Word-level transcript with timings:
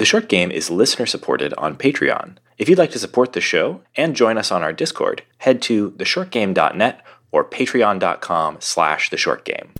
The 0.00 0.06
short 0.06 0.30
game 0.30 0.50
is 0.50 0.70
listener 0.70 1.04
supported 1.04 1.52
on 1.58 1.76
Patreon. 1.76 2.38
If 2.56 2.70
you'd 2.70 2.78
like 2.78 2.90
to 2.92 2.98
support 2.98 3.34
the 3.34 3.40
show 3.42 3.82
and 3.94 4.16
join 4.16 4.38
us 4.38 4.50
on 4.50 4.62
our 4.62 4.72
Discord, 4.72 5.24
head 5.36 5.60
to 5.60 5.90
theshortgame.net 5.90 7.04
or 7.30 7.44
patreon.com 7.44 8.56
slash 8.60 9.10
theshortgame. 9.10 9.72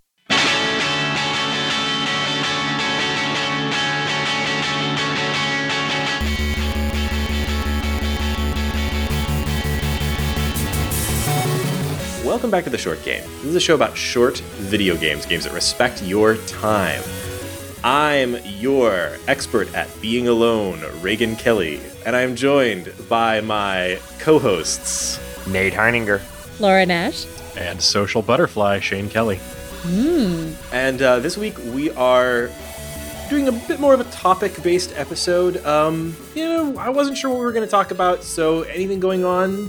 Welcome 12.23 12.51
back 12.51 12.65
to 12.65 12.71
The 12.71 12.77
Short 12.77 13.03
Game. 13.03 13.23
This 13.37 13.45
is 13.45 13.55
a 13.55 13.61
show 13.61 13.75
about 13.75 13.97
short 13.97 14.41
video 14.41 14.99
games, 14.99 15.25
games 15.25 15.45
that 15.45 15.55
respect 15.55 16.03
your 16.03 16.37
time. 16.47 17.03
I'm 17.83 18.37
your 18.45 19.17
expert 19.27 19.75
at 19.75 19.89
being 20.03 20.29
alone, 20.29 20.83
Reagan 21.01 21.35
Kelly, 21.37 21.81
and 22.05 22.15
I'm 22.15 22.37
joined 22.37 22.93
by 23.09 23.41
my 23.41 23.99
co 24.19 24.39
hosts, 24.39 25.19
Nate 25.49 25.73
Heininger. 25.73 26.21
Laura 26.61 26.85
Nash. 26.85 27.27
And 27.57 27.81
social 27.81 28.21
butterfly, 28.21 28.81
Shane 28.81 29.09
Kelly. 29.09 29.41
And 30.73 31.01
uh, 31.01 31.21
this 31.21 31.39
week 31.39 31.57
we 31.59 31.91
are 31.93 32.51
doing 33.31 33.49
a 33.49 33.53
bit 33.53 33.81
more 33.81 33.95
of 33.95 34.01
a 34.01 34.11
topic 34.11 34.63
based 34.63 34.93
episode. 34.97 35.65
Um, 35.65 36.15
you 36.35 36.45
know, 36.45 36.77
I 36.79 36.91
wasn't 36.91 37.17
sure 37.17 37.31
what 37.31 37.39
we 37.39 37.45
were 37.47 37.53
going 37.53 37.65
to 37.65 37.71
talk 37.71 37.93
about, 37.93 38.23
so 38.23 38.63
anything 38.63 39.01
going 39.01 39.25
on 39.25 39.69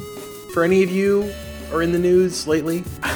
for 0.54 0.64
any 0.66 0.84
of 0.84 0.92
you 0.92 1.34
or 1.72 1.82
in 1.82 1.94
the 1.94 2.00
news 2.00 2.46
lately? 2.48 2.84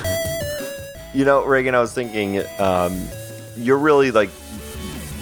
You 1.14 1.24
know, 1.24 1.46
Reagan, 1.46 1.74
I 1.76 1.80
was 1.80 1.94
thinking, 1.94 2.44
um, 2.60 3.08
you're 3.56 3.78
really 3.78 4.12
like, 4.12 4.30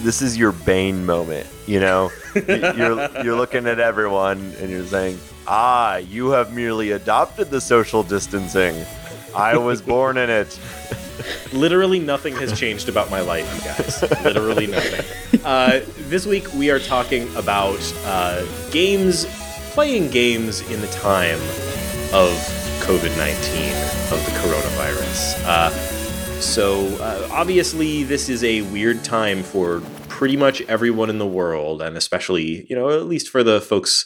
this 0.04 0.22
is 0.22 0.38
your 0.38 0.52
Bane 0.52 1.06
moment. 1.06 1.48
You 1.66 1.80
know, 1.80 2.12
You- 2.36 2.74
you're 2.76 3.10
you're 3.24 3.36
looking 3.36 3.68
at 3.68 3.80
everyone 3.80 4.54
and 4.60 4.70
you're 4.70 4.86
saying, 4.86 5.20
ah, 5.48 5.98
you 5.98 6.30
have 6.32 6.54
merely 6.54 6.92
adopted 6.92 7.50
the 7.50 7.62
social 7.62 8.04
distancing. 8.04 8.86
I 9.36 9.58
was 9.58 9.82
born 9.82 10.18
in 10.18 10.30
it. 10.30 10.60
Literally 11.54 12.00
nothing 12.00 12.36
has 12.38 12.58
changed 12.60 12.90
about 12.90 13.10
my 13.10 13.22
life, 13.22 13.48
you 13.56 13.62
guys. 13.64 14.02
Literally 14.24 14.68
nothing. 14.68 15.06
Uh, 15.44 15.82
this 16.08 16.26
week 16.26 16.52
we 16.54 16.72
are 16.72 16.80
talking 16.80 17.28
about 17.36 17.78
uh, 18.06 18.46
games, 18.72 19.26
playing 19.74 20.10
games 20.10 20.62
in 20.72 20.80
the 20.80 20.88
time 20.88 21.40
of 22.14 22.32
COVID 22.80 23.18
19, 23.18 23.74
of 24.14 24.24
the 24.26 24.32
coronavirus. 24.40 25.44
Uh, 25.46 25.70
so, 26.40 26.86
uh, 27.02 27.28
obviously, 27.30 28.04
this 28.04 28.30
is 28.30 28.42
a 28.46 28.62
weird 28.62 29.04
time 29.04 29.44
for 29.44 29.82
pretty 30.24 30.38
much 30.38 30.62
everyone 30.70 31.10
in 31.10 31.18
the 31.18 31.28
world, 31.28 31.82
and 31.82 31.98
especially, 31.98 32.66
you 32.70 32.76
know, 32.78 32.90
at 32.90 33.08
least 33.08 33.28
for 33.28 33.44
the 33.44 33.60
folks 33.60 34.06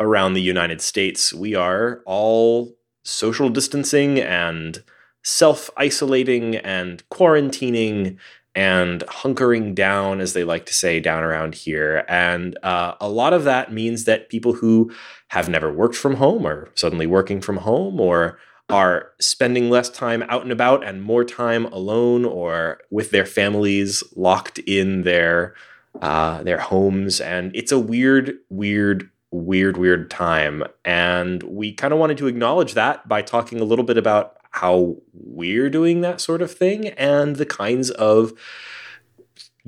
around 0.00 0.32
the 0.32 0.40
United 0.40 0.80
States. 0.80 1.34
We 1.34 1.54
are 1.54 2.00
all 2.06 2.74
social 3.04 3.50
distancing 3.50 4.18
and 4.18 4.82
self 5.22 5.68
isolating 5.76 6.56
and 6.56 7.06
quarantining 7.10 8.16
and 8.54 9.02
hunkering 9.08 9.74
down, 9.74 10.22
as 10.22 10.32
they 10.32 10.42
like 10.42 10.64
to 10.64 10.72
say 10.72 11.00
down 11.00 11.22
around 11.22 11.54
here. 11.54 12.06
And 12.08 12.56
uh, 12.62 12.94
a 12.98 13.10
lot 13.10 13.34
of 13.34 13.44
that 13.44 13.70
means 13.70 14.04
that 14.04 14.30
people 14.30 14.54
who 14.54 14.90
have 15.28 15.50
never 15.50 15.70
worked 15.70 15.96
from 15.96 16.14
home 16.14 16.46
are 16.46 16.70
suddenly 16.76 17.06
working 17.06 17.42
from 17.42 17.58
home 17.58 18.00
or 18.00 18.38
are 18.68 19.12
spending 19.18 19.70
less 19.70 19.88
time 19.88 20.22
out 20.28 20.42
and 20.42 20.52
about 20.52 20.84
and 20.84 21.02
more 21.02 21.24
time 21.24 21.66
alone 21.66 22.24
or 22.24 22.80
with 22.90 23.10
their 23.10 23.24
families 23.24 24.02
locked 24.14 24.58
in 24.60 25.02
their 25.02 25.54
uh, 26.02 26.42
their 26.42 26.58
homes. 26.58 27.20
And 27.20 27.50
it's 27.54 27.72
a 27.72 27.78
weird 27.78 28.34
weird 28.50 29.10
weird 29.30 29.76
weird 29.76 30.10
time. 30.10 30.64
And 30.84 31.42
we 31.42 31.72
kind 31.72 31.92
of 31.92 31.98
wanted 31.98 32.18
to 32.18 32.26
acknowledge 32.26 32.74
that 32.74 33.08
by 33.08 33.22
talking 33.22 33.60
a 33.60 33.64
little 33.64 33.84
bit 33.84 33.96
about 33.96 34.36
how 34.50 34.96
we're 35.12 35.70
doing 35.70 36.00
that 36.02 36.20
sort 36.20 36.42
of 36.42 36.52
thing 36.52 36.88
and 36.88 37.36
the 37.36 37.46
kinds 37.46 37.90
of 37.90 38.32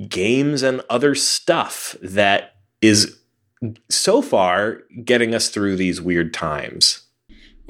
games 0.07 0.63
and 0.63 0.81
other 0.89 1.13
stuff 1.15 1.95
that 2.01 2.55
is 2.81 3.19
so 3.89 4.21
far 4.21 4.81
getting 5.03 5.35
us 5.35 5.49
through 5.49 5.75
these 5.75 6.01
weird 6.01 6.33
times 6.33 7.03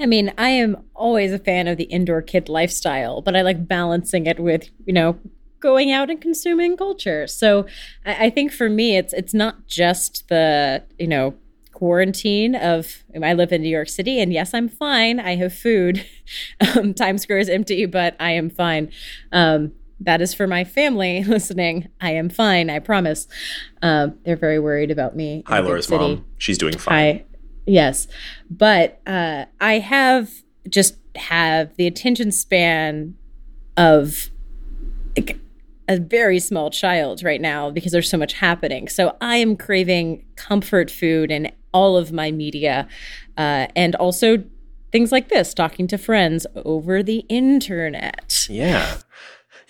I 0.02 0.06
mean, 0.06 0.32
I 0.36 0.48
am 0.48 0.82
always 0.94 1.32
a 1.32 1.38
fan 1.38 1.68
of 1.68 1.76
the 1.78 1.84
indoor 1.84 2.22
kid 2.22 2.48
lifestyle, 2.48 3.22
but 3.22 3.36
I 3.36 3.42
like 3.42 3.68
balancing 3.68 4.26
it 4.26 4.40
with, 4.40 4.68
you 4.84 4.92
know, 4.92 5.16
going 5.60 5.92
out 5.92 6.10
and 6.10 6.20
consuming 6.20 6.76
culture. 6.76 7.28
So 7.28 7.66
I, 8.04 8.26
I 8.26 8.30
think 8.30 8.52
for 8.52 8.68
me, 8.68 8.96
it's 8.96 9.12
it's 9.12 9.32
not 9.32 9.68
just 9.68 10.28
the, 10.28 10.82
you 10.98 11.06
know, 11.06 11.34
quarantine 11.72 12.54
of 12.56 13.04
I 13.22 13.32
live 13.32 13.52
in 13.52 13.62
New 13.62 13.68
York 13.68 13.88
City 13.88 14.20
and 14.20 14.32
yes, 14.32 14.52
I'm 14.52 14.68
fine. 14.68 15.20
I 15.20 15.36
have 15.36 15.54
food. 15.54 16.04
um, 16.76 16.94
Times 16.94 17.22
Square 17.22 17.38
is 17.38 17.48
empty, 17.48 17.86
but 17.86 18.16
I 18.18 18.32
am 18.32 18.50
fine. 18.50 18.90
Um, 19.30 19.72
that 20.00 20.20
is 20.20 20.34
for 20.34 20.48
my 20.48 20.64
family 20.64 21.22
listening. 21.28 21.88
I 22.00 22.10
am 22.10 22.28
fine. 22.28 22.70
I 22.70 22.80
promise. 22.80 23.28
Um, 23.82 24.18
they're 24.24 24.36
very 24.36 24.58
worried 24.58 24.90
about 24.90 25.14
me. 25.14 25.44
hi 25.46 25.60
laura's 25.60 25.88
mom 25.88 26.24
she's 26.38 26.58
doing 26.58 26.76
fine 26.76 26.94
I 26.94 27.24
yes, 27.66 28.08
but 28.50 29.00
uh, 29.06 29.46
I 29.60 29.78
have 29.78 30.30
just 30.68 30.96
have 31.16 31.74
the 31.76 31.86
attention 31.86 32.32
span 32.32 33.14
of 33.76 34.30
like, 35.16 35.38
a 35.88 35.98
very 35.98 36.38
small 36.38 36.70
child 36.70 37.22
right 37.22 37.40
now 37.40 37.70
because 37.70 37.92
there's 37.92 38.08
so 38.08 38.16
much 38.16 38.34
happening. 38.34 38.88
So 38.88 39.16
I 39.20 39.36
am 39.36 39.56
craving 39.56 40.24
comfort 40.36 40.90
food 40.90 41.30
in 41.30 41.50
all 41.74 41.96
of 41.96 42.12
my 42.12 42.30
media, 42.30 42.86
uh, 43.36 43.66
and 43.74 43.94
also 43.96 44.44
things 44.90 45.10
like 45.10 45.28
this, 45.28 45.54
talking 45.54 45.86
to 45.88 45.98
friends 45.98 46.46
over 46.54 47.02
the 47.02 47.24
internet. 47.28 48.46
Yeah. 48.48 48.98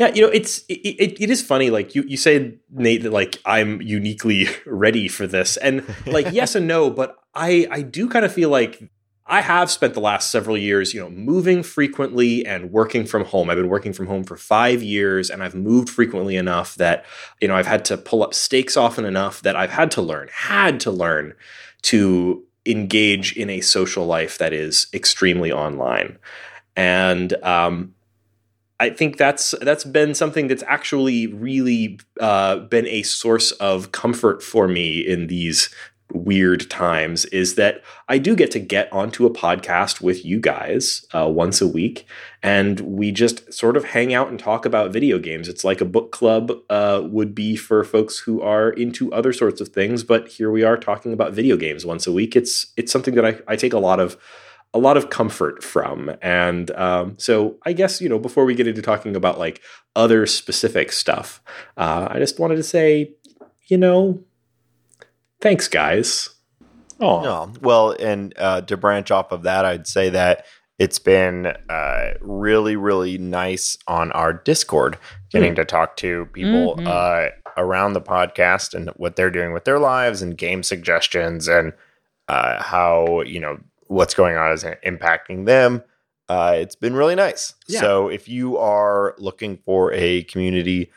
Yeah, 0.03 0.13
you 0.15 0.23
know, 0.23 0.31
it's 0.31 0.65
it, 0.69 0.81
it, 0.81 1.23
it 1.23 1.31
is 1.31 1.41
funny. 1.43 1.71
Like 1.71 1.95
you, 1.95 2.03
you 2.09 2.17
say, 2.17 2.59
Nate, 2.73 3.05
that 3.05 3.13
like 3.13 3.39
I'm 3.45 3.81
uniquely 3.81 4.49
ready 4.67 5.07
for 5.07 5.29
this, 5.29 5.57
and 5.57 5.85
like 6.07 6.27
yes 6.33 6.57
and 6.57 6.67
no, 6.67 6.91
but 6.91 7.19
I 7.37 7.69
I 7.71 7.83
do 7.83 8.09
kind 8.09 8.25
of 8.25 8.33
feel 8.33 8.49
like 8.49 8.91
I 9.27 9.43
have 9.43 9.71
spent 9.71 9.95
the 9.95 10.01
last 10.01 10.33
several 10.33 10.59
years, 10.59 10.93
you 10.93 11.01
know, 11.01 11.09
moving 11.09 11.63
frequently 11.63 12.45
and 12.45 12.73
working 12.73 13.07
from 13.07 13.25
home. 13.27 13.49
I've 13.49 13.57
been 13.57 13.69
working 13.69 13.93
from 13.93 14.09
home 14.09 14.25
for 14.25 14.37
five 14.37 14.83
years, 14.83 15.31
and 15.31 15.41
I've 15.41 15.55
moved 15.55 15.89
frequently 15.89 16.35
enough 16.35 16.75
that 16.75 17.05
you 17.41 17.47
know 17.47 17.55
I've 17.55 17.69
had 17.69 17.85
to 17.85 17.97
pull 17.97 18.25
up 18.25 18.35
stakes 18.35 18.77
often 18.77 19.05
enough 19.05 19.41
that 19.43 19.55
I've 19.55 19.71
had 19.71 19.93
to 19.93 20.03
learn, 20.03 20.29
had 20.33 20.81
to 20.81 20.91
learn 20.91 21.35
to 21.83 22.43
engage 22.67 23.37
in 23.37 23.49
a 23.51 23.61
social 23.61 24.05
life 24.05 24.39
that 24.39 24.53
is 24.53 24.89
extremely 24.93 25.53
online, 25.53 26.19
and 26.75 27.33
um, 27.45 27.95
I 28.83 28.91
think 28.91 29.17
that's 29.17 29.55
that's 29.61 29.85
been 29.85 30.13
something 30.13 30.49
that's 30.49 30.65
actually 30.67 31.29
really 31.29 32.01
uh, 32.19 32.57
been 32.57 32.89
a 32.89 33.05
source 33.05 33.53
of 33.53 33.93
comfort 33.93 34.43
for 34.43 34.67
me 34.67 34.99
in 34.99 35.29
these 35.29 35.73
weird 36.13 36.69
times. 36.69 37.25
Is 37.27 37.55
that 37.55 37.83
I 38.09 38.19
do 38.19 38.35
get 38.35 38.51
to 38.51 38.59
get 38.59 38.93
onto 38.93 39.25
a 39.25 39.31
podcast 39.31 40.01
with 40.01 40.25
you 40.25 40.41
guys 40.41 41.07
uh, 41.15 41.29
once 41.29 41.61
a 41.61 41.69
week, 41.69 42.09
and 42.43 42.81
we 42.81 43.13
just 43.13 43.53
sort 43.53 43.77
of 43.77 43.85
hang 43.85 44.13
out 44.15 44.31
and 44.31 44.39
talk 44.41 44.67
about 44.67 44.93
video 44.93 45.21
games. 45.21 45.49
It's 45.49 45.63
like 45.63 45.81
a 45.81 45.85
book 45.85 46.11
club 46.11 46.51
uh, 46.69 47.03
would 47.05 47.37
be 47.37 47.55
for 47.55 47.85
folks 47.85 48.19
who 48.19 48.43
are 48.43 48.71
into 48.71 49.13
other 49.13 49.33
sorts 49.33 49.61
of 49.61 49.69
things, 49.69 50.03
but 50.03 50.27
here 50.27 50.51
we 50.51 50.65
are 50.65 50.77
talking 50.77 51.13
about 51.13 51.35
video 51.35 51.57
games 51.57 51.87
once 51.87 52.09
a 52.09 52.13
week. 52.13 52.35
It's 52.35 52.73
it's 52.77 52.91
something 52.91 53.15
that 53.15 53.25
I, 53.25 53.39
I 53.47 53.55
take 53.55 53.75
a 53.75 53.79
lot 53.79 54.01
of 54.01 54.17
a 54.75 54.79
lot 54.79 54.97
of 54.97 55.11
comfort 55.11 55.63
from. 55.63 56.11
And 56.23 56.71
um, 56.73 57.17
so 57.19 57.57
I 57.67 57.73
guess, 57.73 58.01
you 58.01 58.09
know, 58.09 58.19
before 58.19 58.45
we 58.45 58.55
get 58.55 58.67
into 58.67 58.83
talking 58.83 59.15
about 59.17 59.39
like 59.39 59.61
other 59.95 60.27
specific 60.27 60.93
stuff, 60.93 61.43
uh, 61.77 62.09
I 62.11 62.19
just 62.19 62.39
wanted 62.41 62.57
to 62.57 62.63
say, 62.63 63.13
you 63.69 63.77
know, 63.79 64.23
thanks, 65.41 65.69
guys. 65.69 66.31
Oh, 67.01 67.23
No, 67.23 67.53
well, 67.61 67.91
and 67.99 68.33
uh, 68.39 68.61
to 68.63 68.77
branch 68.77 69.11
off 69.11 69.33
of 69.33 69.43
that, 69.43 69.65
I'd 69.65 69.87
say 69.87 70.09
that 70.11 70.45
it's 70.79 70.99
been 70.99 71.47
uh, 71.69 72.13
really, 72.21 72.77
really 72.77 73.19
nice 73.19 73.77
on 73.87 74.11
our 74.13 74.33
Discord 74.33 74.99
getting 75.31 75.55
to 75.57 75.65
talk 75.65 75.97
to 75.99 76.27
people 76.33 76.77
Mhm. 76.77 76.87
uh, 76.87 77.31
around 77.57 77.93
the 77.93 78.01
podcast 78.01 78.73
and 78.75 78.89
what 78.97 79.17
they're 79.17 79.31
doing 79.31 79.53
with 79.53 79.65
their 79.65 79.79
lives 79.79 80.23
and 80.23 80.37
game 80.39 80.63
suggestions 80.63 81.49
and 81.49 81.73
uh, 82.29 82.63
how 82.63 83.21
you 83.23 83.41
know 83.41 83.59
what's 83.93 84.15
going 84.15 84.37
on 84.37 84.53
is 84.53 84.65
impacting 84.65 85.47
them. 85.47 85.83
Uh, 86.29 86.55
it's 86.57 86.77
been 86.77 86.95
really 86.95 87.15
nice. 87.15 87.55
Yeah. 87.69 87.81
So 87.81 88.09
if 88.09 88.29
you 88.29 88.57
are 88.57 89.15
looking 89.19 89.59
for 89.65 89.93
a 89.93 90.23
community 90.25 90.91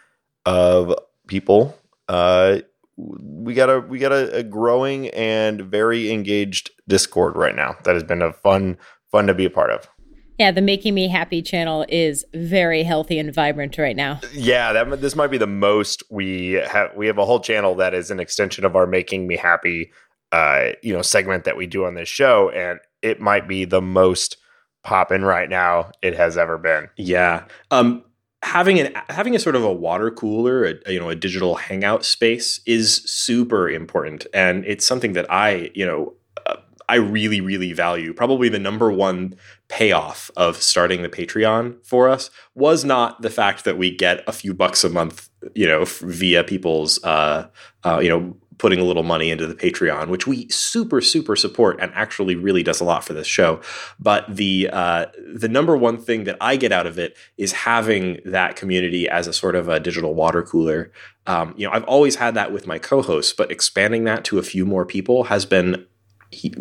of 0.45 0.95
people, 1.27 1.77
uh, 2.07 2.59
we 2.97 3.53
got 3.53 3.69
a 3.69 3.79
we 3.81 3.99
got 3.99 4.13
a, 4.13 4.37
a 4.37 4.43
growing 4.43 5.09
and 5.09 5.61
very 5.61 6.11
engaged 6.11 6.71
Discord 6.87 7.35
right 7.35 7.55
now. 7.55 7.75
That 7.83 7.95
has 7.95 8.03
been 8.03 8.21
a 8.21 8.31
fun 8.31 8.77
fun 9.11 9.27
to 9.27 9.33
be 9.33 9.45
a 9.45 9.49
part 9.49 9.71
of. 9.71 9.89
Yeah, 10.37 10.51
the 10.51 10.61
Making 10.61 10.95
Me 10.95 11.07
Happy 11.07 11.41
channel 11.41 11.85
is 11.87 12.25
very 12.33 12.83
healthy 12.83 13.19
and 13.19 13.33
vibrant 13.33 13.77
right 13.77 13.95
now. 13.95 14.19
Yeah, 14.33 14.73
that 14.73 15.01
this 15.01 15.15
might 15.15 15.31
be 15.31 15.37
the 15.37 15.47
most 15.47 16.03
we 16.09 16.53
have. 16.53 16.91
We 16.95 17.07
have 17.07 17.17
a 17.17 17.25
whole 17.25 17.39
channel 17.39 17.75
that 17.75 17.93
is 17.93 18.11
an 18.11 18.19
extension 18.19 18.65
of 18.65 18.75
our 18.75 18.85
"Making 18.85 19.27
Me 19.27 19.37
Happy," 19.37 19.91
uh, 20.31 20.71
you 20.81 20.93
know, 20.93 21.01
segment 21.01 21.45
that 21.45 21.57
we 21.57 21.67
do 21.67 21.85
on 21.85 21.95
this 21.95 22.09
show, 22.09 22.49
and 22.49 22.79
it 23.05 23.21
might 23.21 23.47
be 23.47 23.65
the 23.65 23.81
most 23.81 24.37
popping 24.83 25.21
right 25.21 25.49
now 25.49 25.91
it 26.01 26.15
has 26.15 26.37
ever 26.37 26.57
been. 26.57 26.89
Yeah. 26.97 27.45
Um, 27.69 28.03
having 28.41 28.79
an 28.79 28.93
having 29.09 29.35
a 29.35 29.39
sort 29.39 29.55
of 29.55 29.63
a 29.63 29.71
water 29.71 30.09
cooler, 30.09 30.65
a, 30.65 30.91
you 30.91 30.99
know, 30.99 31.09
a 31.09 31.15
digital 31.15 31.55
hangout 31.55 32.03
space 32.03 32.59
is 32.65 32.95
super 33.05 33.69
important, 33.69 34.25
and 34.33 34.65
it's 34.65 34.85
something 34.85 35.13
that 35.13 35.31
I, 35.31 35.71
you 35.75 35.85
know, 35.85 36.13
uh, 36.47 36.57
I 36.89 36.95
really, 36.95 37.41
really 37.41 37.73
value. 37.73 38.13
Probably 38.13 38.49
the 38.49 38.59
number 38.59 38.91
one 38.91 39.35
payoff 39.67 40.29
of 40.35 40.57
starting 40.57 41.01
the 41.03 41.09
Patreon 41.09 41.83
for 41.85 42.09
us 42.09 42.29
was 42.53 42.83
not 42.83 43.21
the 43.21 43.29
fact 43.29 43.65
that 43.65 43.77
we 43.77 43.95
get 43.95 44.23
a 44.27 44.31
few 44.31 44.53
bucks 44.53 44.83
a 44.83 44.89
month, 44.89 45.29
you 45.55 45.67
know, 45.67 45.85
via 45.85 46.43
people's, 46.43 47.03
uh, 47.03 47.47
uh, 47.83 47.99
you 47.99 48.09
know, 48.09 48.37
putting 48.57 48.79
a 48.79 48.83
little 48.83 49.03
money 49.03 49.29
into 49.29 49.47
the 49.47 49.55
Patreon, 49.55 50.09
which 50.09 50.27
we 50.27 50.47
super 50.49 51.01
super 51.01 51.35
support 51.35 51.79
and 51.79 51.91
actually 51.93 52.35
really 52.35 52.63
does 52.63 52.81
a 52.81 52.83
lot 52.83 53.03
for 53.03 53.13
this 53.13 53.27
show. 53.27 53.61
But 53.99 54.25
the 54.29 54.69
uh, 54.71 55.05
the 55.33 55.49
number 55.49 55.75
one 55.77 55.97
thing 55.97 56.23
that 56.25 56.37
I 56.41 56.55
get 56.55 56.71
out 56.71 56.87
of 56.87 56.97
it 56.99 57.17
is 57.37 57.51
having 57.51 58.19
that 58.25 58.55
community 58.55 59.07
as 59.09 59.27
a 59.27 59.33
sort 59.33 59.55
of 59.55 59.69
a 59.69 59.79
digital 59.79 60.13
water 60.13 60.43
cooler. 60.43 60.91
Um, 61.27 61.53
you 61.57 61.67
know, 61.67 61.73
I've 61.73 61.83
always 61.85 62.17
had 62.17 62.35
that 62.35 62.51
with 62.51 62.67
my 62.67 62.77
co-hosts, 62.77 63.33
but 63.33 63.51
expanding 63.51 64.03
that 64.03 64.23
to 64.25 64.37
a 64.37 64.43
few 64.43 64.65
more 64.65 64.85
people 64.85 65.25
has 65.25 65.45
been 65.45 65.87
he, 66.31 66.53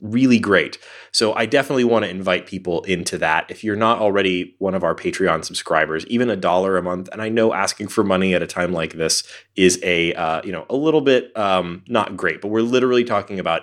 really 0.00 0.38
great. 0.38 0.78
So 1.12 1.34
I 1.34 1.46
definitely 1.46 1.84
want 1.84 2.04
to 2.04 2.10
invite 2.10 2.46
people 2.46 2.82
into 2.82 3.18
that. 3.18 3.50
If 3.50 3.62
you're 3.62 3.76
not 3.76 3.98
already 3.98 4.54
one 4.58 4.74
of 4.74 4.84
our 4.84 4.94
Patreon 4.94 5.44
subscribers, 5.44 6.06
even 6.06 6.30
a 6.30 6.36
dollar 6.36 6.76
a 6.76 6.82
month, 6.82 7.08
and 7.12 7.22
I 7.22 7.28
know 7.28 7.52
asking 7.52 7.88
for 7.88 8.04
money 8.04 8.34
at 8.34 8.42
a 8.42 8.46
time 8.46 8.72
like 8.72 8.94
this 8.94 9.22
is 9.56 9.78
a 9.82 10.14
uh, 10.14 10.42
you 10.44 10.52
know 10.52 10.66
a 10.70 10.76
little 10.76 11.00
bit 11.00 11.36
um, 11.36 11.82
not 11.88 12.16
great, 12.16 12.40
but 12.40 12.48
we're 12.48 12.62
literally 12.62 13.04
talking 13.04 13.38
about 13.38 13.62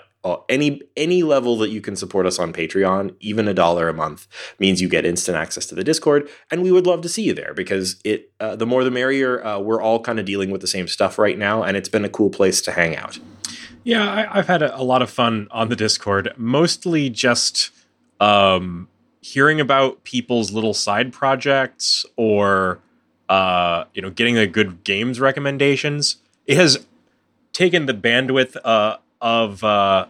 any 0.50 0.82
any 0.98 1.24
level 1.24 1.58
that 1.58 1.70
you 1.70 1.82
can 1.82 1.96
support 1.96 2.26
us 2.26 2.40
on 2.40 2.52
Patreon, 2.52 3.16
even 3.20 3.48
a 3.48 3.54
dollar 3.54 3.88
a 3.88 3.94
month, 3.94 4.28
means 4.60 4.82
you 4.82 4.90
get 4.90 5.06
instant 5.06 5.38
access 5.38 5.66
to 5.68 5.76
the 5.76 5.84
Discord, 5.84 6.30
and 6.52 6.62
we 6.62 6.72
would 6.72 6.86
love 6.86 7.02
to 7.02 7.10
see 7.10 7.24
you 7.24 7.34
there 7.34 7.54
because 7.54 8.00
it 8.04 8.32
uh, 8.40 8.56
the 8.56 8.66
more 8.66 8.84
the 8.84 8.92
merrier. 8.92 9.46
Uh, 9.46 9.60
we're 9.60 9.82
all 9.82 10.02
kind 10.02 10.20
of 10.20 10.26
dealing 10.26 10.52
with 10.52 10.62
the 10.62 10.68
same 10.68 10.88
stuff 10.88 11.18
right 11.18 11.38
now, 11.38 11.64
and 11.64 11.78
it's 11.78 11.90
been 11.90 12.06
a 12.06 12.10
cool 12.10 12.30
place 12.30 12.62
to 12.62 12.72
hang 12.72 12.96
out. 12.96 13.20
Yeah, 13.84 14.28
I, 14.30 14.36
have 14.36 14.48
had 14.48 14.62
a, 14.62 14.78
a, 14.78 14.84
lot 14.84 15.02
of 15.02 15.10
fun 15.10 15.48
on 15.52 15.70
the 15.70 15.76
Discord, 15.76 16.34
mostly 16.36 17.10
just 17.10 17.72
um, 18.20 18.90
hearing 19.22 19.62
about 19.62 20.04
people's 20.04 20.52
little 20.52 20.74
side 20.74 21.14
projects 21.14 22.06
or 22.18 22.80
uh, 23.30 23.86
you 23.94 24.02
know 24.02 24.10
getting 24.10 24.36
the 24.36 24.48
good 24.48 24.84
games 24.84 25.20
recommendations. 25.20 26.18
It 26.46 26.58
has 26.58 26.86
taken 27.54 27.86
the 27.86 27.94
bandwidth 27.94 28.58
uh, 28.64 28.98
of 29.22 29.64
uh, 29.64 30.08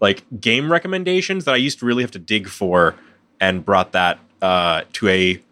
like 0.00 0.24
game 0.40 0.70
recommendations 0.70 1.44
that 1.44 1.54
I 1.54 1.58
used 1.58 1.78
to 1.80 1.86
really 1.86 2.02
have 2.02 2.10
to 2.12 2.18
dig 2.18 2.48
for, 2.48 2.94
and 3.40 3.64
brought 3.64 3.92
that 3.92 4.18
uh, 4.42 4.82
to 4.94 5.08
a 5.08 5.42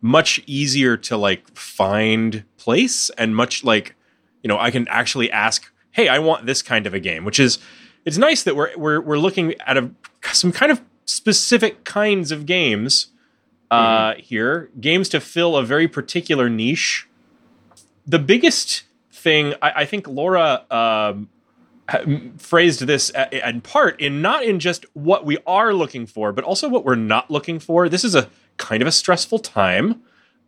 much 0.00 0.40
easier 0.46 0.96
to 0.96 1.16
like 1.16 1.48
find 1.56 2.44
place 2.56 3.10
and 3.10 3.34
much 3.34 3.64
like 3.64 3.96
you 4.42 4.48
know 4.48 4.58
I 4.58 4.70
can 4.70 4.86
actually 4.88 5.30
ask 5.30 5.70
hey, 5.98 6.06
I 6.06 6.20
want 6.20 6.46
this 6.46 6.62
kind 6.62 6.86
of 6.86 6.94
a 6.94 7.00
game, 7.00 7.24
which 7.24 7.40
is 7.40 7.58
it's 8.04 8.16
nice 8.16 8.44
that 8.44 8.54
we're 8.54 8.70
we're 8.76 9.00
we're 9.00 9.18
looking 9.18 9.54
at 9.66 9.76
a 9.76 9.90
some 10.32 10.52
kind 10.52 10.70
of 10.70 10.80
specific 11.06 11.82
kinds 11.82 12.30
of 12.30 12.46
games 12.46 13.08
uh, 13.70 14.12
mm-hmm. 14.12 14.20
here, 14.20 14.70
games 14.80 15.08
to 15.08 15.20
fill 15.20 15.56
a 15.56 15.64
very 15.64 15.88
particular 15.88 16.48
niche. 16.48 17.08
The 18.06 18.20
biggest 18.20 18.84
thing 19.12 19.54
I, 19.60 19.82
I 19.82 19.84
think 19.84 20.06
Laura 20.06 20.64
um, 20.70 21.28
phrased 22.36 22.80
this 22.80 23.10
in 23.32 23.60
part 23.62 24.00
in 24.00 24.20
not 24.20 24.44
in 24.44 24.58
just 24.60 24.84
what 24.94 25.24
we 25.24 25.38
are 25.46 25.72
looking 25.72 26.06
for, 26.06 26.32
but 26.32 26.44
also 26.44 26.68
what 26.68 26.84
we're 26.84 26.94
not 26.94 27.30
looking 27.30 27.58
for. 27.58 27.88
This 27.88 28.04
is 28.04 28.14
a 28.14 28.28
kind 28.58 28.82
of 28.82 28.88
a 28.88 28.92
stressful 28.92 29.38
time. 29.38 30.02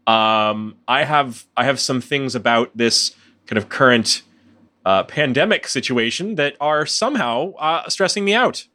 Um, 0.07 0.77
I 0.87 1.05
have 1.05 1.47
I 1.57 1.65
have 1.65 1.81
some 1.81 2.01
things 2.01 2.35
about 2.35 2.77
this 2.77 3.15
kind 3.47 3.59
of 3.59 3.69
current 3.69 4.23
uh, 4.85 5.05
pandemic 5.05 5.67
situation 5.67 6.35
that 6.37 6.57
are 6.61 6.87
somehow 6.87 7.53
uh, 7.55 7.89
stressing 7.89 8.25
me 8.25 8.35
out. 8.35 8.67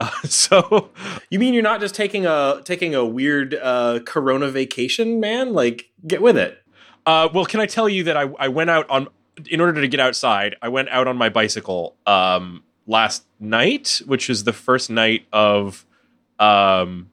Uh, 0.00 0.10
so, 0.24 0.90
you 1.30 1.38
mean 1.38 1.54
you're 1.54 1.62
not 1.62 1.80
just 1.80 1.94
taking 1.94 2.26
a 2.26 2.60
taking 2.64 2.94
a 2.94 3.04
weird 3.04 3.54
uh, 3.54 4.00
Corona 4.04 4.48
vacation, 4.48 5.20
man? 5.20 5.52
Like, 5.52 5.90
get 6.06 6.22
with 6.22 6.36
it. 6.36 6.62
Uh, 7.06 7.28
well, 7.32 7.46
can 7.46 7.60
I 7.60 7.66
tell 7.66 7.88
you 7.88 8.04
that 8.04 8.16
I, 8.16 8.30
I 8.38 8.48
went 8.48 8.70
out 8.70 8.88
on 8.90 9.08
in 9.50 9.60
order 9.60 9.80
to 9.80 9.88
get 9.88 10.00
outside? 10.00 10.56
I 10.62 10.68
went 10.68 10.88
out 10.88 11.06
on 11.06 11.16
my 11.16 11.28
bicycle 11.28 11.96
um, 12.06 12.62
last 12.86 13.24
night, 13.38 14.00
which 14.06 14.30
is 14.30 14.44
the 14.44 14.52
first 14.52 14.90
night 14.90 15.26
of 15.32 15.84
um, 16.38 17.10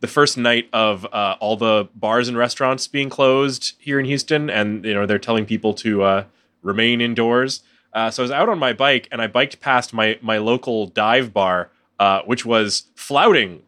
the 0.00 0.06
first 0.06 0.38
night 0.38 0.68
of 0.72 1.06
uh, 1.06 1.36
all 1.40 1.56
the 1.56 1.88
bars 1.94 2.28
and 2.28 2.36
restaurants 2.36 2.86
being 2.86 3.10
closed 3.10 3.74
here 3.78 3.98
in 3.98 4.06
Houston, 4.06 4.48
and 4.48 4.84
you 4.84 4.94
know 4.94 5.06
they're 5.06 5.18
telling 5.18 5.46
people 5.46 5.74
to 5.74 6.02
uh, 6.02 6.24
remain 6.62 7.00
indoors. 7.00 7.62
Uh, 7.92 8.10
so 8.10 8.22
I 8.22 8.24
was 8.24 8.30
out 8.30 8.48
on 8.48 8.58
my 8.58 8.72
bike 8.72 9.08
and 9.10 9.20
I 9.22 9.26
biked 9.26 9.60
past 9.60 9.92
my 9.92 10.18
my 10.22 10.38
local 10.38 10.86
dive 10.86 11.32
bar, 11.32 11.70
uh, 11.98 12.22
which 12.22 12.44
was 12.44 12.84
flouting 12.94 13.62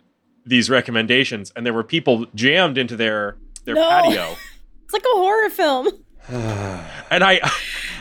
these 0.47 0.71
recommendations, 0.71 1.53
and 1.57 1.67
there 1.67 1.73
were 1.73 1.85
people 1.85 2.27
jammed 2.35 2.79
into 2.79 2.97
their 2.97 3.37
their 3.65 3.75
no. 3.75 3.89
patio. 3.89 4.37
It's 4.85 4.93
like 4.93 5.05
a 5.05 5.19
horror 5.19 5.51
film. 5.51 5.87
and 7.11 7.25
I 7.25 7.41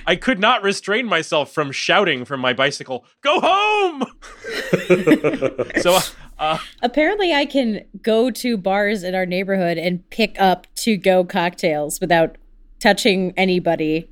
I 0.06 0.16
could 0.16 0.40
not 0.40 0.64
restrain 0.64 1.06
myself 1.06 1.52
from 1.52 1.72
shouting 1.72 2.26
from 2.26 2.40
my 2.40 2.54
bicycle, 2.54 3.06
"Go 3.22 3.40
home!" 3.40 4.06
so 5.81 6.00
uh, 6.38 6.60
apparently, 6.81 7.34
I 7.34 7.46
can 7.46 7.86
go 8.02 8.31
to 8.31 8.58
bars 8.58 9.04
in 9.04 9.16
our 9.16 9.26
neighborhood 9.26 9.78
and 9.78 10.08
pick 10.10 10.40
up 10.40 10.68
to 10.78 10.98
go 10.98 11.24
cocktails 11.24 12.00
without 12.00 12.38
touching 12.80 13.34
anybody 13.36 14.10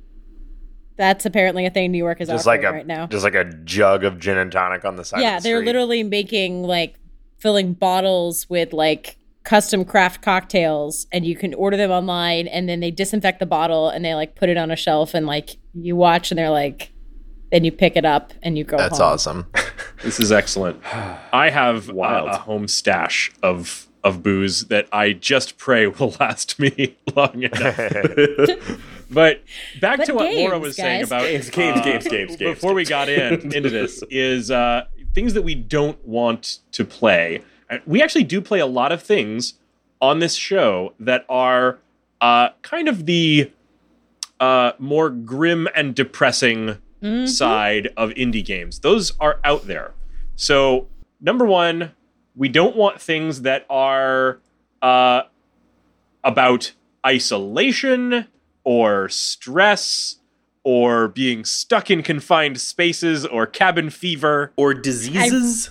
that's 0.98 1.24
apparently 1.24 1.64
a 1.64 1.70
thing 1.70 1.92
New 1.92 1.98
York 1.98 2.20
is 2.20 2.28
just 2.28 2.44
like 2.44 2.64
a, 2.64 2.72
right 2.72 2.86
now. 2.86 3.06
Just 3.06 3.22
like 3.24 3.36
a 3.36 3.44
jug 3.44 4.02
of 4.04 4.18
gin 4.18 4.36
and 4.36 4.50
tonic 4.50 4.84
on 4.84 4.96
the 4.96 5.04
side. 5.04 5.20
Yeah, 5.22 5.38
the 5.38 5.44
they're 5.44 5.64
literally 5.64 6.02
making 6.02 6.64
like 6.64 6.96
filling 7.38 7.72
bottles 7.72 8.50
with 8.50 8.72
like 8.72 9.16
custom 9.48 9.82
craft 9.82 10.20
cocktails, 10.20 11.06
and 11.10 11.24
you 11.24 11.34
can 11.34 11.54
order 11.54 11.78
them 11.78 11.90
online, 11.90 12.46
and 12.46 12.68
then 12.68 12.80
they 12.80 12.90
disinfect 12.90 13.40
the 13.40 13.46
bottle 13.46 13.88
and 13.88 14.04
they 14.04 14.14
like 14.14 14.34
put 14.34 14.50
it 14.50 14.58
on 14.58 14.70
a 14.70 14.76
shelf, 14.76 15.14
and 15.14 15.26
like 15.26 15.56
you 15.72 15.96
watch, 15.96 16.30
and 16.30 16.38
they're 16.38 16.50
like, 16.50 16.92
then 17.50 17.64
you 17.64 17.72
pick 17.72 17.96
it 17.96 18.04
up 18.04 18.34
and 18.42 18.58
you 18.58 18.64
go. 18.64 18.76
That's 18.76 18.98
home. 18.98 19.12
awesome. 19.12 19.46
this 20.02 20.20
is 20.20 20.30
excellent. 20.30 20.82
I 21.32 21.48
have 21.48 21.88
Wild. 21.88 22.28
a 22.28 22.36
home 22.36 22.68
stash 22.68 23.32
of 23.42 23.86
of 24.04 24.22
booze 24.22 24.66
that 24.66 24.86
I 24.92 25.12
just 25.14 25.56
pray 25.56 25.86
will 25.86 26.14
last 26.20 26.58
me 26.58 26.96
long 27.16 27.42
enough. 27.42 27.76
But 29.10 29.42
back 29.80 29.96
but 29.96 30.04
to 30.06 30.14
what 30.14 30.24
games, 30.24 30.40
Laura 30.40 30.58
was 30.58 30.76
guys. 30.76 30.84
saying 30.84 31.04
about 31.04 31.22
games, 31.22 31.48
games, 31.48 31.80
uh, 31.80 31.84
games, 31.84 32.06
games, 32.06 32.36
games. 32.36 32.54
Before 32.56 32.74
we 32.74 32.84
got 32.84 33.08
in 33.08 33.54
into 33.54 33.70
this, 33.70 34.02
is 34.10 34.50
uh, 34.50 34.84
things 35.14 35.32
that 35.32 35.42
we 35.42 35.54
don't 35.54 36.06
want 36.06 36.58
to 36.72 36.84
play. 36.84 37.42
We 37.86 38.02
actually 38.02 38.24
do 38.24 38.40
play 38.40 38.60
a 38.60 38.66
lot 38.66 38.92
of 38.92 39.02
things 39.02 39.54
on 40.00 40.20
this 40.20 40.34
show 40.34 40.94
that 40.98 41.24
are 41.28 41.78
uh, 42.20 42.50
kind 42.62 42.88
of 42.88 43.06
the 43.06 43.50
uh, 44.40 44.72
more 44.78 45.10
grim 45.10 45.68
and 45.74 45.94
depressing 45.94 46.78
mm-hmm. 47.02 47.26
side 47.26 47.88
of 47.96 48.10
indie 48.10 48.44
games. 48.44 48.80
Those 48.80 49.12
are 49.18 49.40
out 49.44 49.66
there. 49.66 49.92
So 50.36 50.86
number 51.20 51.44
one, 51.44 51.92
we 52.36 52.48
don't 52.48 52.76
want 52.76 53.00
things 53.00 53.42
that 53.42 53.66
are 53.68 54.38
uh, 54.80 55.22
about 56.22 56.72
isolation 57.04 58.26
or 58.64 59.08
stress 59.08 60.16
or 60.62 61.08
being 61.08 61.44
stuck 61.44 61.90
in 61.90 62.02
confined 62.02 62.60
spaces 62.60 63.24
or 63.26 63.46
cabin 63.46 63.90
fever 63.90 64.52
or 64.56 64.74
diseases 64.74 65.70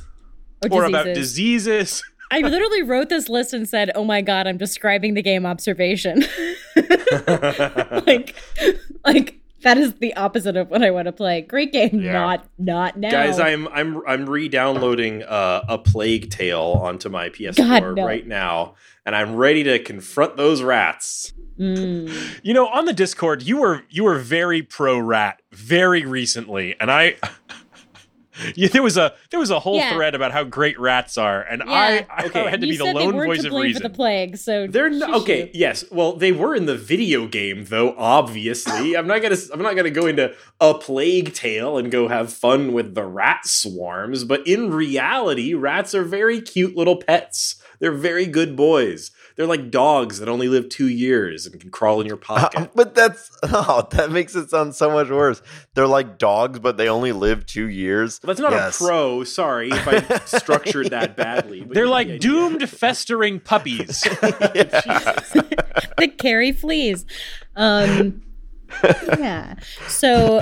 or, 0.64 0.84
or 0.84 0.86
about 0.86 1.06
diseases. 1.06 2.04
I 2.32 2.42
literally 2.42 2.84
wrote 2.84 3.10
this 3.10 3.30
list 3.30 3.54
and 3.54 3.68
said, 3.68 3.92
"Oh 3.96 4.04
my 4.04 4.22
god, 4.22 4.48
I'm 4.48 4.58
describing 4.58 5.14
the 5.14 5.22
game 5.22 5.46
observation." 5.46 6.26
like 8.06 8.36
like 9.06 9.40
that 9.62 9.78
is 9.78 9.94
the 9.96 10.14
opposite 10.16 10.56
of 10.56 10.70
what 10.70 10.84
I 10.84 10.92
want 10.92 11.06
to 11.06 11.12
play. 11.12 11.42
Great 11.42 11.72
game, 11.72 12.02
yeah. 12.02 12.12
not 12.12 12.50
not 12.58 12.98
now. 12.98 13.12
Guys, 13.12 13.40
I'm 13.40 13.68
I'm 13.70 14.02
I'm 14.06 14.30
re-downloading 14.30 15.24
uh, 15.24 15.64
a 15.68 15.78
Plague 15.78 16.30
Tale 16.30 16.80
onto 16.82 17.10
my 17.10 17.30
PS4 17.30 17.56
god, 17.56 17.96
no. 17.96 18.06
right 18.06 18.28
now, 18.28 18.76
and 19.06 19.16
I'm 19.16 19.36
ready 19.36 19.64
to 19.64 19.80
confront 19.80 20.38
those 20.38 20.62
rats. 20.62 21.34
Mm. 21.58 22.14
You 22.44 22.54
know, 22.54 22.68
on 22.68 22.86
the 22.86 22.94
Discord, 22.94 23.42
you 23.42 23.58
were 23.58 23.84
you 23.90 24.04
were 24.04 24.20
very 24.20 24.62
pro 24.62 25.00
rat 25.00 25.42
very 25.52 26.06
recently, 26.06 26.76
and 26.80 26.92
I 26.92 27.16
Yeah, 28.56 28.68
there 28.70 28.84
was 28.84 28.98
a 28.98 29.14
there 29.32 29.40
was 29.40 29.50
a 29.52 29.60
whole 29.60 29.78
Yeah. 29.78 29.94
thread 29.94 30.16
about 30.16 30.32
how 30.32 30.44
great 30.44 30.80
rats 30.80 31.18
are, 31.18 31.42
and 31.42 31.62
Yeah. 31.66 31.74
I, 31.74 32.06
I 32.10 32.26
Okay. 32.26 32.50
had 32.50 32.62
to 32.62 32.68
you 32.68 32.74
be 32.74 32.78
the 32.78 32.86
said 32.86 32.96
lone 32.96 33.16
weren't 33.16 33.28
voice 33.30 33.42
to 33.42 33.48
of 33.48 33.54
reason. 33.54 33.82
for 33.82 33.88
the 33.88 33.94
plague, 33.94 34.38
so 34.38 34.68
They're 34.68 34.90
not 34.90 35.14
okay. 35.22 35.50
Yes, 35.54 35.84
well, 35.92 36.14
they 36.14 36.32
were 36.32 36.56
in 36.56 36.66
the 36.66 36.76
video 36.78 37.28
game, 37.28 37.66
though. 37.66 37.96
Obviously, 37.98 38.94
I'm 38.98 39.08
not 39.08 39.22
gonna. 39.22 39.38
I'm 39.54 39.62
not 39.62 39.76
gonna 39.76 39.90
go 39.90 40.06
into 40.06 40.34
a 40.60 40.74
plague 40.74 41.34
tale 41.34 41.78
and 41.78 41.92
go 41.92 42.08
have 42.08 42.32
fun 42.34 42.74
with 42.74 42.96
the 42.96 43.06
rat 43.06 43.46
swarms. 43.48 44.24
But 44.24 44.46
in 44.48 44.72
reality, 44.72 45.54
rats 45.54 45.94
are 45.96 46.04
very 46.04 46.42
cute 46.42 46.76
little 46.76 46.98
pets. 46.98 47.56
They're 47.80 47.92
very 47.92 48.26
good 48.26 48.56
boys. 48.56 49.12
They're 49.36 49.46
like 49.46 49.70
dogs 49.70 50.20
that 50.20 50.28
only 50.28 50.48
live 50.48 50.70
two 50.70 50.88
years 50.88 51.46
and 51.46 51.60
can 51.62 51.70
crawl 51.70 52.02
in 52.02 52.08
your 52.08 52.18
pocket. 52.18 52.72
but 52.76 52.96
that's 52.96 53.30
oh, 53.44 53.88
that 53.92 54.12
makes 54.12 54.36
it 54.36 54.50
sound 54.50 54.76
so 54.76 54.90
much 54.90 55.10
worse. 55.10 55.42
They're 55.76 55.88
like 55.88 56.18
dogs, 56.18 56.60
but 56.60 56.78
they 56.78 56.90
only 56.90 57.12
live 57.12 57.46
two 57.46 57.70
years. 57.70 58.20
That's 58.20 58.40
not 58.40 58.52
Yes. 58.52 58.82
a 58.82 58.84
pro. 58.84 59.24
Sorry 59.24 59.70
if 59.70 59.88
I 59.88 60.20
structured 60.26 60.90
that 60.90 61.16
badly. 61.16 61.66
They're 61.70 61.88
like 61.88 62.08
the 62.08 62.20
doomed, 62.20 62.68
festering 62.70 63.40
puppies. 63.40 64.02
the 64.02 66.14
carry 66.18 66.52
fleas. 66.52 67.06
Um, 67.56 68.24
yeah. 69.20 69.56
So, 69.88 70.42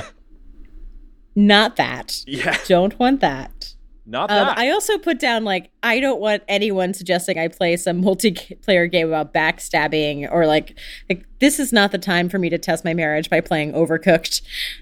not 1.36 1.75
that. 1.75 2.24
Yeah. 2.25 2.58
Don't 2.65 2.98
want 2.98 3.20
that. 3.22 3.75
Not 4.08 4.30
Um, 4.30 4.48
that. 4.48 4.58
I 4.58 4.70
also 4.70 4.98
put 5.00 5.20
down 5.20 5.44
like 5.44 5.72
I 5.82 6.00
don't 6.00 6.20
want 6.22 6.44
anyone 6.48 6.94
suggesting 6.94 7.40
I 7.40 7.48
play 7.48 7.76
some 7.76 8.02
multiplayer 8.04 8.90
game 8.92 9.08
about 9.08 9.34
backstabbing 9.34 10.32
or 10.32 10.46
like 10.46 10.78
like 11.10 11.26
this 11.40 11.60
is 11.60 11.74
not 11.74 11.92
the 11.92 11.98
time 11.98 12.30
for 12.30 12.38
me 12.40 12.50
to 12.50 12.58
test 12.58 12.86
my 12.86 12.94
marriage 12.94 13.30
by 13.30 13.42
playing 13.42 13.74
Overcooked. 13.74 14.42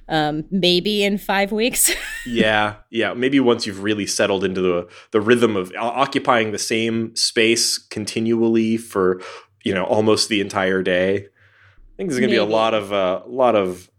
Um, 0.10 0.44
maybe 0.52 1.04
in 1.04 1.18
five 1.18 1.52
weeks. 1.52 1.92
Yeah, 2.26 2.76
yeah. 2.90 3.14
Maybe 3.14 3.42
once 3.42 3.68
you've 3.68 3.84
really 3.84 4.08
settled 4.08 4.46
into 4.46 4.62
the 4.62 4.88
the 5.12 5.20
rhythm 5.20 5.58
of 5.58 5.74
occupying 5.78 6.52
the 6.54 6.58
same 6.58 7.14
space 7.18 7.78
continually 7.78 8.78
for 8.78 9.22
you 9.66 9.74
know 9.74 9.84
almost 9.84 10.30
the 10.30 10.40
entire 10.40 10.82
day. 10.82 11.16
I 11.16 11.96
think 11.98 12.10
there's 12.10 12.20
going 12.22 12.30
to 12.30 12.34
be 12.34 12.38
a 12.38 12.46
lot 12.46 12.74
of 12.74 12.94
uh, 12.94 13.24
a 13.26 13.30
lot 13.30 13.56
of 13.58 13.90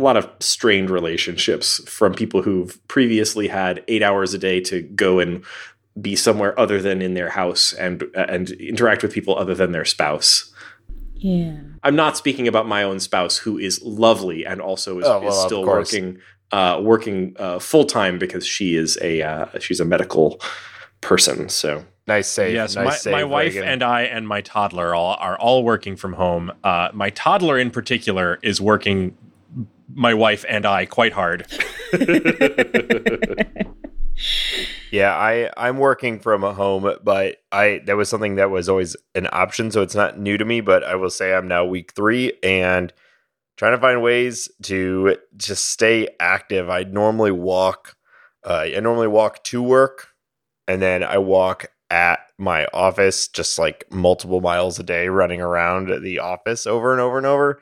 a 0.00 0.02
lot 0.02 0.16
of 0.16 0.28
strained 0.40 0.90
relationships 0.90 1.78
from 1.88 2.14
people 2.14 2.42
who've 2.42 2.78
previously 2.88 3.48
had 3.48 3.84
eight 3.88 4.02
hours 4.02 4.32
a 4.34 4.38
day 4.38 4.60
to 4.60 4.82
go 4.82 5.18
and 5.20 5.44
be 6.00 6.16
somewhere 6.16 6.58
other 6.58 6.80
than 6.80 7.02
in 7.02 7.14
their 7.14 7.28
house 7.30 7.72
and 7.74 8.02
and 8.14 8.50
interact 8.52 9.02
with 9.02 9.12
people 9.12 9.36
other 9.38 9.54
than 9.54 9.72
their 9.72 9.84
spouse. 9.84 10.52
yeah. 11.16 11.56
I'm 11.82 11.96
not 11.96 12.16
speaking 12.16 12.46
about 12.46 12.66
my 12.66 12.82
own 12.82 13.00
spouse, 13.00 13.38
who 13.38 13.56
is 13.58 13.80
lovely 13.82 14.44
and 14.44 14.60
also 14.60 14.98
is, 14.98 15.06
Oh, 15.06 15.20
well, 15.20 15.28
is 15.30 15.42
still 15.42 15.64
working 15.64 16.18
uh, 16.52 16.80
working 16.82 17.36
uh, 17.38 17.58
full 17.58 17.84
time 17.84 18.18
because 18.18 18.46
she 18.46 18.76
is 18.76 18.98
a 19.02 19.22
uh, 19.22 19.46
she's 19.60 19.80
a 19.80 19.84
medical 19.84 20.40
person. 21.00 21.48
So 21.48 21.84
Nice 22.06 22.28
save. 22.28 22.54
yes, 22.54 22.74
nice 22.74 22.84
my, 22.84 22.94
save, 22.96 23.12
my 23.12 23.24
wife 23.24 23.54
Reagan. 23.54 23.68
and 23.68 23.82
I 23.82 24.02
and 24.02 24.26
my 24.26 24.40
toddler 24.40 24.94
all 24.94 25.14
are 25.20 25.38
all 25.38 25.62
working 25.64 25.96
from 25.96 26.14
home. 26.14 26.52
Uh, 26.64 26.88
my 26.92 27.10
toddler 27.10 27.58
in 27.58 27.70
particular 27.70 28.38
is 28.42 28.60
working 28.60 29.16
my 29.94 30.14
wife 30.14 30.44
and 30.48 30.66
I 30.66 30.86
quite 30.86 31.12
hard. 31.12 31.46
Yeah, 34.90 35.14
I 35.14 35.50
I'm 35.56 35.78
working 35.78 36.18
from 36.18 36.42
a 36.42 36.52
home, 36.52 36.96
but 37.02 37.36
I 37.52 37.80
that 37.86 37.96
was 37.96 38.08
something 38.08 38.36
that 38.36 38.50
was 38.50 38.68
always 38.68 38.96
an 39.14 39.28
option, 39.30 39.70
so 39.70 39.82
it's 39.82 39.94
not 39.94 40.18
new 40.18 40.36
to 40.36 40.44
me. 40.44 40.60
But 40.60 40.82
I 40.82 40.96
will 40.96 41.10
say 41.10 41.32
I'm 41.32 41.48
now 41.48 41.64
week 41.64 41.92
three 41.94 42.32
and 42.42 42.92
trying 43.56 43.72
to 43.72 43.80
find 43.80 44.02
ways 44.02 44.50
to 44.62 45.16
just 45.36 45.68
stay 45.68 46.08
active. 46.18 46.68
I 46.68 46.82
normally 46.82 47.30
walk. 47.30 47.96
Uh, 48.44 48.66
I 48.74 48.80
normally 48.80 49.06
walk 49.06 49.44
to 49.44 49.62
work, 49.62 50.08
and 50.66 50.82
then 50.82 51.04
I 51.04 51.18
walk 51.18 51.66
at 51.90 52.20
my 52.38 52.66
office, 52.72 53.28
just 53.28 53.58
like 53.58 53.84
multiple 53.92 54.40
miles 54.40 54.78
a 54.78 54.82
day, 54.82 55.08
running 55.08 55.40
around 55.40 56.02
the 56.02 56.18
office 56.18 56.66
over 56.66 56.92
and 56.92 57.00
over 57.00 57.16
and 57.16 57.26
over. 57.26 57.60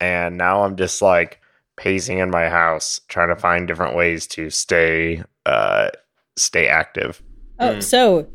And 0.00 0.36
now 0.36 0.62
I'm 0.62 0.76
just 0.76 1.02
like 1.02 1.40
pacing 1.78 2.18
in 2.18 2.30
my 2.30 2.48
house, 2.48 3.00
trying 3.08 3.28
to 3.28 3.36
find 3.36 3.66
different 3.66 3.94
ways 3.96 4.26
to 4.28 4.50
stay 4.50 5.22
uh, 5.46 5.88
stay 6.36 6.66
active. 6.68 7.22
Oh, 7.58 7.74
Mm. 7.74 7.82
so 7.82 8.26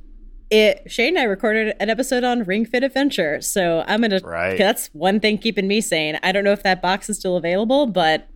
it 0.49 0.83
Shane 0.87 1.09
and 1.09 1.19
I 1.19 1.23
recorded 1.23 1.75
an 1.79 1.89
episode 1.89 2.23
on 2.23 2.43
Ring 2.43 2.65
Fit 2.65 2.83
Adventure. 2.83 3.39
So 3.41 3.83
I'm 3.87 4.01
gonna 4.01 4.19
Right. 4.23 4.57
that's 4.57 4.87
one 4.93 5.19
thing 5.19 5.37
keeping 5.37 5.67
me 5.67 5.79
sane. 5.81 6.19
I 6.23 6.31
don't 6.31 6.43
know 6.43 6.51
if 6.51 6.63
that 6.63 6.81
box 6.81 7.09
is 7.09 7.17
still 7.19 7.37
available, 7.37 7.85
but 7.87 8.27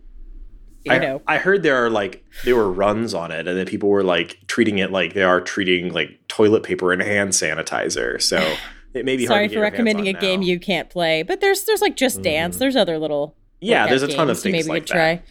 you 0.84 0.92
I, 0.92 0.98
know. 0.98 1.22
I 1.26 1.38
heard 1.38 1.62
there 1.62 1.84
are 1.84 1.90
like 1.90 2.24
there 2.44 2.56
were 2.56 2.70
runs 2.70 3.12
on 3.14 3.30
it, 3.32 3.46
and 3.48 3.58
then 3.58 3.66
people 3.66 3.88
were 3.88 4.04
like 4.04 4.38
treating 4.46 4.78
it 4.78 4.90
like 4.92 5.12
they 5.14 5.22
are 5.24 5.40
treating 5.40 5.92
like 5.92 6.18
toilet 6.28 6.62
paper 6.62 6.92
and 6.92 7.02
hand 7.02 7.32
sanitizer. 7.32 8.20
So 8.22 8.38
it 8.94 9.04
may 9.04 9.16
be 9.16 9.26
hard 9.26 9.36
Sorry 9.36 9.48
to 9.48 9.54
for 9.54 9.54
your 9.54 9.62
recommending 9.62 10.06
a 10.08 10.14
on 10.14 10.20
game 10.20 10.42
you 10.42 10.58
can't 10.60 10.88
play, 10.88 11.22
but 11.22 11.40
there's 11.40 11.64
there's 11.64 11.82
like 11.82 11.96
Just 11.96 12.22
Dance. 12.22 12.56
There's 12.58 12.76
other 12.76 12.98
little 12.98 13.36
Yeah, 13.60 13.86
there's 13.86 14.02
a 14.02 14.08
ton 14.08 14.30
of 14.30 14.36
games 14.36 14.42
things 14.42 14.66
you 14.66 14.72
maybe 14.72 14.80
like 14.80 14.82
could 14.86 14.92
try. 14.92 15.22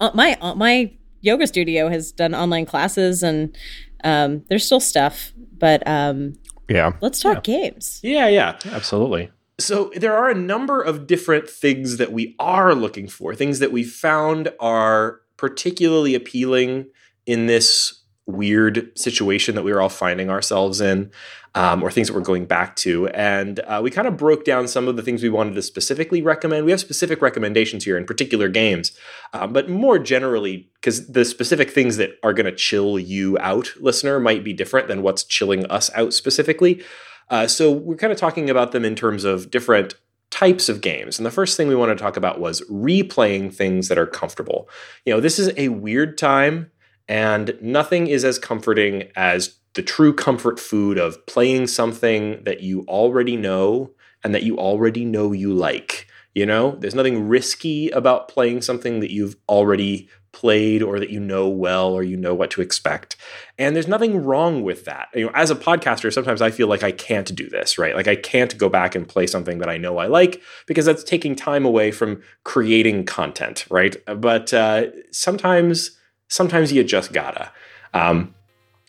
Uh, 0.00 0.10
my 0.14 0.36
uh, 0.40 0.54
my 0.54 0.92
yoga 1.20 1.46
studio 1.46 1.88
has 1.88 2.12
done 2.12 2.34
online 2.34 2.66
classes, 2.66 3.22
and 3.22 3.56
um, 4.04 4.44
there's 4.48 4.64
still 4.64 4.80
stuff. 4.80 5.32
But 5.58 5.86
um, 5.86 6.34
Yeah. 6.68 6.92
let's 7.00 7.20
talk 7.20 7.44
games. 7.44 8.00
Yeah, 8.02 8.28
yeah. 8.28 8.58
Absolutely. 8.72 9.30
So 9.60 9.92
there 9.94 10.16
are 10.16 10.28
a 10.28 10.34
number 10.34 10.82
of 10.82 11.06
different 11.06 11.48
things 11.48 11.98
that 11.98 12.10
we 12.12 12.34
are 12.40 12.74
looking 12.74 13.06
for, 13.06 13.34
things 13.34 13.60
that 13.60 13.70
we 13.70 13.84
found 13.84 14.52
are 14.58 15.20
particularly 15.36 16.14
appealing 16.14 16.86
in 17.26 17.46
this 17.46 18.00
weird 18.26 18.90
situation 18.98 19.54
that 19.54 19.62
we 19.62 19.72
are 19.72 19.80
all 19.80 19.88
finding 19.88 20.30
ourselves 20.30 20.80
in, 20.80 21.10
um, 21.54 21.82
or 21.82 21.90
things 21.90 22.08
that 22.08 22.14
we're 22.14 22.20
going 22.20 22.46
back 22.46 22.76
to. 22.76 23.08
And 23.08 23.60
uh, 23.60 23.80
we 23.82 23.90
kind 23.90 24.08
of 24.08 24.16
broke 24.16 24.44
down 24.44 24.68
some 24.68 24.88
of 24.88 24.96
the 24.96 25.02
things 25.02 25.22
we 25.22 25.28
wanted 25.28 25.54
to 25.54 25.62
specifically 25.62 26.22
recommend. 26.22 26.64
We 26.64 26.70
have 26.70 26.80
specific 26.80 27.20
recommendations 27.20 27.84
here 27.84 27.98
in 27.98 28.06
particular 28.06 28.48
games, 28.48 28.92
um, 29.32 29.52
but 29.52 29.68
more 29.68 29.98
generally, 29.98 30.70
because 30.74 31.08
the 31.08 31.24
specific 31.24 31.70
things 31.70 31.96
that 31.98 32.18
are 32.22 32.32
going 32.32 32.46
to 32.46 32.56
chill 32.56 32.98
you 32.98 33.36
out, 33.38 33.72
listener, 33.80 34.18
might 34.18 34.44
be 34.44 34.52
different 34.52 34.88
than 34.88 35.02
what's 35.02 35.24
chilling 35.24 35.66
us 35.66 35.90
out 35.94 36.14
specifically. 36.14 36.82
Uh, 37.28 37.46
so 37.46 37.70
we're 37.70 37.96
kind 37.96 38.12
of 38.12 38.18
talking 38.18 38.50
about 38.50 38.72
them 38.72 38.84
in 38.84 38.94
terms 38.94 39.24
of 39.24 39.50
different 39.50 39.94
types 40.30 40.70
of 40.70 40.80
games. 40.80 41.18
And 41.18 41.26
the 41.26 41.30
first 41.30 41.56
thing 41.56 41.68
we 41.68 41.74
want 41.74 41.96
to 41.96 42.02
talk 42.02 42.16
about 42.16 42.40
was 42.40 42.62
replaying 42.62 43.54
things 43.54 43.88
that 43.88 43.98
are 43.98 44.06
comfortable. 44.06 44.68
You 45.04 45.12
know, 45.12 45.20
this 45.20 45.38
is 45.38 45.52
a 45.58 45.68
weird 45.68 46.16
time, 46.16 46.70
and 47.06 47.56
nothing 47.60 48.06
is 48.06 48.24
as 48.24 48.38
comforting 48.38 49.10
as 49.14 49.56
the 49.74 49.82
true 49.82 50.12
comfort 50.12 50.60
food 50.60 50.98
of 50.98 51.24
playing 51.26 51.66
something 51.66 52.42
that 52.44 52.60
you 52.60 52.84
already 52.88 53.36
know 53.36 53.90
and 54.22 54.34
that 54.34 54.42
you 54.42 54.58
already 54.58 55.04
know 55.04 55.32
you 55.32 55.52
like. 55.52 56.06
You 56.34 56.46
know, 56.46 56.76
there's 56.78 56.94
nothing 56.94 57.28
risky 57.28 57.90
about 57.90 58.28
playing 58.28 58.62
something 58.62 59.00
that 59.00 59.10
you've 59.10 59.36
already 59.48 60.08
played 60.32 60.82
or 60.82 60.98
that 60.98 61.10
you 61.10 61.20
know 61.20 61.46
well 61.46 61.92
or 61.92 62.02
you 62.02 62.16
know 62.16 62.34
what 62.34 62.50
to 62.50 62.62
expect. 62.62 63.16
And 63.58 63.76
there's 63.76 63.86
nothing 63.86 64.24
wrong 64.24 64.62
with 64.62 64.86
that. 64.86 65.08
You 65.14 65.26
know, 65.26 65.32
as 65.34 65.50
a 65.50 65.54
podcaster, 65.54 66.12
sometimes 66.12 66.40
I 66.40 66.50
feel 66.50 66.68
like 66.68 66.82
I 66.82 66.90
can't 66.90 67.34
do 67.34 67.48
this, 67.50 67.78
right? 67.78 67.94
Like 67.94 68.08
I 68.08 68.16
can't 68.16 68.56
go 68.56 68.70
back 68.70 68.94
and 68.94 69.06
play 69.06 69.26
something 69.26 69.58
that 69.58 69.68
I 69.68 69.76
know 69.76 69.98
I 69.98 70.06
like 70.06 70.40
because 70.66 70.86
that's 70.86 71.04
taking 71.04 71.36
time 71.36 71.66
away 71.66 71.90
from 71.90 72.22
creating 72.44 73.04
content, 73.04 73.66
right? 73.70 73.94
But 74.06 74.54
uh, 74.54 74.86
sometimes, 75.10 75.98
sometimes 76.28 76.72
you 76.72 76.82
just 76.82 77.12
gotta. 77.12 77.52
Um, 77.92 78.34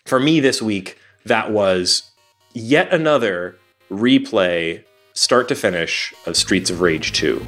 for 0.04 0.20
me 0.20 0.40
this 0.40 0.60
week, 0.60 0.98
that 1.24 1.50
was 1.50 2.10
yet 2.52 2.92
another 2.92 3.56
replay, 3.90 4.84
start 5.14 5.48
to 5.48 5.54
finish, 5.54 6.14
of 6.26 6.36
Streets 6.36 6.70
of 6.70 6.80
Rage 6.80 7.12
2. 7.12 7.44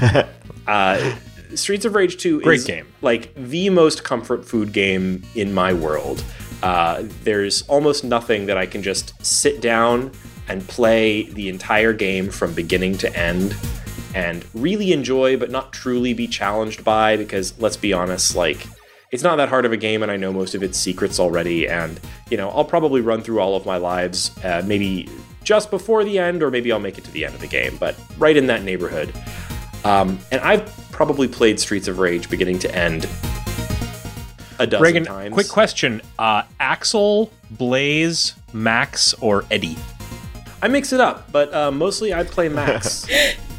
uh, 0.66 1.14
Streets 1.54 1.84
of 1.84 1.94
Rage 1.94 2.16
2 2.16 2.42
Great 2.42 2.60
is 2.60 2.64
game. 2.64 2.86
like 3.02 3.34
the 3.34 3.70
most 3.70 4.04
comfort 4.04 4.44
food 4.44 4.72
game 4.72 5.22
in 5.34 5.52
my 5.52 5.72
world. 5.72 6.24
Uh, 6.62 7.04
there's 7.24 7.62
almost 7.62 8.04
nothing 8.04 8.46
that 8.46 8.56
I 8.56 8.66
can 8.66 8.82
just 8.82 9.14
sit 9.24 9.60
down 9.60 10.12
and 10.48 10.66
play 10.68 11.24
the 11.24 11.48
entire 11.48 11.92
game 11.92 12.28
from 12.30 12.54
beginning 12.54 12.98
to 12.98 13.16
end 13.16 13.56
and 14.14 14.44
really 14.54 14.92
enjoy, 14.92 15.36
but 15.36 15.50
not 15.50 15.72
truly 15.72 16.12
be 16.12 16.26
challenged 16.26 16.84
by. 16.84 17.16
Because 17.16 17.58
let's 17.58 17.76
be 17.76 17.92
honest, 17.92 18.36
like, 18.36 18.66
it's 19.10 19.22
not 19.22 19.36
that 19.36 19.48
hard 19.48 19.64
of 19.64 19.72
a 19.72 19.76
game, 19.76 20.02
and 20.02 20.10
I 20.10 20.16
know 20.16 20.32
most 20.32 20.54
of 20.54 20.62
its 20.62 20.78
secrets 20.78 21.18
already. 21.18 21.68
And, 21.68 21.98
you 22.30 22.36
know, 22.36 22.48
I'll 22.50 22.64
probably 22.64 23.00
run 23.00 23.22
through 23.22 23.40
all 23.40 23.56
of 23.56 23.66
my 23.66 23.76
lives, 23.76 24.30
uh, 24.44 24.62
maybe 24.64 25.08
just 25.42 25.70
before 25.70 26.04
the 26.04 26.18
end, 26.18 26.42
or 26.42 26.50
maybe 26.50 26.70
I'll 26.70 26.78
make 26.78 26.96
it 26.98 27.04
to 27.04 27.10
the 27.10 27.24
end 27.24 27.34
of 27.34 27.40
the 27.40 27.48
game, 27.48 27.76
but 27.78 27.96
right 28.18 28.36
in 28.36 28.46
that 28.46 28.62
neighborhood. 28.62 29.12
Um, 29.84 30.18
and 30.30 30.40
I've 30.42 30.66
probably 30.92 31.26
played 31.26 31.58
Streets 31.58 31.88
of 31.88 31.98
Rage 31.98 32.28
beginning 32.30 32.58
to 32.60 32.74
end 32.74 33.08
a 34.58 34.66
dozen 34.66 34.82
Reagan, 34.82 35.04
times. 35.04 35.32
quick 35.32 35.48
question: 35.48 36.02
uh, 36.18 36.42
Axel, 36.60 37.32
Blaze, 37.50 38.34
Max, 38.52 39.14
or 39.14 39.44
Eddie? 39.50 39.76
I 40.62 40.68
mix 40.68 40.92
it 40.92 41.00
up, 41.00 41.32
but 41.32 41.52
uh, 41.54 41.70
mostly 41.70 42.12
I 42.12 42.24
play 42.24 42.50
Max. 42.50 43.06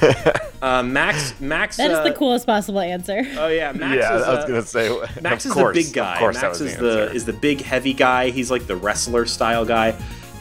Uh, 0.62 0.82
Max, 0.82 1.38
Max. 1.38 1.76
That 1.76 1.90
is 1.90 1.98
uh, 1.98 2.02
the 2.02 2.12
coolest 2.12 2.46
possible 2.46 2.80
answer. 2.80 3.22
Oh 3.36 3.48
yeah, 3.48 3.72
Max 3.72 3.96
yeah, 3.96 4.16
is. 4.16 4.22
I 4.22 4.34
was 4.34 4.44
uh, 4.44 4.48
gonna 4.48 4.62
say. 4.62 5.20
Max 5.20 5.44
of 5.44 5.50
is 5.50 5.54
course, 5.54 5.76
the 5.76 5.84
big 5.84 5.92
guy. 5.92 6.14
Of 6.14 6.18
course, 6.18 6.36
that 6.36 6.46
Max 6.46 6.60
was 6.60 6.72
is 6.72 6.78
the, 6.78 6.82
the 6.82 7.02
answer. 7.02 7.14
is 7.14 7.24
the 7.26 7.32
big 7.34 7.60
heavy 7.60 7.92
guy. 7.92 8.30
He's 8.30 8.50
like 8.50 8.66
the 8.66 8.74
wrestler 8.74 9.26
style 9.26 9.64
guy, 9.66 9.94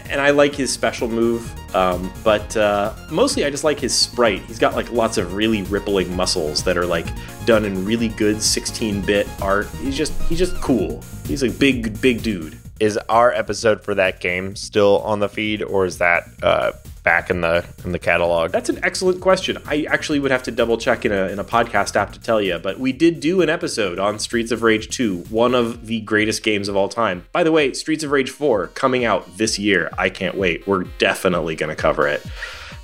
and 0.09 0.21
I 0.21 0.29
like 0.29 0.55
his 0.55 0.71
special 0.71 1.07
move. 1.09 1.51
Um, 1.75 2.11
but 2.23 2.55
uh, 2.55 2.93
mostly, 3.11 3.45
I 3.45 3.49
just 3.49 3.65
like 3.65 3.77
his 3.79 3.93
sprite. 3.93 4.41
He's 4.43 4.57
got 4.57 4.73
like 4.73 4.89
lots 4.91 5.17
of 5.17 5.33
really 5.33 5.63
rippling 5.63 6.15
muscles 6.15 6.63
that 6.63 6.77
are 6.77 6.85
like 6.85 7.07
done 7.45 7.65
in 7.65 7.83
really 7.85 8.07
good 8.07 8.37
16-bit 8.37 9.27
art. 9.41 9.67
He's 9.81 9.97
just 9.97 10.13
he's 10.23 10.39
just 10.39 10.55
cool. 10.61 11.03
He's 11.27 11.43
a 11.43 11.49
big 11.49 11.99
big 12.01 12.23
dude. 12.23 12.57
Is 12.79 12.97
our 13.09 13.33
episode 13.33 13.81
for 13.81 13.93
that 13.95 14.21
game 14.21 14.55
still 14.55 14.99
on 14.99 15.19
the 15.19 15.29
feed, 15.29 15.61
or 15.61 15.85
is 15.85 15.97
that 15.99 16.23
uh, 16.41 16.71
back 17.05 17.29
in 17.29 17.39
the 17.39 17.65
in 17.85 17.93
the 17.93 17.99
catalog? 17.99 18.51
That's 18.51 18.67
an 18.67 18.79
excellent 18.83 19.21
question. 19.21 19.57
I 19.65 19.83
actually 19.89 20.19
would 20.19 20.31
have 20.31 20.43
to 20.43 20.51
double 20.51 20.77
check 20.77 21.05
in 21.05 21.13
a, 21.13 21.27
in 21.27 21.39
a 21.39 21.43
podcast 21.45 21.95
app 21.95 22.11
to 22.13 22.19
tell 22.19 22.41
you, 22.41 22.59
but 22.59 22.77
we 22.79 22.91
did 22.91 23.21
do 23.21 23.41
an 23.41 23.49
episode 23.49 23.97
on 23.97 24.19
Streets 24.19 24.51
of 24.51 24.61
Rage 24.63 24.89
2, 24.89 25.19
one 25.29 25.55
of 25.55 25.85
the 25.87 26.01
greatest 26.01 26.43
games 26.43 26.67
of 26.67 26.75
all 26.75 26.89
time. 26.89 27.23
By 27.31 27.43
the 27.45 27.51
way, 27.53 27.71
Streets 27.71 28.03
of 28.03 28.11
Rage 28.11 28.29
4 28.31 28.67
coming 28.67 29.05
out 29.05 29.37
this 29.37 29.57
year. 29.57 29.89
I 29.97 30.09
can't 30.09 30.35
wait. 30.35 30.67
We're 30.67 30.83
definitely 30.97 31.55
going 31.55 31.69
to 31.69 31.81
cover 31.81 32.07
it. 32.07 32.25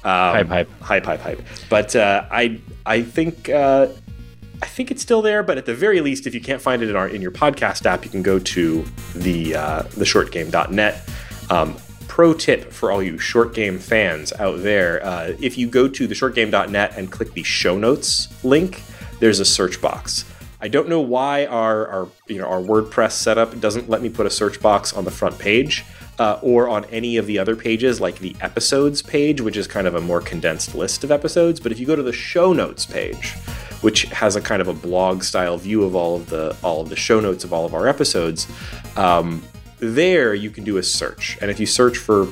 Um, 0.03 0.47
Hype, 0.47 0.47
hype. 0.47 0.81
hype, 0.81 1.05
hype, 1.05 1.19
hype. 1.19 1.41
But 1.69 1.95
uh, 1.95 2.25
I, 2.31 2.59
I 2.85 3.01
think, 3.01 3.49
uh, 3.49 3.87
I 4.61 4.65
think 4.67 4.89
it's 4.91 5.01
still 5.01 5.21
there. 5.21 5.43
But 5.43 5.57
at 5.57 5.65
the 5.65 5.75
very 5.75 6.01
least, 6.01 6.25
if 6.27 6.33
you 6.33 6.41
can't 6.41 6.61
find 6.61 6.81
it 6.81 6.89
in 6.89 6.95
our 6.95 7.07
in 7.07 7.21
your 7.21 7.31
podcast 7.31 7.85
app, 7.85 8.03
you 8.05 8.11
can 8.11 8.21
go 8.23 8.37
to 8.39 8.85
the 9.15 9.55
uh, 9.55 9.81
the 9.97 10.05
shortgame.net. 10.05 11.09
Um, 11.49 11.75
pro 12.11 12.33
tip 12.33 12.73
for 12.73 12.91
all 12.91 13.01
you 13.01 13.17
short 13.17 13.53
game 13.53 13.79
fans 13.79 14.33
out 14.33 14.61
there 14.63 15.01
uh, 15.05 15.33
if 15.39 15.57
you 15.57 15.65
go 15.65 15.87
to 15.87 16.09
theshortgame.net 16.09 16.97
and 16.97 17.09
click 17.09 17.31
the 17.31 17.43
show 17.43 17.77
notes 17.77 18.27
link 18.43 18.83
there's 19.21 19.39
a 19.39 19.45
search 19.45 19.79
box. 19.79 20.25
I 20.59 20.67
don't 20.67 20.89
know 20.89 20.99
why 20.99 21.45
our, 21.45 21.87
our 21.87 22.07
you 22.27 22.39
know 22.39 22.47
our 22.47 22.59
wordpress 22.59 23.13
setup 23.13 23.57
doesn't 23.61 23.87
let 23.87 24.01
me 24.01 24.09
put 24.09 24.25
a 24.25 24.29
search 24.29 24.59
box 24.59 24.91
on 24.91 25.05
the 25.05 25.11
front 25.11 25.39
page 25.39 25.85
uh, 26.19 26.37
or 26.41 26.67
on 26.67 26.83
any 26.85 27.15
of 27.15 27.27
the 27.27 27.39
other 27.39 27.55
pages 27.55 28.01
like 28.01 28.19
the 28.19 28.35
episodes 28.41 29.01
page 29.01 29.39
which 29.39 29.55
is 29.55 29.65
kind 29.65 29.87
of 29.87 29.95
a 29.95 30.01
more 30.01 30.19
condensed 30.19 30.75
list 30.75 31.05
of 31.05 31.11
episodes. 31.11 31.61
But 31.61 31.71
if 31.71 31.79
you 31.79 31.85
go 31.85 31.95
to 31.95 32.03
the 32.03 32.11
show 32.11 32.51
notes 32.51 32.85
page 32.85 33.35
which 33.81 34.03
has 34.05 34.35
a 34.35 34.41
kind 34.41 34.61
of 34.61 34.67
a 34.67 34.73
blog 34.73 35.23
style 35.23 35.57
view 35.57 35.83
of 35.83 35.95
all 35.95 36.17
of 36.17 36.29
the 36.29 36.57
all 36.61 36.81
of 36.81 36.89
the 36.89 36.97
show 36.97 37.21
notes 37.21 37.45
of 37.45 37.53
all 37.53 37.65
of 37.65 37.73
our 37.73 37.87
episodes 37.87 38.47
um, 38.97 39.41
there 39.81 40.33
you 40.33 40.49
can 40.49 40.63
do 40.63 40.77
a 40.77 40.83
search 40.83 41.37
and 41.41 41.51
if 41.51 41.59
you 41.59 41.65
search 41.65 41.97
for 41.97 42.27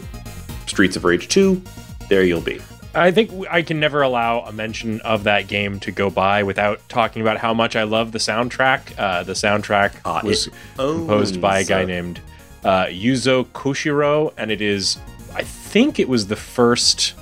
streets 0.67 0.95
of 0.95 1.03
rage 1.03 1.27
2 1.27 1.61
there 2.07 2.23
you'll 2.23 2.39
be 2.41 2.59
I 2.95 3.11
think 3.11 3.31
I 3.51 3.61
can 3.61 3.79
never 3.79 4.01
allow 4.01 4.39
a 4.41 4.51
mention 4.51 4.99
of 5.01 5.23
that 5.25 5.47
game 5.47 5.79
to 5.81 5.91
go 5.91 6.09
by 6.09 6.41
without 6.41 6.81
talking 6.89 7.21
about 7.21 7.37
how 7.37 7.53
much 7.53 7.75
I 7.75 7.83
love 7.83 8.11
the 8.11 8.17
soundtrack. 8.17 8.97
Uh, 8.97 9.21
the 9.21 9.33
soundtrack 9.33 9.93
Uh, 10.03 10.21
was 10.23 10.49
composed 10.75 11.39
by 11.39 11.59
a 11.59 11.63
guy 11.65 11.85
named 11.85 12.19
uh, 12.63 12.85
Yuzo 12.85 13.45
Koshiro, 13.45 14.33
and 14.37 14.49
it 14.49 14.59
is, 14.59 14.97
I 15.35 15.43
think 15.43 15.99
it 15.99 16.09
was 16.09 16.25
the 16.27 16.35
first 16.35 17.13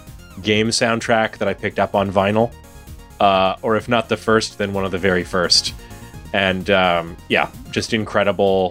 game 0.42 0.70
soundtrack 0.70 1.38
that 1.40 1.50
I 1.50 1.54
picked 1.54 1.80
up 1.80 1.96
on 1.96 2.10
vinyl, 2.14 2.54
uh, 3.20 3.58
or 3.62 3.76
if 3.76 3.90
not 3.90 4.08
the 4.08 4.18
first, 4.18 4.58
then 4.58 4.72
one 4.72 4.86
of 4.86 4.92
the 4.92 4.98
very 4.98 5.26
first. 5.26 5.74
And 6.32 6.70
um, 6.70 7.18
yeah, 7.28 7.52
just 7.72 7.94
incredible. 7.94 8.70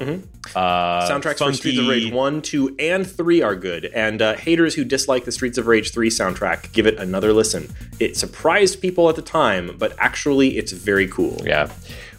Uh, 0.54 1.08
soundtracks 1.08 1.38
for 1.38 1.52
Streets 1.52 1.78
of 1.78 1.88
Rage 1.88 2.12
1, 2.12 2.42
2, 2.42 2.76
and 2.78 3.06
3 3.06 3.42
are 3.42 3.56
good. 3.56 3.86
And 3.86 4.20
uh, 4.22 4.34
haters 4.34 4.74
who 4.74 4.84
dislike 4.84 5.24
the 5.24 5.32
Streets 5.32 5.58
of 5.58 5.66
Rage 5.66 5.92
3 5.92 6.08
soundtrack, 6.10 6.72
give 6.72 6.86
it 6.86 6.98
another 6.98 7.32
listen. 7.32 7.72
It 7.98 8.16
surprised 8.16 8.80
people 8.80 9.08
at 9.08 9.16
the 9.16 9.22
time, 9.22 9.76
but 9.78 9.94
actually, 9.98 10.58
it's 10.58 10.72
very 10.72 11.08
cool. 11.08 11.40
Yeah. 11.44 11.72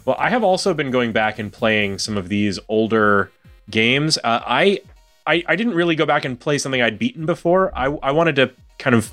Well, 0.04 0.16
I 0.18 0.30
have 0.30 0.42
also 0.42 0.74
been 0.74 0.90
going 0.90 1.12
back 1.12 1.38
and 1.38 1.52
playing 1.52 1.98
some 1.98 2.16
of 2.16 2.28
these 2.28 2.58
older 2.68 3.30
games. 3.70 4.18
Uh, 4.18 4.40
I, 4.46 4.80
I 5.26 5.44
I 5.46 5.56
didn't 5.56 5.74
really 5.74 5.94
go 5.94 6.06
back 6.06 6.24
and 6.24 6.40
play 6.40 6.58
something 6.58 6.80
I'd 6.80 6.98
beaten 6.98 7.26
before. 7.26 7.70
I 7.76 7.86
I 7.86 8.12
wanted 8.12 8.36
to 8.36 8.52
kind 8.78 8.96
of 8.96 9.12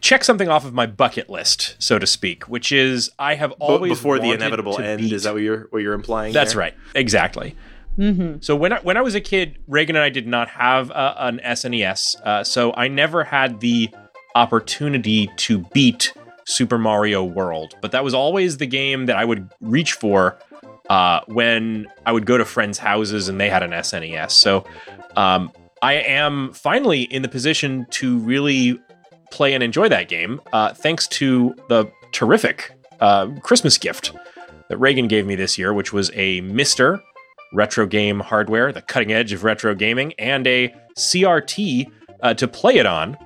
check 0.00 0.24
something 0.24 0.48
off 0.48 0.64
of 0.64 0.72
my 0.72 0.86
bucket 0.86 1.28
list, 1.28 1.76
so 1.78 1.98
to 1.98 2.06
speak, 2.06 2.48
which 2.48 2.72
is 2.72 3.10
I 3.18 3.34
have 3.34 3.52
always 3.52 3.90
before 3.90 4.18
the 4.18 4.30
inevitable 4.30 4.78
end, 4.80 5.02
beat- 5.02 5.12
is 5.12 5.24
that 5.24 5.34
what 5.34 5.42
you're, 5.42 5.66
what 5.70 5.82
you're 5.82 5.94
implying? 5.94 6.32
That's 6.32 6.52
there? 6.52 6.60
right. 6.60 6.74
Exactly. 6.94 7.56
Mm-hmm. 7.98 8.38
So 8.40 8.54
when 8.54 8.72
I, 8.72 8.80
when 8.80 8.96
I 8.96 9.00
was 9.00 9.14
a 9.14 9.20
kid, 9.20 9.58
Reagan 9.66 9.96
and 9.96 10.04
I 10.04 10.08
did 10.08 10.26
not 10.26 10.48
have 10.50 10.90
uh, 10.90 11.14
an 11.18 11.40
SNES, 11.44 12.22
uh, 12.22 12.44
so 12.44 12.72
I 12.74 12.88
never 12.88 13.24
had 13.24 13.60
the 13.60 13.90
opportunity 14.34 15.28
to 15.36 15.58
beat 15.72 16.12
Super 16.46 16.78
Mario 16.78 17.24
World. 17.24 17.74
But 17.82 17.92
that 17.92 18.04
was 18.04 18.14
always 18.14 18.58
the 18.58 18.66
game 18.66 19.06
that 19.06 19.16
I 19.16 19.24
would 19.24 19.50
reach 19.60 19.94
for 19.94 20.38
uh, 20.88 21.20
when 21.26 21.86
I 22.06 22.12
would 22.12 22.24
go 22.24 22.38
to 22.38 22.44
friends' 22.44 22.78
houses 22.78 23.28
and 23.28 23.40
they 23.40 23.50
had 23.50 23.62
an 23.62 23.72
SNES. 23.72 24.30
So 24.30 24.64
um, 25.16 25.50
I 25.82 25.94
am 25.94 26.52
finally 26.52 27.02
in 27.02 27.22
the 27.22 27.28
position 27.28 27.86
to 27.90 28.18
really 28.20 28.80
play 29.30 29.54
and 29.54 29.62
enjoy 29.62 29.88
that 29.88 30.08
game, 30.08 30.40
uh, 30.52 30.72
thanks 30.72 31.06
to 31.08 31.54
the 31.68 31.90
terrific 32.12 32.72
uh, 33.00 33.26
Christmas 33.42 33.76
gift 33.76 34.12
that 34.68 34.78
Reagan 34.78 35.08
gave 35.08 35.26
me 35.26 35.34
this 35.34 35.58
year, 35.58 35.74
which 35.74 35.92
was 35.92 36.10
a 36.14 36.40
Mister 36.40 37.02
retro 37.52 37.86
game 37.86 38.20
hardware, 38.20 38.72
the 38.72 38.82
cutting 38.82 39.12
edge 39.12 39.32
of 39.32 39.44
retro 39.44 39.74
gaming, 39.74 40.12
and 40.18 40.46
a 40.46 40.74
CRT 40.96 41.90
uh, 42.22 42.34
to 42.34 42.48
play 42.48 42.76
it 42.76 42.86
on. 42.86 43.16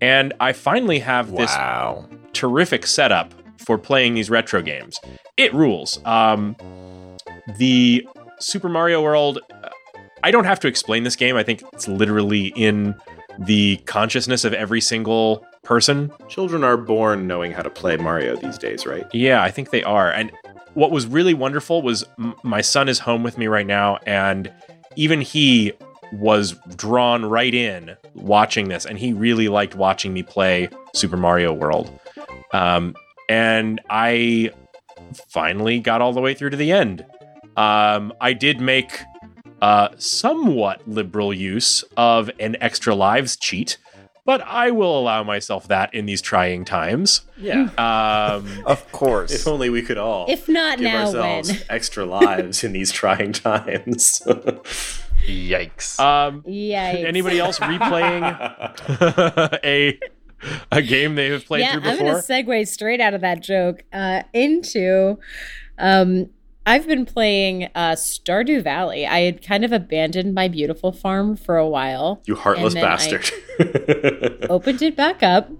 And 0.00 0.32
I 0.40 0.52
finally 0.52 0.98
have 1.00 1.30
this 1.32 1.50
Wow. 1.54 2.08
terrific 2.32 2.86
setup 2.86 3.34
for 3.58 3.76
playing 3.78 4.14
these 4.14 4.30
retro 4.30 4.62
games. 4.62 4.98
It 5.36 5.52
rules. 5.54 6.00
Um, 6.04 6.56
the 7.58 8.06
Super 8.38 8.68
Mario 8.68 9.02
World, 9.02 9.38
uh, 9.52 9.68
I 10.24 10.30
don't 10.30 10.44
have 10.44 10.60
to 10.60 10.68
explain 10.68 11.04
this 11.04 11.16
game. 11.16 11.36
I 11.36 11.42
think 11.42 11.62
it's 11.72 11.86
literally 11.88 12.48
in 12.56 12.94
the 13.38 13.76
consciousness 13.86 14.44
of 14.44 14.52
every 14.54 14.80
single 14.80 15.44
person. 15.62 16.10
Children 16.28 16.64
are 16.64 16.76
born 16.76 17.26
knowing 17.26 17.52
how 17.52 17.62
to 17.62 17.70
play 17.70 17.96
Mario 17.96 18.36
these 18.36 18.58
days, 18.58 18.86
right? 18.86 19.06
Yeah, 19.12 19.42
I 19.42 19.50
think 19.50 19.70
they 19.70 19.82
are. 19.82 20.10
And 20.10 20.30
what 20.74 20.90
was 20.90 21.06
really 21.06 21.34
wonderful 21.34 21.82
was 21.82 22.04
m- 22.18 22.34
my 22.42 22.60
son 22.60 22.88
is 22.88 22.98
home 23.00 23.22
with 23.22 23.38
me 23.38 23.46
right 23.46 23.66
now, 23.66 23.98
and 24.06 24.52
even 24.96 25.20
he 25.20 25.72
was 26.12 26.54
drawn 26.76 27.24
right 27.24 27.54
in 27.54 27.96
watching 28.14 28.68
this, 28.68 28.84
and 28.84 28.98
he 28.98 29.12
really 29.12 29.48
liked 29.48 29.74
watching 29.74 30.12
me 30.12 30.22
play 30.22 30.68
Super 30.94 31.16
Mario 31.16 31.52
World. 31.52 31.90
Um, 32.52 32.94
and 33.28 33.80
I 33.88 34.50
finally 35.28 35.78
got 35.78 36.00
all 36.00 36.12
the 36.12 36.20
way 36.20 36.34
through 36.34 36.50
to 36.50 36.56
the 36.56 36.72
end. 36.72 37.04
Um, 37.56 38.12
I 38.20 38.32
did 38.32 38.60
make 38.60 39.00
uh, 39.62 39.88
somewhat 39.98 40.86
liberal 40.88 41.32
use 41.32 41.84
of 41.96 42.30
an 42.40 42.56
extra 42.60 42.94
lives 42.94 43.36
cheat, 43.36 43.78
but 44.30 44.42
I 44.46 44.70
will 44.70 44.96
allow 44.96 45.24
myself 45.24 45.66
that 45.66 45.92
in 45.92 46.06
these 46.06 46.22
trying 46.22 46.64
times. 46.64 47.22
Yeah. 47.36 47.62
Um, 47.76 48.46
Of 48.64 48.92
course. 48.92 49.32
if 49.32 49.48
only 49.48 49.70
we 49.70 49.82
could 49.82 49.98
all 49.98 50.26
If 50.28 50.48
not 50.48 50.78
give 50.78 50.84
now, 50.84 51.06
ourselves 51.06 51.50
when? 51.50 51.58
extra 51.68 52.04
lives 52.06 52.62
in 52.62 52.70
these 52.70 52.92
trying 52.92 53.32
times. 53.32 54.22
Yikes. 55.26 55.98
um, 55.98 56.42
Yikes. 56.42 57.04
anybody 57.04 57.40
else 57.40 57.58
replaying 57.58 58.22
a 59.64 59.98
a 60.70 60.80
game 60.80 61.16
they 61.16 61.30
have 61.30 61.44
played 61.44 61.62
yeah, 61.62 61.72
through 61.72 61.90
I'm 61.90 61.98
going 61.98 62.14
to 62.14 62.20
segue 62.20 62.68
straight 62.68 63.00
out 63.00 63.14
of 63.14 63.22
that 63.22 63.42
joke 63.42 63.82
uh, 63.92 64.22
into. 64.32 65.18
Um, 65.76 66.30
I've 66.70 66.86
been 66.86 67.04
playing 67.04 67.64
uh, 67.74 67.92
Stardew 67.96 68.62
Valley. 68.62 69.04
I 69.04 69.22
had 69.22 69.44
kind 69.44 69.64
of 69.64 69.72
abandoned 69.72 70.34
my 70.34 70.46
beautiful 70.46 70.92
farm 70.92 71.34
for 71.36 71.56
a 71.56 71.68
while. 71.68 72.22
you 72.26 72.36
heartless 72.36 72.74
And 72.74 72.82
then 72.84 72.90
I- 72.90 72.96
bastard. 72.96 74.46
opened 74.50 74.80
it 74.80 74.94
back 74.94 75.22
up 75.24 75.50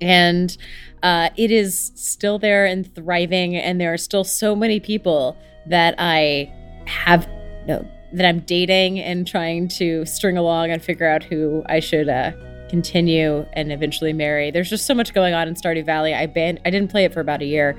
and 0.00 0.56
uh, 1.02 1.28
it 1.36 1.50
is 1.50 1.92
still 1.94 2.38
there 2.38 2.64
and 2.64 2.92
thriving 2.94 3.54
and 3.54 3.78
there 3.80 3.92
are 3.92 3.98
still 3.98 4.24
so 4.24 4.56
many 4.56 4.80
people 4.80 5.36
that 5.66 5.94
i 5.98 6.50
have 6.86 7.26
no 7.66 7.86
that 8.12 8.26
i'm 8.26 8.40
dating 8.40 8.98
and 8.98 9.26
trying 9.26 9.68
to 9.68 10.04
string 10.04 10.36
along 10.36 10.70
and 10.70 10.82
figure 10.82 11.06
out 11.08 11.22
who 11.22 11.62
i 11.66 11.78
should 11.78 12.08
uh, 12.08 12.32
continue 12.68 13.46
and 13.52 13.70
eventually 13.72 14.12
marry 14.12 14.50
there's 14.50 14.68
just 14.68 14.84
so 14.86 14.94
much 14.94 15.14
going 15.14 15.32
on 15.34 15.46
in 15.46 15.54
stardew 15.54 15.84
valley 15.86 16.12
i 16.12 16.26
ban- 16.26 16.58
i 16.66 16.70
didn't 16.70 16.90
play 16.90 17.04
it 17.04 17.12
for 17.14 17.20
about 17.20 17.40
a 17.40 17.46
year 17.46 17.76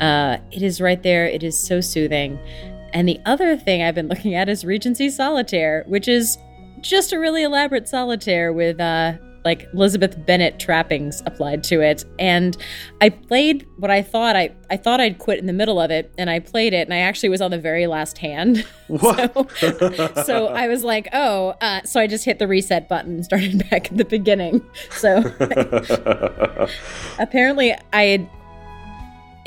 uh, 0.00 0.38
it 0.50 0.62
is 0.62 0.80
right 0.80 1.02
there 1.02 1.26
it 1.26 1.42
is 1.42 1.58
so 1.58 1.80
soothing 1.80 2.38
and 2.92 3.08
the 3.08 3.20
other 3.26 3.56
thing 3.56 3.82
i've 3.82 3.94
been 3.94 4.08
looking 4.12 4.34
at 4.34 4.48
is 4.48 4.64
regency 4.64 5.10
solitaire 5.10 5.84
which 5.86 6.08
is 6.08 6.38
just 6.80 7.12
a 7.12 7.18
really 7.18 7.42
elaborate 7.42 7.88
solitaire 7.88 8.52
with 8.52 8.80
uh 8.80 9.12
like 9.44 9.66
Elizabeth 9.72 10.14
Bennet 10.26 10.58
trappings 10.58 11.22
applied 11.24 11.64
to 11.64 11.80
it. 11.80 12.04
And 12.18 12.56
I 13.00 13.08
played 13.08 13.66
what 13.78 13.90
I 13.90 14.02
thought 14.02 14.36
I 14.36 14.54
I 14.70 14.76
thought 14.76 15.00
I'd 15.00 15.18
quit 15.18 15.38
in 15.38 15.46
the 15.46 15.52
middle 15.52 15.80
of 15.80 15.90
it, 15.90 16.12
and 16.18 16.28
I 16.28 16.38
played 16.40 16.74
it, 16.74 16.86
and 16.86 16.92
I 16.92 16.98
actually 16.98 17.30
was 17.30 17.40
on 17.40 17.50
the 17.50 17.58
very 17.58 17.86
last 17.86 18.18
hand. 18.18 18.66
What? 18.88 19.50
so, 19.58 20.12
so 20.24 20.46
I 20.46 20.66
was 20.66 20.82
like, 20.82 21.08
oh, 21.12 21.50
uh, 21.60 21.82
so 21.82 22.00
I 22.00 22.06
just 22.06 22.24
hit 22.24 22.38
the 22.38 22.48
reset 22.48 22.88
button 22.88 23.16
and 23.16 23.24
started 23.24 23.58
back 23.70 23.92
at 23.92 23.98
the 23.98 24.04
beginning. 24.06 24.64
So 24.90 25.18
apparently 27.18 27.74
I 27.92 28.02
had 28.04 28.30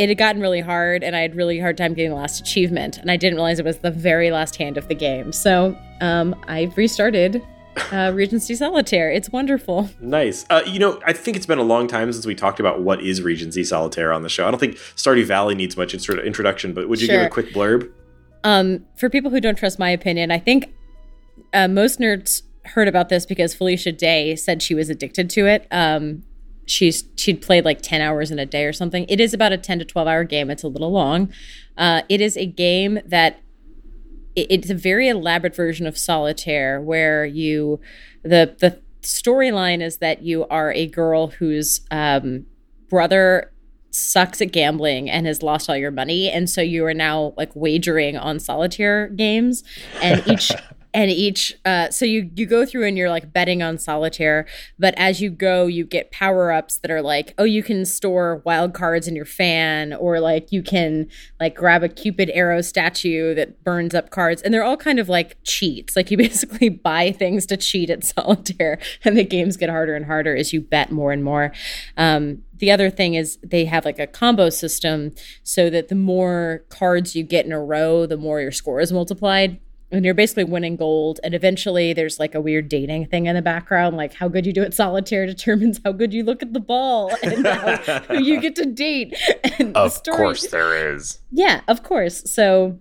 it 0.01 0.09
had 0.09 0.17
gotten 0.17 0.41
really 0.41 0.61
hard 0.61 1.03
and 1.03 1.15
I 1.15 1.19
had 1.19 1.35
really 1.35 1.59
hard 1.59 1.77
time 1.77 1.93
getting 1.93 2.09
the 2.09 2.17
last 2.17 2.39
achievement 2.39 2.97
and 2.97 3.11
I 3.11 3.17
didn't 3.17 3.35
realize 3.35 3.59
it 3.59 3.65
was 3.65 3.77
the 3.77 3.91
very 3.91 4.31
last 4.31 4.55
hand 4.55 4.75
of 4.75 4.87
the 4.87 4.95
game. 4.95 5.31
So 5.31 5.77
um, 6.01 6.35
I 6.47 6.71
restarted 6.75 7.45
uh, 7.91 8.11
Regency 8.11 8.55
Solitaire. 8.55 9.11
It's 9.11 9.29
wonderful. 9.29 9.91
Nice. 9.99 10.43
Uh, 10.49 10.63
you 10.65 10.79
know, 10.79 10.99
I 11.05 11.13
think 11.13 11.37
it's 11.37 11.45
been 11.45 11.59
a 11.59 11.63
long 11.63 11.87
time 11.87 12.11
since 12.11 12.25
we 12.25 12.33
talked 12.33 12.59
about 12.59 12.81
what 12.81 13.03
is 13.03 13.21
Regency 13.21 13.63
Solitaire 13.63 14.11
on 14.11 14.23
the 14.23 14.29
show. 14.29 14.47
I 14.47 14.49
don't 14.49 14.59
think 14.59 14.73
Stardew 14.95 15.23
Valley 15.25 15.53
needs 15.53 15.77
much 15.77 15.93
intro- 15.93 16.19
introduction, 16.19 16.73
but 16.73 16.89
would 16.89 16.99
you 16.99 17.07
give 17.07 17.21
a 17.21 17.29
quick 17.29 17.53
blurb? 17.53 17.91
Um, 18.43 18.83
for 18.95 19.07
people 19.07 19.29
who 19.29 19.39
don't 19.39 19.55
trust 19.55 19.77
my 19.77 19.91
opinion, 19.91 20.31
I 20.31 20.39
think 20.39 20.73
uh, 21.53 21.67
most 21.67 21.99
nerds 21.99 22.41
heard 22.65 22.87
about 22.87 23.09
this 23.09 23.27
because 23.27 23.53
Felicia 23.53 23.91
Day 23.91 24.35
said 24.35 24.63
she 24.63 24.73
was 24.73 24.89
addicted 24.89 25.29
to 25.29 25.45
it. 25.45 25.67
Um, 25.69 26.23
she's 26.65 27.03
she'd 27.17 27.41
played 27.41 27.65
like 27.65 27.81
10 27.81 28.01
hours 28.01 28.31
in 28.31 28.39
a 28.39 28.45
day 28.45 28.65
or 28.65 28.73
something. 28.73 29.05
It 29.09 29.19
is 29.19 29.33
about 29.33 29.51
a 29.51 29.57
10 29.57 29.79
to 29.79 29.85
12 29.85 30.07
hour 30.07 30.23
game. 30.23 30.49
It's 30.49 30.63
a 30.63 30.67
little 30.67 30.91
long. 30.91 31.31
Uh, 31.77 32.01
it 32.09 32.21
is 32.21 32.37
a 32.37 32.45
game 32.45 32.99
that 33.05 33.39
it- 34.35 34.47
it's 34.49 34.69
a 34.69 34.75
very 34.75 35.07
elaborate 35.09 35.55
version 35.55 35.85
of 35.87 35.97
solitaire 35.97 36.79
where 36.81 37.25
you 37.25 37.79
the 38.23 38.55
the 38.59 38.79
storyline 39.01 39.81
is 39.81 39.97
that 39.97 40.21
you 40.21 40.45
are 40.47 40.71
a 40.73 40.85
girl 40.87 41.27
whose 41.27 41.81
um, 41.89 42.45
brother 42.89 43.51
sucks 43.89 44.41
at 44.41 44.51
gambling 44.51 45.09
and 45.09 45.25
has 45.25 45.41
lost 45.43 45.69
all 45.69 45.75
your 45.75 45.91
money 45.91 46.29
and 46.29 46.49
so 46.49 46.61
you 46.61 46.85
are 46.85 46.93
now 46.93 47.33
like 47.35 47.53
wagering 47.55 48.15
on 48.15 48.39
solitaire 48.39 49.09
games 49.09 49.63
and 50.01 50.25
each 50.27 50.51
and 50.93 51.11
each 51.11 51.57
uh, 51.65 51.89
so 51.89 52.05
you 52.05 52.29
you 52.35 52.45
go 52.45 52.65
through 52.65 52.85
and 52.85 52.97
you're 52.97 53.09
like 53.09 53.31
betting 53.31 53.61
on 53.61 53.77
solitaire 53.77 54.45
but 54.79 54.93
as 54.97 55.21
you 55.21 55.29
go 55.29 55.65
you 55.67 55.85
get 55.85 56.11
power-ups 56.11 56.77
that 56.77 56.91
are 56.91 57.01
like 57.01 57.33
oh 57.37 57.43
you 57.43 57.63
can 57.63 57.85
store 57.85 58.41
wild 58.45 58.73
cards 58.73 59.07
in 59.07 59.15
your 59.15 59.25
fan 59.25 59.93
or 59.93 60.19
like 60.19 60.51
you 60.51 60.61
can 60.61 61.07
like 61.39 61.55
grab 61.55 61.83
a 61.83 61.89
cupid 61.89 62.29
arrow 62.33 62.61
statue 62.61 63.33
that 63.35 63.63
burns 63.63 63.93
up 63.93 64.09
cards 64.09 64.41
and 64.41 64.53
they're 64.53 64.63
all 64.63 64.77
kind 64.77 64.99
of 64.99 65.09
like 65.09 65.37
cheats. 65.43 65.95
Like 65.95 66.11
you 66.11 66.17
basically 66.27 66.69
buy 66.69 67.11
things 67.11 67.45
to 67.47 67.57
cheat 67.57 67.89
at 67.89 68.03
solitaire 68.03 68.79
and 69.03 69.17
the 69.17 69.23
games 69.23 69.57
get 69.57 69.69
harder 69.69 69.95
and 69.95 70.05
harder 70.05 70.35
as 70.35 70.53
you 70.53 70.61
bet 70.61 70.91
more 70.91 71.11
and 71.11 71.23
more. 71.23 71.51
Um, 71.97 72.43
the 72.57 72.71
other 72.71 72.89
thing 72.89 73.15
is 73.15 73.37
they 73.43 73.65
have 73.65 73.85
like 73.85 73.99
a 73.99 74.07
combo 74.07 74.49
system 74.49 75.11
so 75.43 75.69
that 75.69 75.87
the 75.87 75.95
more 75.95 76.63
cards 76.69 77.15
you 77.15 77.23
get 77.23 77.45
in 77.45 77.51
a 77.51 77.59
row 77.59 78.05
the 78.05 78.17
more 78.17 78.39
your 78.39 78.51
score 78.51 78.79
is 78.79 78.91
multiplied 78.91 79.59
and 79.91 80.05
you're 80.05 80.13
basically 80.13 80.43
winning 80.43 80.75
gold 80.75 81.19
and 81.23 81.33
eventually 81.33 81.93
there's 81.93 82.19
like 82.19 82.33
a 82.33 82.41
weird 82.41 82.69
dating 82.69 83.05
thing 83.07 83.25
in 83.25 83.35
the 83.35 83.41
background 83.41 83.97
like 83.97 84.13
how 84.13 84.27
good 84.27 84.45
you 84.45 84.53
do 84.53 84.61
at 84.63 84.73
solitaire 84.73 85.25
determines 85.35 85.79
how 85.83 85.91
good 85.91 86.13
you 86.13 86.23
look 86.23 86.41
at 86.41 86.53
the 86.53 86.59
ball 86.59 87.11
and 87.23 87.45
how, 87.45 88.13
you 88.13 88.39
get 88.39 88.55
to 88.55 88.65
date 88.65 89.17
and 89.59 89.75
Of 89.75 89.91
story 89.93 90.17
course, 90.17 90.47
there 90.47 90.93
is. 90.95 91.19
yeah, 91.31 91.61
of 91.67 91.83
course. 91.83 92.23
So 92.31 92.79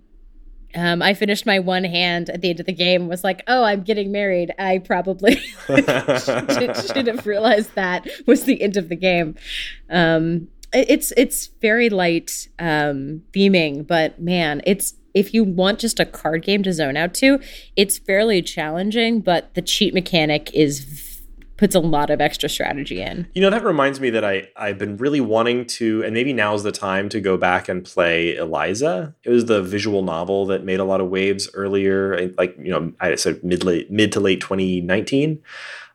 um, 0.73 1.01
I 1.01 1.13
finished 1.13 1.45
my 1.45 1.59
one 1.59 1.83
hand 1.83 2.29
at 2.29 2.39
the 2.41 2.49
end 2.49 2.61
of 2.61 2.65
the 2.65 2.71
game. 2.71 3.09
Was 3.09 3.25
like, 3.25 3.43
oh, 3.47 3.63
I'm 3.65 3.83
getting 3.83 4.09
married. 4.09 4.53
I 4.57 4.77
probably 4.77 5.35
should, 5.67 6.77
should 6.77 7.07
have 7.07 7.27
realized 7.27 7.75
that 7.75 8.07
was 8.25 8.45
the 8.45 8.61
end 8.61 8.77
of 8.77 8.87
the 8.87 8.95
game. 8.95 9.35
Um, 9.89 10.47
it's 10.73 11.11
it's 11.17 11.47
very 11.61 11.89
light 11.89 12.47
um, 12.57 13.23
theming, 13.33 13.85
but 13.85 14.21
man, 14.21 14.61
it's 14.65 14.93
if 15.13 15.33
you 15.33 15.43
want 15.43 15.79
just 15.79 15.99
a 15.99 16.05
card 16.05 16.43
game 16.43 16.63
to 16.63 16.73
zone 16.73 16.97
out 16.97 17.13
to, 17.15 17.39
it's 17.75 17.97
fairly 17.97 18.41
challenging. 18.41 19.21
But 19.21 19.53
the 19.53 19.61
cheat 19.61 19.93
mechanic 19.93 20.51
is 20.53 21.11
puts 21.61 21.75
a 21.75 21.79
lot 21.79 22.09
of 22.09 22.19
extra 22.19 22.49
strategy 22.49 22.99
in. 22.99 23.27
You 23.35 23.41
know, 23.43 23.51
that 23.51 23.63
reminds 23.63 23.99
me 23.99 24.09
that 24.09 24.25
I, 24.25 24.47
I've 24.55 24.79
been 24.79 24.97
really 24.97 25.21
wanting 25.21 25.67
to, 25.67 26.03
and 26.03 26.11
maybe 26.11 26.33
now's 26.33 26.63
the 26.63 26.71
time 26.71 27.07
to 27.09 27.21
go 27.21 27.37
back 27.37 27.69
and 27.69 27.85
play 27.85 28.35
Eliza. 28.35 29.13
It 29.23 29.29
was 29.29 29.45
the 29.45 29.61
visual 29.61 30.01
novel 30.01 30.47
that 30.47 30.63
made 30.63 30.79
a 30.79 30.83
lot 30.83 31.01
of 31.01 31.09
waves 31.09 31.47
earlier, 31.53 32.33
like, 32.35 32.57
you 32.57 32.71
know, 32.71 32.91
I 32.99 33.13
said 33.13 33.43
mid, 33.43 33.63
late, 33.63 33.91
mid 33.91 34.11
to 34.13 34.19
late 34.19 34.41
2019, 34.41 35.39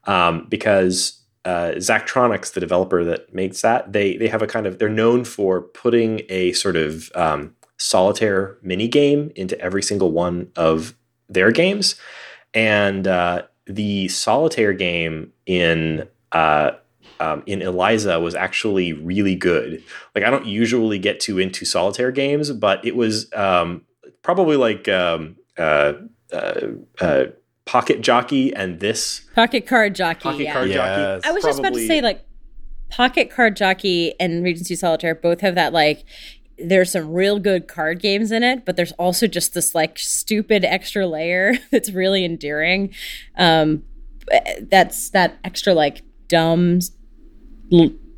um, 0.05 0.47
because 0.49 1.21
uh, 1.45 1.73
Zachtronics, 1.79 2.53
the 2.53 2.61
developer 2.61 3.03
that 3.03 3.35
makes 3.35 3.61
that, 3.63 3.93
they, 3.93 4.17
they 4.17 4.29
have 4.29 4.43
a 4.43 4.47
kind 4.47 4.69
of, 4.69 4.79
they're 4.79 4.89
known 4.89 5.25
for 5.25 5.63
putting 5.63 6.21
a 6.29 6.53
sort 6.53 6.77
of 6.77 7.11
um, 7.17 7.56
solitaire 7.79 8.57
mini 8.63 8.89
game 8.89 9.31
into 9.37 9.59
every 9.61 9.83
single 9.83 10.13
one 10.13 10.51
of 10.57 10.95
their 11.29 11.51
games. 11.51 11.97
And 12.55 13.07
uh, 13.07 13.43
the 13.67 14.09
solitaire 14.09 14.73
game 14.73 15.33
in 15.47 16.09
uh, 16.33 16.73
um, 17.21 17.43
in 17.47 17.63
Eliza 17.63 18.21
was 18.21 18.35
actually 18.35 18.93
really 18.93 19.35
good. 19.35 19.83
Like 20.15 20.25
I 20.25 20.31
don't 20.31 20.47
usually 20.47 20.99
get 20.99 21.21
too 21.21 21.39
into 21.39 21.65
solitaire 21.65 22.13
games, 22.13 22.51
but 22.53 22.85
it 22.85 22.97
was 22.97 23.33
um, 23.35 23.83
probably 24.23 24.57
like 24.57 24.89
um, 24.89 25.37
uh, 25.59 25.95
uh, 26.33 26.61
uh, 27.01 27.25
Pocket 27.65 28.01
Jockey 28.01 28.55
and 28.55 28.81
this 28.81 29.23
Pocket 29.35 29.67
card 29.67 29.95
jockey. 29.95 30.23
Pocket 30.23 30.43
yeah. 30.43 30.53
Card 30.53 30.71
Jockey. 30.71 31.29
I 31.29 31.33
was 31.33 31.45
just 31.45 31.59
about 31.59 31.75
to 31.75 31.87
say 31.87 32.01
like 32.01 32.25
Pocket 32.91 33.31
Card 33.31 33.57
Jockey 33.57 34.15
and 34.21 34.45
Regency 34.45 34.77
Solitaire 34.77 35.15
both 35.15 35.41
have 35.41 35.55
that 35.57 35.73
like 35.73 36.05
there's 36.59 36.93
some 36.93 37.13
real 37.13 37.39
good 37.39 37.69
card 37.69 38.01
games 38.01 38.33
in 38.33 38.43
it, 38.43 38.65
but 38.65 38.77
there's 38.77 38.93
also 38.93 39.27
just 39.27 39.55
this 39.55 39.75
like 39.75 39.99
stupid 39.99 40.65
extra 40.65 41.07
layer 41.07 41.55
that's 41.71 41.91
really 41.91 42.25
endearing. 42.25 42.95
Um 43.37 43.83
that's 44.63 45.11
that 45.11 45.39
extra 45.45 45.73
like 45.73 46.03
dumb 46.29 46.81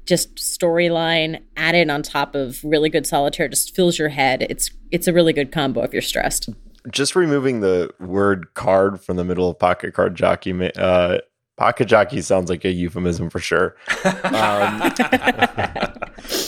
just 0.07 0.37
storyline 0.37 1.43
added 1.57 1.91
on 1.91 2.03
top 2.03 2.35
of 2.35 2.65
really 2.65 2.89
good 2.89 3.07
solitaire 3.07 3.47
just 3.49 3.77
fills 3.77 3.99
your 3.99 4.09
head. 4.09 4.47
It's 4.49 4.71
it's 4.91 5.07
a 5.07 5.13
really 5.13 5.33
good 5.35 5.53
combo 5.53 5.83
if 5.83 5.93
you're 5.93 6.03
stressed. 6.03 6.49
Just 6.91 7.15
removing 7.15 7.61
the 7.61 7.91
word 8.01 8.55
card 8.55 9.01
from 9.03 9.17
the 9.17 9.25
middle 9.25 9.51
of 9.51 9.59
pocket 9.59 9.93
card 9.93 10.15
jockey. 10.15 10.73
Uh, 10.77 11.19
pocket 11.59 11.87
jockey 11.87 12.23
sounds 12.23 12.49
like 12.49 12.65
a 12.65 12.71
euphemism 12.71 13.29
for 13.29 13.41
sure. 13.41 13.77
Um, 14.05 14.13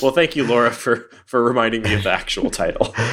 well, 0.01 0.13
thank 0.13 0.37
you, 0.37 0.47
Laura, 0.47 0.71
for 0.71 1.11
for 1.27 1.43
reminding 1.43 1.83
me 1.83 1.95
of 1.95 2.05
the 2.05 2.11
actual 2.11 2.51
title. 2.51 2.95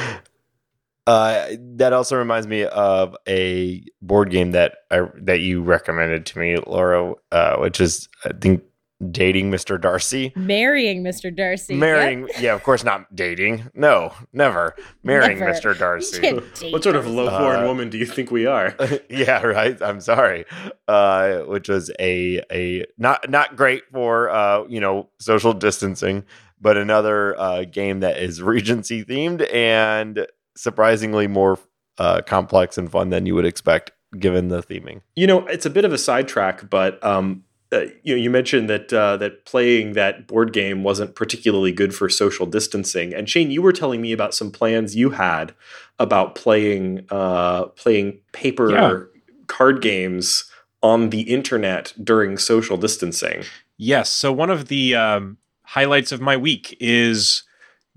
Uh, 1.06 1.56
that 1.58 1.94
also 1.94 2.18
reminds 2.18 2.46
me 2.46 2.66
of 2.66 3.16
a 3.26 3.82
board 4.02 4.28
game 4.30 4.50
that 4.50 4.74
I, 4.90 5.08
that 5.22 5.40
you 5.40 5.62
recommended 5.62 6.26
to 6.26 6.38
me, 6.38 6.58
Laura, 6.66 7.14
uh, 7.32 7.56
which 7.56 7.80
is 7.80 8.10
I 8.26 8.32
think 8.38 8.62
dating 9.10 9.50
Mr. 9.50 9.80
Darcy. 9.80 10.32
Marrying 10.34 11.04
Mr. 11.04 11.34
Darcy. 11.34 11.74
Yep. 11.74 11.80
Marrying, 11.80 12.28
yeah, 12.40 12.54
of 12.54 12.62
course 12.62 12.82
not 12.82 13.14
dating. 13.14 13.70
No, 13.74 14.12
never 14.32 14.74
marrying 15.02 15.38
Never. 15.38 15.52
Mr. 15.52 15.78
Darcy. 15.78 16.32
What 16.70 16.82
sort 16.82 16.96
of 16.96 17.04
Darcy. 17.04 17.16
low-born 17.16 17.56
Uh, 17.56 17.66
woman 17.66 17.90
do 17.90 17.98
you 17.98 18.06
think 18.06 18.30
we 18.30 18.46
are? 18.46 18.74
yeah, 19.10 19.42
right. 19.42 19.80
I'm 19.80 20.00
sorry. 20.00 20.44
Uh, 20.88 21.40
which 21.40 21.68
was 21.68 21.90
a 22.00 22.42
a 22.50 22.84
not 22.96 23.28
not 23.30 23.56
great 23.56 23.84
for 23.92 24.30
uh, 24.30 24.64
you 24.68 24.80
know 24.80 25.08
social 25.20 25.52
distancing, 25.52 26.24
but 26.60 26.76
another 26.76 27.38
uh, 27.38 27.64
game 27.64 28.00
that 28.00 28.18
is 28.18 28.42
Regency 28.48 29.04
themed 29.04 29.52
and 29.52 30.26
surprisingly 30.56 31.28
more 31.28 31.58
uh, 31.98 32.20
complex 32.22 32.78
and 32.78 32.90
fun 32.90 33.10
than 33.10 33.26
you 33.26 33.34
would 33.34 33.46
expect 33.46 33.92
given 34.18 34.48
the 34.48 34.62
theming. 34.62 35.02
You 35.16 35.26
know, 35.26 35.46
it's 35.46 35.66
a 35.66 35.70
bit 35.70 35.84
of 35.84 35.92
a 35.92 35.98
sidetrack, 35.98 36.68
but 36.70 37.02
um, 37.04 37.44
uh, 37.72 37.80
you 38.02 38.14
know, 38.14 38.22
you 38.22 38.30
mentioned 38.30 38.70
that 38.70 38.92
uh, 38.92 39.16
that 39.18 39.44
playing 39.44 39.92
that 39.92 40.26
board 40.26 40.52
game 40.52 40.82
wasn't 40.82 41.14
particularly 41.14 41.72
good 41.72 41.94
for 41.94 42.08
social 42.08 42.46
distancing. 42.46 43.12
And 43.14 43.28
Shane, 43.28 43.50
you 43.50 43.60
were 43.62 43.72
telling 43.72 44.00
me 44.00 44.12
about 44.12 44.34
some 44.34 44.50
plans 44.50 44.96
you 44.96 45.10
had 45.10 45.54
about 45.98 46.34
playing 46.34 47.06
uh, 47.10 47.66
playing 47.66 48.20
paper 48.32 48.70
Yeah. 48.70 49.00
card 49.48 49.82
games 49.82 50.50
on 50.82 51.10
the 51.10 51.22
internet 51.22 51.92
during 52.02 52.38
social 52.38 52.76
distancing. 52.76 53.42
Yes. 53.76 54.08
So 54.10 54.32
one 54.32 54.50
of 54.50 54.68
the 54.68 54.94
um, 54.94 55.36
highlights 55.62 56.12
of 56.12 56.20
my 56.20 56.36
week 56.36 56.76
is 56.80 57.42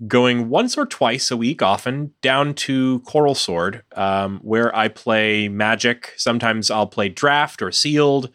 going 0.08 0.48
once 0.48 0.76
or 0.76 0.84
twice 0.84 1.30
a 1.30 1.36
week, 1.36 1.62
often 1.62 2.12
down 2.22 2.54
to 2.54 2.98
Coral 3.00 3.36
Sword, 3.36 3.84
um, 3.94 4.40
where 4.42 4.74
I 4.76 4.88
play 4.88 5.48
Magic. 5.48 6.12
Sometimes 6.16 6.70
I'll 6.72 6.88
play 6.88 7.08
Draft 7.08 7.62
or 7.62 7.70
Sealed, 7.70 8.30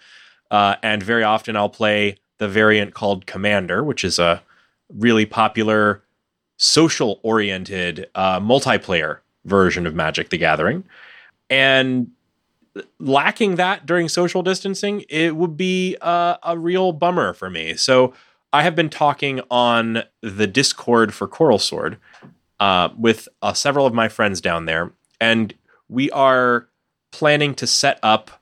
uh, 0.52 0.76
and 0.84 1.04
very 1.04 1.24
often 1.24 1.56
I'll 1.56 1.70
play 1.70 2.18
the 2.38 2.48
variant 2.48 2.94
called 2.94 3.26
Commander, 3.26 3.84
which 3.84 4.04
is 4.04 4.20
a 4.20 4.42
really 4.90 5.26
popular 5.26 6.04
social 6.58 7.20
oriented 7.24 8.10
uh, 8.16 8.40
multiplayer 8.40 9.20
version 9.46 9.86
of 9.86 9.96
Magic 9.96 10.30
the 10.30 10.38
Gathering. 10.38 10.84
And 11.50 12.12
lacking 13.00 13.56
that 13.56 13.86
during 13.86 14.10
social 14.10 14.44
distancing, 14.44 15.04
it 15.10 15.36
would 15.36 15.58
be 15.58 15.98
uh, 16.02 16.38
a 16.44 16.58
real 16.58 16.92
bummer 16.92 17.34
for 17.34 17.50
me. 17.50 17.76
So 17.76 18.14
I 18.54 18.64
have 18.64 18.76
been 18.76 18.90
talking 18.90 19.42
on 19.50 20.04
the 20.22 20.48
Discord 20.48 21.14
for 21.14 21.28
Coral 21.28 21.60
Sword 21.60 21.98
uh, 22.60 22.90
with 22.98 23.28
uh, 23.42 23.54
several 23.54 23.86
of 23.86 23.94
my 23.94 24.08
friends 24.10 24.42
down 24.42 24.66
there, 24.66 24.92
and 25.20 25.54
we 25.90 26.10
are 26.12 26.68
planning 27.12 27.54
to 27.56 27.68
set 27.68 28.00
up 28.04 28.42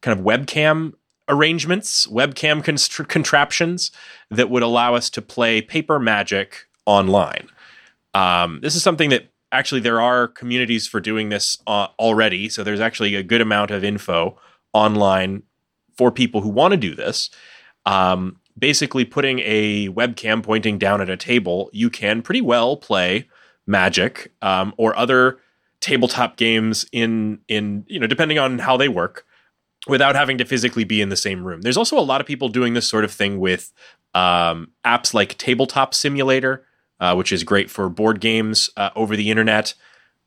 kind 0.00 0.18
of 0.18 0.24
webcam 0.24 0.94
arrangements, 1.28 2.06
webcam 2.06 2.62
constr- 2.62 3.08
contraptions 3.08 3.90
that 4.30 4.50
would 4.50 4.62
allow 4.62 4.94
us 4.94 5.10
to 5.10 5.22
play 5.22 5.60
paper 5.60 5.98
magic 5.98 6.66
online. 6.86 7.48
Um, 8.12 8.60
this 8.62 8.76
is 8.76 8.82
something 8.82 9.10
that 9.10 9.30
actually 9.52 9.80
there 9.80 10.00
are 10.00 10.28
communities 10.28 10.86
for 10.86 11.00
doing 11.00 11.28
this 11.28 11.58
uh, 11.66 11.88
already. 11.98 12.48
So 12.48 12.62
there's 12.62 12.80
actually 12.80 13.14
a 13.14 13.22
good 13.22 13.40
amount 13.40 13.70
of 13.70 13.84
info 13.84 14.38
online 14.72 15.42
for 15.96 16.10
people 16.10 16.40
who 16.40 16.48
want 16.48 16.72
to 16.72 16.76
do 16.76 16.94
this. 16.94 17.30
Um, 17.86 18.40
basically, 18.58 19.04
putting 19.04 19.40
a 19.40 19.88
webcam 19.88 20.42
pointing 20.42 20.78
down 20.78 21.00
at 21.00 21.08
a 21.08 21.16
table, 21.16 21.70
you 21.72 21.90
can 21.90 22.22
pretty 22.22 22.40
well 22.40 22.76
play 22.76 23.28
Magic 23.66 24.30
um, 24.42 24.74
or 24.76 24.96
other 24.98 25.38
tabletop 25.80 26.36
games 26.36 26.86
in 26.92 27.40
in 27.48 27.84
you 27.88 27.98
know 27.98 28.06
depending 28.06 28.38
on 28.38 28.58
how 28.58 28.76
they 28.76 28.88
work 28.88 29.26
without 29.86 30.14
having 30.14 30.38
to 30.38 30.44
physically 30.44 30.84
be 30.84 31.00
in 31.00 31.08
the 31.10 31.16
same 31.16 31.44
room. 31.44 31.60
There's 31.62 31.76
also 31.76 31.98
a 31.98 32.00
lot 32.00 32.20
of 32.20 32.26
people 32.26 32.48
doing 32.48 32.74
this 32.74 32.88
sort 32.88 33.04
of 33.04 33.12
thing 33.12 33.38
with 33.38 33.72
um, 34.14 34.70
apps 34.84 35.12
like 35.12 35.36
Tabletop 35.36 35.92
Simulator 35.94 36.64
uh, 37.00 37.14
which 37.14 37.32
is 37.32 37.44
great 37.44 37.70
for 37.70 37.88
board 37.88 38.20
games 38.20 38.70
uh, 38.76 38.90
over 38.96 39.16
the 39.16 39.30
internet. 39.30 39.74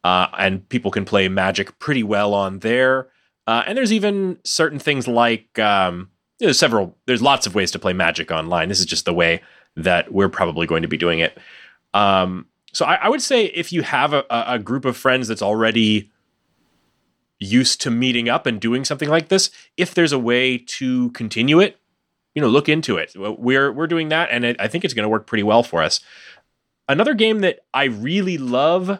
Uh, 0.03 0.27
and 0.37 0.67
people 0.69 0.91
can 0.91 1.05
play 1.05 1.27
Magic 1.27 1.77
pretty 1.79 2.03
well 2.03 2.33
on 2.33 2.59
there. 2.59 3.07
Uh, 3.45 3.63
and 3.65 3.77
there's 3.77 3.93
even 3.93 4.37
certain 4.43 4.79
things 4.79 5.07
like 5.07 5.57
um, 5.57 6.09
there's 6.39 6.59
several. 6.59 6.95
There's 7.05 7.21
lots 7.21 7.47
of 7.47 7.55
ways 7.55 7.71
to 7.71 7.79
play 7.79 7.93
Magic 7.93 8.31
online. 8.31 8.69
This 8.69 8.79
is 8.79 8.85
just 8.85 9.05
the 9.05 9.13
way 9.13 9.41
that 9.75 10.11
we're 10.13 10.29
probably 10.29 10.67
going 10.67 10.81
to 10.81 10.87
be 10.87 10.97
doing 10.97 11.19
it. 11.19 11.37
Um, 11.93 12.45
so 12.73 12.85
I, 12.85 12.95
I, 12.95 13.09
would 13.09 13.21
say 13.21 13.45
if 13.45 13.71
you 13.71 13.81
have 13.81 14.13
a, 14.13 14.25
a 14.29 14.59
group 14.59 14.85
of 14.85 14.97
friends 14.97 15.27
that's 15.27 15.41
already 15.41 16.11
used 17.39 17.81
to 17.81 17.91
meeting 17.91 18.29
up 18.29 18.45
and 18.45 18.59
doing 18.59 18.83
something 18.83 19.09
like 19.09 19.27
this, 19.27 19.51
if 19.75 19.93
there's 19.93 20.11
a 20.11 20.19
way 20.19 20.57
to 20.57 21.11
continue 21.11 21.59
it, 21.59 21.79
you 22.33 22.41
know, 22.41 22.47
look 22.47 22.69
into 22.69 22.97
it. 22.97 23.13
We're 23.15 23.71
we're 23.71 23.87
doing 23.87 24.09
that, 24.09 24.29
and 24.31 24.55
I 24.59 24.67
think 24.67 24.85
it's 24.85 24.93
going 24.93 25.03
to 25.03 25.09
work 25.09 25.25
pretty 25.25 25.43
well 25.43 25.63
for 25.63 25.81
us. 25.81 25.99
Another 26.87 27.13
game 27.13 27.39
that 27.39 27.59
I 27.73 27.85
really 27.85 28.37
love, 28.37 28.99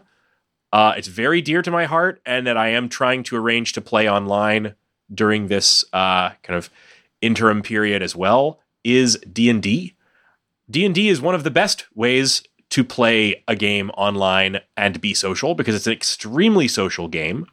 uh, 0.74 0.94
it's 0.98 1.08
very 1.08 1.42
dear 1.42 1.62
to 1.62 1.72
my 1.72 1.86
heart, 1.86 2.22
and 2.26 2.48
that 2.48 2.58
I 2.58 2.70
am 2.70 2.90
trying 2.90 3.24
to 3.24 3.38
arrange 3.38 3.74
to 3.74 3.82
play 3.82 4.10
online 4.10 4.76
during 5.14 5.48
this 5.48 5.86
uh, 5.94 6.32
kind 6.44 6.58
of 6.58 6.70
interim 7.22 7.62
period 7.62 8.02
as 8.02 8.16
well, 8.16 8.60
is 8.84 9.18
D 9.32 9.50
and 9.50 9.62
D. 9.62 9.96
D 10.70 10.86
and 10.86 10.94
D 10.94 11.08
is 11.08 11.22
one 11.22 11.36
of 11.36 11.44
the 11.44 11.52
best 11.52 11.86
ways 11.96 12.44
to 12.70 12.84
play 12.84 13.44
a 13.48 13.56
game 13.56 13.90
online 13.92 14.60
and 14.76 15.00
be 15.00 15.14
social 15.14 15.56
because 15.56 15.76
it's 15.76 15.88
an 15.88 15.94
extremely 15.94 16.68
social 16.68 17.08
game. 17.08 17.48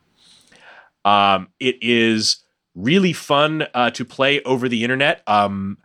Um, 1.04 1.48
it 1.60 1.76
is 1.80 2.38
really 2.74 3.12
fun 3.12 3.66
uh, 3.74 3.90
to 3.90 4.04
play 4.04 4.42
over 4.42 4.68
the 4.68 4.82
internet. 4.82 5.22
Um, 5.26 5.78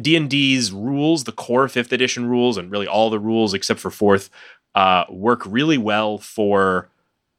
D&D's 0.00 0.72
rules, 0.72 1.24
the 1.24 1.32
core 1.32 1.66
5th 1.66 1.92
edition 1.92 2.26
rules 2.26 2.56
and 2.56 2.70
really 2.70 2.86
all 2.86 3.10
the 3.10 3.18
rules 3.18 3.54
except 3.54 3.80
for 3.80 3.90
4th 3.90 4.30
uh, 4.74 5.04
work 5.08 5.42
really 5.46 5.78
well 5.78 6.18
for 6.18 6.88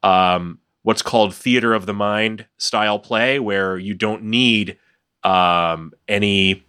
um, 0.02 0.58
what's 0.82 1.02
called 1.02 1.34
theater 1.34 1.74
of 1.74 1.86
the 1.86 1.92
mind 1.92 2.46
style 2.58 2.98
play 2.98 3.38
where 3.38 3.76
you 3.76 3.94
don't 3.94 4.22
need 4.22 4.78
um, 5.24 5.92
any 6.06 6.64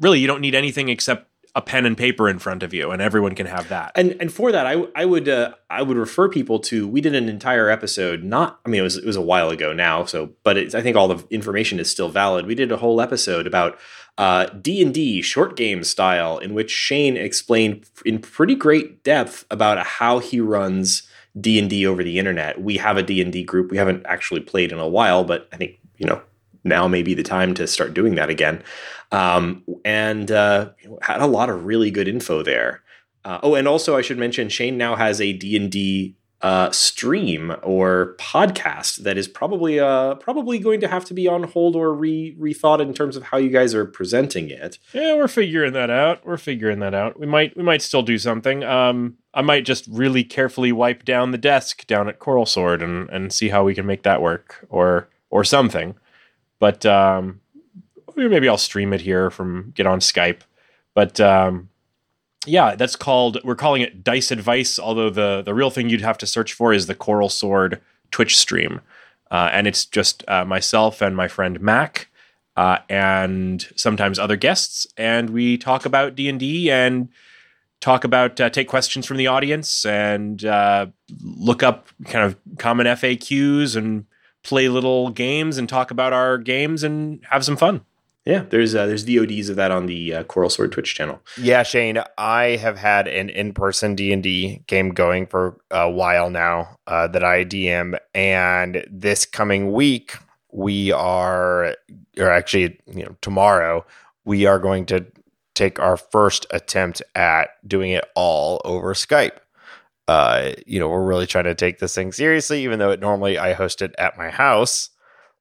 really 0.00 0.18
you 0.18 0.26
don't 0.26 0.40
need 0.40 0.54
anything 0.54 0.88
except 0.88 1.28
a 1.54 1.60
pen 1.60 1.84
and 1.84 1.96
paper 1.96 2.28
in 2.28 2.38
front 2.38 2.62
of 2.62 2.72
you, 2.72 2.90
and 2.90 3.02
everyone 3.02 3.34
can 3.34 3.46
have 3.46 3.68
that. 3.68 3.92
And 3.94 4.16
and 4.20 4.32
for 4.32 4.52
that, 4.52 4.66
I 4.66 4.84
I 4.94 5.04
would 5.04 5.28
uh, 5.28 5.52
I 5.68 5.82
would 5.82 5.96
refer 5.96 6.28
people 6.28 6.58
to. 6.60 6.88
We 6.88 7.00
did 7.00 7.14
an 7.14 7.28
entire 7.28 7.68
episode. 7.68 8.24
Not 8.24 8.58
I 8.64 8.70
mean 8.70 8.80
it 8.80 8.84
was 8.84 8.96
it 8.96 9.04
was 9.04 9.16
a 9.16 9.22
while 9.22 9.50
ago 9.50 9.72
now. 9.72 10.04
So, 10.04 10.30
but 10.44 10.56
I 10.56 10.80
think 10.80 10.96
all 10.96 11.08
the 11.08 11.24
information 11.30 11.78
is 11.78 11.90
still 11.90 12.08
valid. 12.08 12.46
We 12.46 12.54
did 12.54 12.72
a 12.72 12.78
whole 12.78 13.00
episode 13.00 13.46
about 13.46 13.78
uh, 14.16 14.46
D 14.46 14.82
and 14.82 14.94
D 14.94 15.20
short 15.20 15.56
game 15.56 15.84
style, 15.84 16.38
in 16.38 16.54
which 16.54 16.70
Shane 16.70 17.16
explained 17.16 17.84
in 18.06 18.18
pretty 18.18 18.54
great 18.54 19.04
depth 19.04 19.44
about 19.50 19.78
how 19.86 20.20
he 20.20 20.40
runs 20.40 21.02
D 21.38 21.58
and 21.58 21.68
D 21.68 21.86
over 21.86 22.02
the 22.02 22.18
internet. 22.18 22.62
We 22.62 22.78
have 22.78 22.96
a 22.96 23.02
D 23.02 23.20
and 23.20 23.32
D 23.32 23.44
group. 23.44 23.70
We 23.70 23.76
haven't 23.76 24.06
actually 24.06 24.40
played 24.40 24.72
in 24.72 24.78
a 24.78 24.88
while, 24.88 25.24
but 25.24 25.48
I 25.52 25.58
think 25.58 25.78
you 25.98 26.06
know 26.06 26.22
now 26.64 26.88
may 26.88 27.02
be 27.02 27.14
the 27.14 27.22
time 27.22 27.54
to 27.54 27.66
start 27.66 27.94
doing 27.94 28.14
that 28.16 28.30
again. 28.30 28.62
Um, 29.10 29.62
and 29.84 30.30
uh, 30.30 30.70
had 31.02 31.20
a 31.20 31.26
lot 31.26 31.50
of 31.50 31.64
really 31.64 31.90
good 31.90 32.08
info 32.08 32.42
there. 32.42 32.82
Uh, 33.24 33.38
oh, 33.42 33.54
and 33.54 33.68
also 33.68 33.96
I 33.96 34.02
should 34.02 34.18
mention 34.18 34.48
Shane 34.48 34.76
now 34.76 34.96
has 34.96 35.20
a 35.20 35.32
D 35.32 35.56
and 35.56 35.70
D 35.70 36.16
uh, 36.42 36.68
stream 36.72 37.54
or 37.62 38.16
podcast 38.18 38.96
that 39.04 39.16
is 39.16 39.28
probably 39.28 39.78
uh, 39.78 40.16
probably 40.16 40.58
going 40.58 40.80
to 40.80 40.88
have 40.88 41.04
to 41.04 41.14
be 41.14 41.28
on 41.28 41.44
hold 41.44 41.76
or 41.76 41.94
re 41.94 42.36
rethought 42.38 42.80
in 42.80 42.92
terms 42.92 43.16
of 43.16 43.22
how 43.22 43.38
you 43.38 43.48
guys 43.48 43.74
are 43.74 43.84
presenting 43.84 44.50
it. 44.50 44.78
Yeah, 44.92 45.14
we're 45.14 45.28
figuring 45.28 45.72
that 45.74 45.88
out. 45.88 46.26
We're 46.26 46.36
figuring 46.36 46.80
that 46.80 46.94
out. 46.94 47.18
We 47.18 47.26
might 47.26 47.56
we 47.56 47.62
might 47.62 47.80
still 47.80 48.02
do 48.02 48.18
something. 48.18 48.64
Um, 48.64 49.18
I 49.32 49.42
might 49.42 49.64
just 49.64 49.86
really 49.88 50.24
carefully 50.24 50.72
wipe 50.72 51.04
down 51.04 51.30
the 51.30 51.38
desk 51.38 51.86
down 51.86 52.08
at 52.08 52.18
Coral 52.18 52.46
Sword 52.46 52.82
and 52.82 53.08
and 53.10 53.32
see 53.32 53.50
how 53.50 53.62
we 53.62 53.74
can 53.74 53.86
make 53.86 54.02
that 54.02 54.20
work 54.20 54.66
or 54.68 55.08
or 55.30 55.44
something. 55.44 55.94
But 56.62 56.86
um, 56.86 57.40
maybe 58.14 58.48
I'll 58.48 58.56
stream 58.56 58.92
it 58.92 59.00
here 59.00 59.30
from 59.30 59.72
get 59.74 59.84
on 59.84 59.98
Skype. 59.98 60.42
But 60.94 61.18
um, 61.18 61.70
yeah, 62.46 62.76
that's 62.76 62.94
called. 62.94 63.38
We're 63.42 63.56
calling 63.56 63.82
it 63.82 64.04
Dice 64.04 64.30
Advice. 64.30 64.78
Although 64.78 65.10
the 65.10 65.42
the 65.42 65.54
real 65.54 65.70
thing 65.70 65.88
you'd 65.88 66.02
have 66.02 66.18
to 66.18 66.26
search 66.26 66.52
for 66.52 66.72
is 66.72 66.86
the 66.86 66.94
Coral 66.94 67.28
Sword 67.28 67.80
Twitch 68.12 68.38
stream, 68.38 68.80
uh, 69.32 69.50
and 69.52 69.66
it's 69.66 69.84
just 69.84 70.22
uh, 70.28 70.44
myself 70.44 71.02
and 71.02 71.16
my 71.16 71.26
friend 71.26 71.60
Mac, 71.60 72.08
uh, 72.56 72.78
and 72.88 73.66
sometimes 73.74 74.20
other 74.20 74.36
guests, 74.36 74.86
and 74.96 75.30
we 75.30 75.58
talk 75.58 75.84
about 75.84 76.14
D 76.14 76.28
and 76.28 76.38
D 76.38 76.70
and 76.70 77.08
talk 77.80 78.04
about 78.04 78.40
uh, 78.40 78.50
take 78.50 78.68
questions 78.68 79.04
from 79.04 79.16
the 79.16 79.26
audience 79.26 79.84
and 79.84 80.44
uh, 80.44 80.86
look 81.24 81.64
up 81.64 81.88
kind 82.04 82.24
of 82.24 82.36
common 82.58 82.86
FAQs 82.86 83.74
and 83.74 84.06
play 84.42 84.68
little 84.68 85.10
games 85.10 85.58
and 85.58 85.68
talk 85.68 85.90
about 85.90 86.12
our 86.12 86.38
games 86.38 86.82
and 86.82 87.24
have 87.30 87.44
some 87.44 87.56
fun. 87.56 87.84
Yeah, 88.24 88.44
there's 88.48 88.72
uh, 88.74 88.86
there's 88.86 89.04
VODs 89.04 89.50
of 89.50 89.56
that 89.56 89.72
on 89.72 89.86
the 89.86 90.14
uh, 90.14 90.22
Coral 90.24 90.48
Sword 90.48 90.70
Twitch 90.70 90.94
channel. 90.94 91.20
Yeah, 91.36 91.64
Shane, 91.64 91.98
I 92.16 92.56
have 92.56 92.78
had 92.78 93.08
an 93.08 93.28
in-person 93.28 93.96
D 93.96 94.12
and 94.12 94.22
D 94.22 94.62
game 94.68 94.90
going 94.90 95.26
for 95.26 95.58
a 95.72 95.90
while 95.90 96.30
now 96.30 96.76
uh, 96.86 97.08
that 97.08 97.24
I 97.24 97.44
DM, 97.44 97.98
and 98.14 98.86
this 98.88 99.26
coming 99.26 99.72
week 99.72 100.14
we 100.52 100.92
are, 100.92 101.74
or 102.16 102.30
actually, 102.30 102.78
you 102.86 103.04
know, 103.04 103.16
tomorrow 103.22 103.84
we 104.24 104.46
are 104.46 104.60
going 104.60 104.86
to 104.86 105.04
take 105.54 105.80
our 105.80 105.96
first 105.96 106.46
attempt 106.50 107.02
at 107.16 107.50
doing 107.66 107.90
it 107.90 108.04
all 108.14 108.60
over 108.64 108.94
Skype 108.94 109.38
uh, 110.08 110.52
you 110.66 110.80
know, 110.80 110.88
we're 110.88 111.04
really 111.04 111.26
trying 111.26 111.44
to 111.44 111.54
take 111.54 111.78
this 111.78 111.94
thing 111.94 112.12
seriously, 112.12 112.62
even 112.64 112.78
though 112.78 112.90
it 112.90 113.00
normally 113.00 113.38
I 113.38 113.52
host 113.52 113.82
it 113.82 113.94
at 113.98 114.18
my 114.18 114.30
house. 114.30 114.90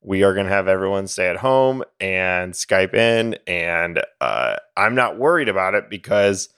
We 0.03 0.23
are 0.23 0.33
going 0.33 0.47
to 0.47 0.51
have 0.51 0.67
everyone 0.67 1.07
stay 1.07 1.29
at 1.29 1.37
home 1.37 1.83
and 1.99 2.53
Skype 2.53 2.95
in, 2.95 3.37
and 3.45 4.01
uh, 4.19 4.55
I'm 4.75 4.95
not 4.95 5.19
worried 5.19 5.47
about 5.49 5.75
it 5.75 5.89
because 5.91 6.49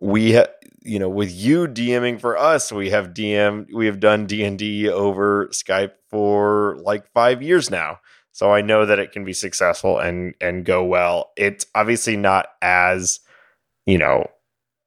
we, 0.00 0.34
ha- 0.34 0.48
you 0.82 0.98
know, 0.98 1.08
with 1.08 1.32
you 1.32 1.68
DMing 1.68 2.20
for 2.20 2.36
us, 2.36 2.72
we 2.72 2.90
have 2.90 3.14
DM, 3.14 3.72
we 3.72 3.86
have 3.86 4.00
done 4.00 4.26
D 4.26 4.42
and 4.42 4.58
D 4.58 4.88
over 4.88 5.46
Skype 5.48 5.92
for 6.08 6.78
like 6.82 7.06
five 7.12 7.42
years 7.42 7.70
now, 7.70 8.00
so 8.32 8.52
I 8.52 8.60
know 8.60 8.86
that 8.86 8.98
it 8.98 9.12
can 9.12 9.24
be 9.24 9.32
successful 9.32 9.98
and 9.98 10.34
and 10.40 10.64
go 10.64 10.84
well. 10.84 11.30
It's 11.36 11.66
obviously 11.76 12.16
not 12.16 12.48
as, 12.60 13.20
you 13.86 13.98
know, 13.98 14.26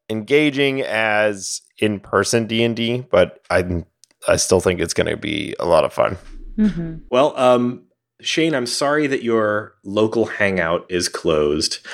engaging 0.10 0.82
as 0.82 1.62
in 1.84 2.00
person 2.00 2.48
D 2.48 2.64
and 2.64 2.76
D, 2.76 3.06
but 3.12 3.42
I 3.50 3.84
I 4.28 4.38
still 4.38 4.62
think 4.62 4.80
it's 4.80 4.94
going 4.94 5.08
to 5.08 5.18
be 5.18 5.54
a 5.60 5.66
lot 5.66 5.84
of 5.84 5.94
fun. 5.94 6.18
Mm-hmm. 6.58 6.96
Well, 7.10 7.38
um, 7.38 7.84
Shane, 8.22 8.56
I'm 8.56 8.66
sorry 8.66 9.06
that 9.08 9.22
your 9.22 9.76
local 9.84 10.26
hangout 10.26 10.86
is 10.90 11.10
closed, 11.10 11.86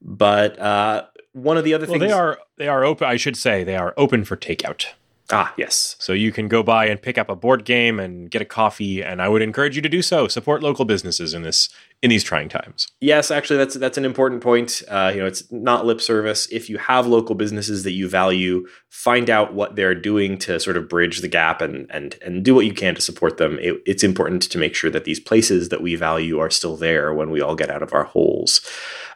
but 0.00 0.58
uh, 0.58 1.06
one 1.32 1.56
of 1.56 1.64
the 1.64 1.74
other 1.74 1.86
well, 1.86 1.98
things 1.98 2.10
they 2.10 2.16
are 2.16 2.38
they 2.58 2.68
are 2.68 2.84
open. 2.84 3.08
I 3.08 3.16
should 3.16 3.36
say 3.36 3.64
they 3.64 3.76
are 3.76 3.92
open 3.96 4.24
for 4.24 4.36
takeout. 4.36 4.86
Ah, 5.30 5.54
yes. 5.56 5.96
So 5.98 6.12
you 6.12 6.32
can 6.32 6.48
go 6.48 6.62
by 6.62 6.86
and 6.86 7.00
pick 7.00 7.16
up 7.16 7.30
a 7.30 7.36
board 7.36 7.64
game 7.64 7.98
and 7.98 8.30
get 8.30 8.42
a 8.42 8.44
coffee, 8.44 9.02
and 9.02 9.22
I 9.22 9.28
would 9.28 9.40
encourage 9.40 9.74
you 9.74 9.80
to 9.80 9.88
do 9.88 10.02
so. 10.02 10.28
Support 10.28 10.62
local 10.62 10.84
businesses 10.84 11.32
in 11.32 11.42
this 11.42 11.70
in 12.02 12.10
these 12.10 12.22
trying 12.22 12.50
times. 12.50 12.88
Yes, 13.00 13.30
actually, 13.30 13.56
that's 13.56 13.74
that's 13.76 13.96
an 13.96 14.04
important 14.04 14.42
point. 14.42 14.82
Uh, 14.86 15.10
you 15.14 15.20
know, 15.20 15.26
it's 15.26 15.50
not 15.50 15.86
lip 15.86 16.02
service. 16.02 16.46
If 16.52 16.68
you 16.68 16.76
have 16.76 17.06
local 17.06 17.34
businesses 17.34 17.84
that 17.84 17.92
you 17.92 18.06
value, 18.06 18.66
find 18.90 19.30
out 19.30 19.54
what 19.54 19.76
they're 19.76 19.94
doing 19.94 20.36
to 20.38 20.60
sort 20.60 20.76
of 20.76 20.90
bridge 20.90 21.20
the 21.20 21.28
gap 21.28 21.62
and 21.62 21.86
and 21.90 22.16
and 22.20 22.44
do 22.44 22.54
what 22.54 22.66
you 22.66 22.74
can 22.74 22.94
to 22.94 23.00
support 23.00 23.38
them. 23.38 23.58
It, 23.60 23.80
it's 23.86 24.04
important 24.04 24.42
to 24.42 24.58
make 24.58 24.74
sure 24.74 24.90
that 24.90 25.04
these 25.04 25.20
places 25.20 25.70
that 25.70 25.80
we 25.80 25.94
value 25.94 26.38
are 26.38 26.50
still 26.50 26.76
there 26.76 27.14
when 27.14 27.30
we 27.30 27.40
all 27.40 27.54
get 27.54 27.70
out 27.70 27.82
of 27.82 27.94
our 27.94 28.04
holes. 28.04 28.60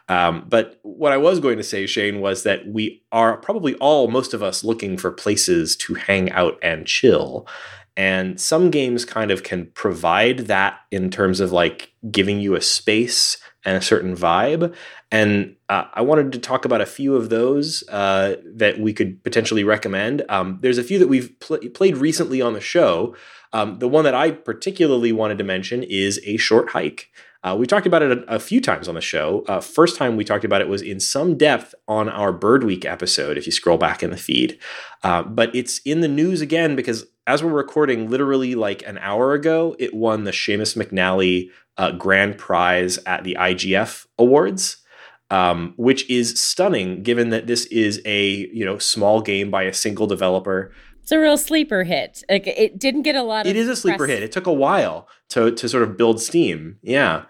Um, 0.09 0.45
but 0.49 0.79
what 0.81 1.13
I 1.13 1.17
was 1.17 1.39
going 1.39 1.57
to 1.57 1.63
say, 1.63 1.85
Shane, 1.85 2.19
was 2.19 2.43
that 2.43 2.67
we 2.67 3.03
are 3.11 3.37
probably 3.37 3.75
all, 3.75 4.07
most 4.07 4.33
of 4.33 4.43
us, 4.43 4.63
looking 4.63 4.97
for 4.97 5.11
places 5.11 5.75
to 5.77 5.93
hang 5.93 6.31
out 6.31 6.57
and 6.61 6.85
chill. 6.85 7.47
And 7.95 8.39
some 8.39 8.71
games 8.71 9.05
kind 9.05 9.29
of 9.29 9.43
can 9.43 9.67
provide 9.67 10.47
that 10.47 10.79
in 10.89 11.11
terms 11.11 11.39
of 11.39 11.51
like 11.51 11.91
giving 12.09 12.39
you 12.39 12.55
a 12.55 12.61
space 12.61 13.37
and 13.65 13.77
a 13.77 13.81
certain 13.81 14.15
vibe. 14.15 14.73
And 15.11 15.55
uh, 15.67 15.83
I 15.93 16.01
wanted 16.01 16.31
to 16.31 16.39
talk 16.39 16.65
about 16.65 16.81
a 16.81 16.85
few 16.85 17.15
of 17.15 17.29
those 17.29 17.83
uh, 17.89 18.35
that 18.55 18.79
we 18.79 18.93
could 18.93 19.23
potentially 19.23 19.63
recommend. 19.63 20.23
Um, 20.29 20.59
there's 20.61 20.77
a 20.77 20.83
few 20.83 20.97
that 20.99 21.09
we've 21.09 21.37
pl- 21.39 21.59
played 21.73 21.97
recently 21.97 22.41
on 22.41 22.53
the 22.53 22.61
show. 22.61 23.15
Um, 23.51 23.79
the 23.79 23.87
one 23.87 24.05
that 24.05 24.15
I 24.15 24.31
particularly 24.31 25.11
wanted 25.11 25.37
to 25.39 25.43
mention 25.43 25.83
is 25.83 26.21
A 26.23 26.37
Short 26.37 26.69
Hike. 26.69 27.09
Uh, 27.41 27.55
we 27.57 27.65
talked 27.65 27.87
about 27.87 28.01
it 28.01 28.11
a, 28.11 28.35
a, 28.35 28.39
few 28.39 28.59
times 28.59 28.89
on 28.89 28.95
the 28.95 29.01
show. 29.01 29.45
Uh, 29.47 29.61
first 29.61 29.95
time 29.95 30.17
we 30.17 30.25
talked 30.25 30.43
about 30.43 30.59
it 30.59 30.67
was 30.67 30.81
in 30.81 30.99
some 30.99 31.37
depth 31.37 31.73
on 31.87 32.09
our 32.09 32.33
Bird 32.33 32.65
Week 32.65 32.83
episode, 32.83 33.37
if 33.37 33.45
you 33.45 33.51
scroll 33.51 33.77
back 33.77 34.03
in 34.03 34.09
the 34.09 34.17
feed. 34.17 34.59
Uh, 35.03 35.23
but 35.23 35.55
it's 35.55 35.79
in 35.79 36.01
the 36.01 36.09
news 36.09 36.41
again 36.41 36.75
because 36.75 37.05
as 37.27 37.41
we're 37.41 37.51
recording, 37.51 38.09
literally 38.09 38.55
like 38.55 38.85
an 38.85 38.97
hour 38.97 39.33
ago, 39.33 39.75
it 39.79 39.93
won 39.93 40.25
the 40.25 40.31
Seamus 40.31 40.75
McNally 40.75 41.49
uh, 41.77 41.91
Grand 41.91 42.37
Prize 42.37 42.97
at 43.05 43.23
the 43.23 43.37
IGF 43.39 44.05
Awards. 44.17 44.77
Um, 45.31 45.75
which 45.77 46.09
is 46.09 46.41
stunning 46.41 47.03
given 47.03 47.29
that 47.29 47.45
this 47.45 47.65
is 47.67 48.01
a 48.03 48.47
you 48.51 48.65
know 48.65 48.79
small 48.79 49.21
game 49.21 49.51
by 49.51 49.61
a 49.61 49.73
single 49.75 50.07
developer 50.07 50.71
it's 51.09 51.15
a 51.15 51.19
real 51.19 51.37
sleeper 51.39 51.83
hit. 51.83 52.21
Like 52.29 52.45
it 52.45 52.77
didn't 52.77 53.01
get 53.01 53.15
a 53.15 53.23
lot 53.23 53.47
of. 53.47 53.49
It 53.49 53.55
is 53.55 53.67
a 53.67 53.75
sleeper 53.75 54.05
press. 54.05 54.09
hit. 54.11 54.21
It 54.21 54.31
took 54.31 54.45
a 54.45 54.53
while 54.53 55.07
to 55.29 55.49
to 55.51 55.67
sort 55.67 55.81
of 55.81 55.97
build 55.97 56.21
steam. 56.21 56.77
Yeah. 56.83 57.23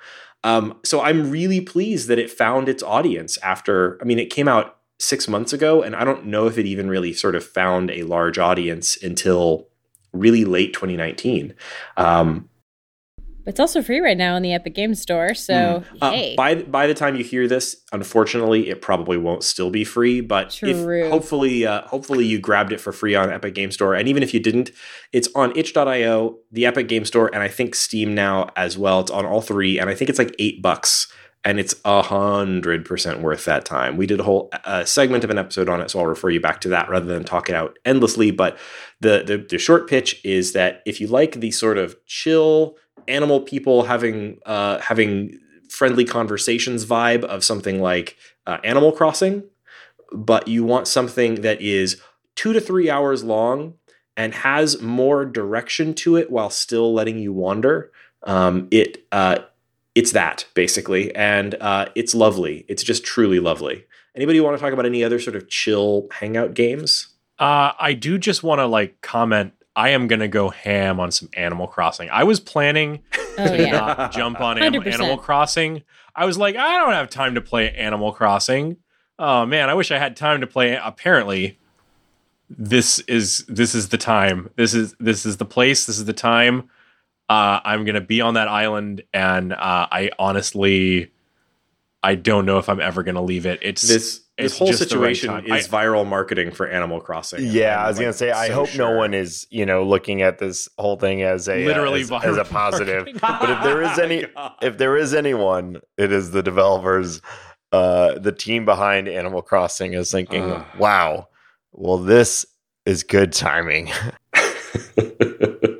Um, 0.43 0.77
so 0.83 0.99
I'm 1.01 1.31
really 1.31 1.61
pleased 1.61 2.09
that 2.09 2.19
it 2.19 2.29
found 2.29 2.67
its 2.67 2.83
audience 2.83 3.37
after. 3.37 3.97
I 4.01 4.03
mean, 4.03 4.19
it 4.19 4.29
came 4.29 4.49
out 4.49 4.79
six 4.97 5.29
months 5.29 5.53
ago, 5.53 5.81
and 5.81 5.95
I 5.95 6.03
don't 6.03 6.25
know 6.25 6.45
if 6.45 6.57
it 6.57 6.65
even 6.65 6.89
really 6.89 7.13
sort 7.13 7.35
of 7.35 7.45
found 7.45 7.89
a 7.89 8.03
large 8.03 8.37
audience 8.37 9.01
until 9.01 9.69
really 10.11 10.43
late 10.43 10.73
2019. 10.73 11.53
Um, 11.95 12.49
it's 13.49 13.59
also 13.59 13.81
free 13.81 13.99
right 13.99 14.15
now 14.15 14.35
in 14.35 14.43
the 14.43 14.53
Epic 14.53 14.75
Game 14.75 14.93
Store. 14.93 15.33
So 15.33 15.83
mm. 15.93 15.97
uh, 16.01 16.35
by 16.35 16.61
by 16.61 16.85
the 16.85 16.93
time 16.93 17.15
you 17.15 17.23
hear 17.23 17.47
this, 17.47 17.75
unfortunately, 17.91 18.69
it 18.69 18.79
probably 18.79 19.17
won't 19.17 19.43
still 19.43 19.71
be 19.71 19.83
free. 19.83 20.21
But 20.21 20.51
True. 20.51 20.69
if 20.69 21.11
hopefully 21.11 21.65
uh, 21.65 21.81
hopefully 21.87 22.25
you 22.25 22.39
grabbed 22.39 22.71
it 22.71 22.79
for 22.79 22.91
free 22.93 23.15
on 23.15 23.31
Epic 23.31 23.55
Game 23.55 23.71
Store, 23.71 23.95
and 23.95 24.07
even 24.07 24.21
if 24.21 24.35
you 24.35 24.39
didn't, 24.39 24.69
it's 25.11 25.27
on 25.33 25.57
itch.io, 25.57 26.37
the 26.51 26.65
Epic 26.67 26.87
Game 26.87 27.05
Store, 27.05 27.31
and 27.33 27.41
I 27.41 27.47
think 27.47 27.73
Steam 27.73 28.13
now 28.13 28.49
as 28.55 28.77
well. 28.77 28.99
It's 28.99 29.11
on 29.11 29.25
all 29.25 29.41
three, 29.41 29.79
and 29.79 29.89
I 29.89 29.95
think 29.95 30.09
it's 30.09 30.19
like 30.19 30.35
eight 30.37 30.61
bucks. 30.61 31.11
And 31.45 31.57
it's 31.57 31.73
a 31.85 32.01
hundred 32.01 32.83
percent 32.83 33.21
worth 33.21 33.45
that 33.45 33.63
time. 33.63 33.95
We 33.95 34.05
did 34.05 34.19
a 34.19 34.23
whole 34.23 34.49
uh, 34.65 34.83
segment 34.83 35.23
of 35.23 35.29
an 35.29 35.37
episode 35.37 35.69
on 35.69 35.79
it, 35.79 35.89
so 35.89 35.99
I'll 35.99 36.05
refer 36.05 36.29
you 36.29 36.41
back 36.41 36.59
to 36.61 36.67
that 36.67 36.89
rather 36.89 37.05
than 37.05 37.23
talk 37.23 37.47
it 37.47 37.55
out 37.55 37.79
endlessly. 37.85 38.29
But 38.29 38.59
the, 38.99 39.23
the 39.25 39.37
the 39.49 39.57
short 39.57 39.89
pitch 39.89 40.19
is 40.25 40.51
that 40.51 40.81
if 40.85 40.99
you 40.99 41.07
like 41.07 41.39
the 41.39 41.51
sort 41.51 41.77
of 41.77 41.95
chill 42.05 42.75
animal 43.09 43.41
people 43.41 43.83
having 43.83 44.39
uh, 44.45 44.79
having 44.79 45.39
friendly 45.69 46.05
conversations 46.05 46.85
vibe 46.85 47.23
of 47.23 47.43
something 47.43 47.81
like 47.81 48.17
uh, 48.47 48.57
Animal 48.63 48.91
Crossing, 48.91 49.43
but 50.11 50.47
you 50.47 50.63
want 50.63 50.87
something 50.87 51.41
that 51.41 51.61
is 51.61 52.01
two 52.35 52.53
to 52.53 52.61
three 52.61 52.89
hours 52.89 53.23
long 53.23 53.75
and 54.17 54.33
has 54.33 54.81
more 54.81 55.25
direction 55.25 55.93
to 55.93 56.15
it 56.17 56.31
while 56.31 56.49
still 56.49 56.93
letting 56.93 57.17
you 57.19 57.31
wander. 57.31 57.91
Um, 58.23 58.67
it 58.71 59.05
uh, 59.11 59.39
it's 59.95 60.11
that 60.11 60.45
basically, 60.53 61.13
and 61.15 61.55
uh, 61.55 61.87
it's 61.95 62.13
lovely. 62.15 62.65
It's 62.67 62.83
just 62.83 63.03
truly 63.03 63.39
lovely. 63.39 63.85
Anybody 64.15 64.39
want 64.39 64.57
to 64.57 64.61
talk 64.61 64.73
about 64.73 64.85
any 64.85 65.03
other 65.03 65.19
sort 65.19 65.35
of 65.35 65.47
chill 65.49 66.07
hangout 66.11 66.53
games? 66.53 67.09
Uh, 67.37 67.71
I 67.79 67.93
do 67.93 68.17
just 68.17 68.43
want 68.43 68.59
to 68.59 68.65
like 68.65 68.99
comment 69.01 69.53
I 69.75 69.89
am 69.89 70.07
gonna 70.07 70.27
go 70.27 70.49
ham 70.49 70.99
on 70.99 71.11
some 71.11 71.29
Animal 71.33 71.67
Crossing. 71.67 72.09
I 72.09 72.23
was 72.23 72.39
planning 72.39 73.01
oh, 73.37 73.47
to 73.47 73.61
yeah. 73.61 73.71
not 73.71 74.11
jump 74.11 74.41
on 74.41 74.61
Am- 74.61 74.87
Animal 74.87 75.17
Crossing. 75.25 75.83
I 76.15 76.25
was 76.25 76.37
like, 76.37 76.55
I 76.55 76.77
don't 76.79 76.93
have 76.93 77.09
time 77.09 77.35
to 77.35 77.41
play 77.41 77.71
Animal 77.71 78.11
Crossing. 78.11 78.77
Oh 79.17 79.45
man, 79.45 79.69
I 79.69 79.73
wish 79.73 79.91
I 79.91 79.97
had 79.97 80.15
time 80.15 80.41
to 80.41 80.47
play. 80.47 80.79
Apparently, 80.81 81.57
this 82.49 82.99
is 82.99 83.45
this 83.47 83.75
is 83.75 83.89
the 83.89 83.97
time. 83.97 84.49
This 84.55 84.73
is 84.73 84.95
this 84.99 85.25
is 85.25 85.37
the 85.37 85.45
place. 85.45 85.85
This 85.85 85.97
is 85.97 86.05
the 86.05 86.13
time. 86.13 86.69
Uh, 87.29 87.59
I'm 87.63 87.85
gonna 87.85 88.01
be 88.01 88.21
on 88.21 88.33
that 88.33 88.47
island, 88.47 89.03
and 89.13 89.53
uh, 89.53 89.87
I 89.91 90.09
honestly, 90.17 91.11
I 92.01 92.15
don't 92.15 92.45
know 92.45 92.57
if 92.57 92.69
I'm 92.69 92.81
ever 92.81 93.03
gonna 93.03 93.21
leave 93.21 93.45
it. 93.45 93.59
It's 93.61 93.87
this 93.87 94.21
this 94.39 94.57
whole 94.57 94.73
situation 94.73 95.31
right 95.31 95.45
is 95.45 95.71
I, 95.71 95.83
viral 95.83 96.07
marketing 96.07 96.51
for 96.51 96.67
Animal 96.67 96.99
Crossing. 96.99 97.45
Yeah, 97.45 97.83
I 97.83 97.87
was 97.87 97.97
like, 97.97 98.05
gonna 98.05 98.13
say, 98.13 98.31
I 98.31 98.49
hope 98.49 98.69
sure. 98.69 98.89
no 98.89 98.97
one 98.97 99.13
is, 99.13 99.47
you 99.49 99.65
know, 99.65 99.83
looking 99.83 100.21
at 100.21 100.39
this 100.39 100.67
whole 100.77 100.97
thing 100.97 101.21
as 101.21 101.47
a 101.47 101.65
literally 101.65 102.03
uh, 102.03 102.17
as, 102.17 102.25
as, 102.25 102.37
a 102.37 102.45
positive. 102.45 103.07
but 103.21 103.49
if 103.49 103.63
there 103.63 103.81
is 103.81 103.99
any, 103.99 104.25
if 104.61 104.77
there 104.77 104.97
is 104.97 105.13
anyone, 105.13 105.79
it 105.97 106.11
is 106.11 106.31
the 106.31 106.43
developers, 106.43 107.21
uh, 107.71 108.17
the 108.19 108.31
team 108.31 108.65
behind 108.65 109.07
Animal 109.07 109.41
Crossing 109.41 109.93
is 109.93 110.11
thinking, 110.11 110.43
uh. 110.43 110.65
wow, 110.77 111.27
well, 111.71 111.97
this 111.97 112.45
is 112.85 113.03
good 113.03 113.31
timing. 113.33 113.91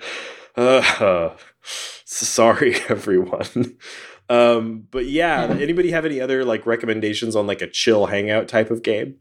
uh, 0.56 1.32
sorry, 2.06 2.76
everyone. 2.89 3.78
Um, 4.30 4.88
but 4.92 5.06
yeah, 5.08 5.46
anybody 5.60 5.92
have 5.92 6.06
any 6.06 6.22
other 6.22 6.46
like 6.46 6.65
recommendations 6.65 7.36
on 7.36 7.48
like 7.48 7.62
a 7.62 7.68
chill 7.68 8.06
hangout 8.08 8.48
type 8.48 8.70
of 8.70 8.84
game? 8.84 9.15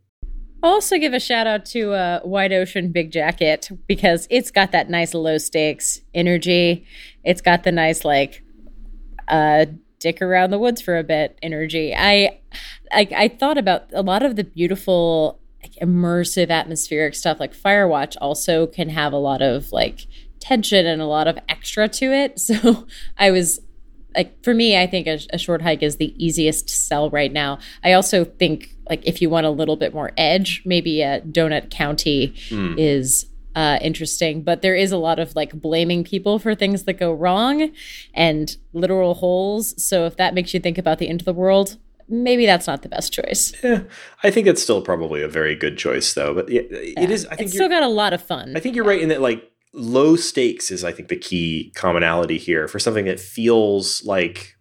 I'll 0.63 0.73
also 0.73 0.99
give 0.99 1.15
a 1.15 1.21
shout 1.21 1.47
out 1.47 1.65
to 1.67 1.93
uh, 1.93 2.21
Wide 2.25 2.53
Ocean 2.53 2.91
Big 2.91 3.13
Jacket 3.13 3.71
because 3.87 4.27
it's 4.29 4.51
got 4.51 4.73
that 4.73 4.91
nice 4.91 5.15
low 5.15 5.39
stakes 5.39 6.01
energy. 6.15 6.85
It's 7.25 7.41
got 7.41 7.63
the 7.63 7.73
nice 7.73 8.05
like 8.05 8.43
uh, 9.29 9.67
dick 10.01 10.21
around 10.21 10.51
the 10.51 10.59
woods 10.59 10.81
for 10.81 10.99
a 10.99 11.05
bit 11.05 11.39
energy. 11.43 11.95
I, 11.95 12.41
I 12.93 13.09
I 13.17 13.29
thought 13.29 13.57
about 13.57 13.85
a 13.93 14.03
lot 14.03 14.25
of 14.25 14.37
the 14.37 14.45
beautiful 14.45 15.39
like, 15.63 15.75
immersive 15.81 16.51
atmospheric 16.51 17.15
stuff 17.15 17.39
like 17.39 17.55
Firewatch 17.55 18.17
also 18.21 18.67
can 18.67 18.89
have 18.89 19.13
a 19.13 19.19
lot 19.19 19.43
of 19.43 19.71
like 19.71 20.07
tension 20.41 20.87
and 20.87 21.01
a 21.01 21.07
lot 21.07 21.29
of 21.29 21.39
extra 21.49 21.89
to 21.89 22.13
it. 22.13 22.41
So 22.49 22.87
I 23.17 23.31
was 23.31 23.61
like 24.19 24.43
for 24.43 24.53
me, 24.53 24.77
I 24.77 24.89
think 24.89 25.07
a, 25.07 25.21
a, 25.33 25.39
short 25.39 25.63
hike 25.63 25.81
is 25.81 25.97
the 25.97 26.13
easiest 26.23 26.69
sell 26.69 27.09
right 27.09 27.33
now. 27.33 27.61
I 27.85 27.93
also 27.93 28.25
think 28.25 28.75
like 28.91 29.07
if 29.07 29.23
you 29.23 29.31
want 29.31 29.47
a 29.47 29.51
little 29.51 29.77
bit 29.77 29.95
more 29.95 30.11
edge, 30.17 30.61
maybe 30.65 31.03
a 31.03 31.21
Donut 31.21 31.71
County 31.71 32.35
mm. 32.49 32.75
is 32.77 33.27
uh, 33.55 33.79
interesting. 33.81 34.43
But 34.43 34.61
there 34.61 34.75
is 34.75 34.91
a 34.91 34.97
lot 34.97 35.21
of 35.21 35.37
like 35.37 35.53
blaming 35.53 36.03
people 36.03 36.41
for 36.41 36.57
things 36.57 36.83
that 36.85 36.95
go 36.95 37.13
wrong 37.13 37.71
and 38.13 38.57
literal 38.73 39.15
holes. 39.15 39.81
So 39.83 40.05
if 40.05 40.17
that 40.17 40.35
makes 40.35 40.53
you 40.53 40.59
think 40.59 40.79
about 40.79 40.99
the 40.99 41.09
end 41.09 41.21
of 41.21 41.25
the 41.25 41.33
world, 41.33 41.77
maybe 42.09 42.45
that's 42.45 42.67
not 42.67 42.83
the 42.83 42.89
best 42.89 43.13
choice. 43.13 43.53
Yeah, 43.63 43.83
I 44.25 44.33
think 44.33 44.49
it's 44.49 44.63
still 44.63 44.83
probably 44.83 45.23
a 45.23 45.29
very 45.29 45.55
good 45.55 45.79
choice 45.79 46.13
though. 46.13 46.35
But 46.35 46.51
it, 46.51 46.73
it 46.73 46.95
yeah. 46.99 47.09
is. 47.09 47.25
I 47.27 47.37
think 47.37 47.47
it's 47.47 47.55
still 47.55 47.69
got 47.69 47.85
a 47.85 47.89
lot 47.89 48.13
of 48.13 48.21
fun. 48.21 48.57
I 48.57 48.61
think 48.61 48.75
you're 48.75 48.85
right 48.85 49.01
in 49.01 49.11
that 49.11 49.21
like 49.21 49.49
low 49.73 50.17
stakes 50.17 50.71
is 50.71 50.85
I 50.85 50.93
think 50.93 51.09
the 51.09 51.17
key 51.17 51.73
commonality 51.75 52.39
here 52.39 52.69
for 52.69 52.79
something 52.79 53.05
that 53.05 53.21
feels 53.21 54.05
like 54.05 54.57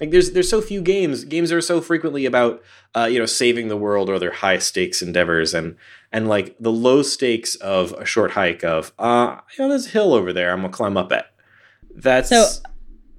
like 0.00 0.10
there's 0.10 0.32
there's 0.32 0.48
so 0.48 0.60
few 0.60 0.80
games 0.82 1.24
games 1.24 1.52
are 1.52 1.60
so 1.60 1.80
frequently 1.80 2.26
about 2.26 2.62
uh, 2.94 3.04
you 3.04 3.18
know 3.18 3.26
saving 3.26 3.68
the 3.68 3.76
world 3.76 4.08
or 4.08 4.18
their 4.18 4.32
high 4.32 4.58
stakes 4.58 5.02
endeavors 5.02 5.54
and 5.54 5.76
and 6.12 6.28
like 6.28 6.56
the 6.58 6.72
low 6.72 7.02
stakes 7.02 7.54
of 7.56 7.92
a 7.92 8.04
short 8.04 8.32
hike 8.32 8.64
of 8.64 8.92
uh 8.98 9.36
you 9.56 9.64
know 9.64 9.68
there's 9.68 9.86
a 9.86 9.90
hill 9.90 10.12
over 10.12 10.32
there 10.32 10.52
I'm 10.52 10.60
gonna 10.60 10.72
climb 10.72 10.96
up 10.96 11.12
it. 11.12 11.24
That's 11.94 12.28
so 12.28 12.46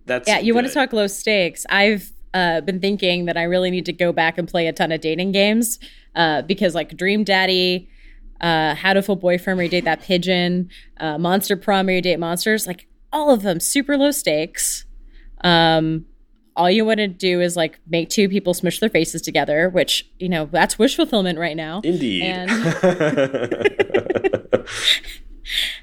that's 0.06 0.27
yeah. 0.27 0.39
You 0.39 0.53
good. 0.53 0.56
want 0.56 0.67
to 0.67 0.73
talk 0.73 0.93
low 0.93 1.08
stakes? 1.08 1.65
I've 1.69 2.12
uh, 2.34 2.62
been 2.62 2.79
thinking 2.79 3.25
that 3.25 3.38
I 3.38 3.43
really 3.43 3.69
need 3.69 3.86
to 3.86 3.93
go 3.93 4.12
back 4.12 4.38
and 4.38 4.47
play 4.47 4.67
a 4.67 4.73
ton 4.73 4.91
of 4.91 5.01
dating 5.01 5.32
games 5.32 5.79
uh, 6.15 6.41
because 6.41 6.75
like 6.75 6.95
Dream 6.97 7.23
Daddy 7.23 7.89
uh, 8.43 8.75
Hatoful 8.75 9.19
Boyfriend, 9.19 9.58
where 9.58 9.63
you 9.63 9.69
date 9.69 9.86
that 9.86 10.01
pigeon, 10.01 10.69
uh, 10.99 11.17
Monster 11.17 11.56
Prom, 11.56 11.88
where 11.88 11.95
you 11.95 12.01
date 12.01 12.19
monsters, 12.19 12.67
like 12.67 12.88
all 13.12 13.32
of 13.32 13.41
them 13.41 13.60
super 13.60 13.97
low 13.97 14.12
stakes. 14.12 14.86
Um, 15.43 16.06
all 16.56 16.69
you 16.69 16.86
want 16.86 16.99
to 16.99 17.08
do 17.08 17.41
is 17.41 17.56
like 17.56 17.79
make 17.88 18.10
two 18.10 18.29
people 18.29 18.53
smush 18.53 18.79
their 18.79 18.89
faces 18.89 19.21
together, 19.21 19.69
which 19.69 20.10
you 20.19 20.29
know 20.29 20.47
that's 20.51 20.77
wish 20.77 20.95
fulfillment 20.95 21.39
right 21.39 21.56
now. 21.56 21.82
Indeed. 21.84 22.23
And, 22.23 22.51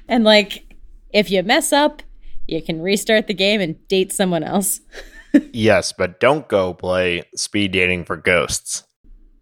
and 0.07 0.23
like, 0.23 0.75
if 1.11 1.31
you 1.31 1.43
mess 1.43 1.73
up, 1.73 2.03
you 2.47 2.61
can 2.61 2.81
restart 2.81 3.27
the 3.27 3.33
game 3.33 3.59
and 3.59 3.85
date 3.87 4.13
someone 4.13 4.43
else. 4.43 4.81
yes, 5.51 5.93
but 5.97 6.19
don't 6.19 6.47
go 6.47 6.73
play 6.73 7.23
speed 7.35 7.71
dating 7.71 8.05
for 8.05 8.17
ghosts. 8.17 8.83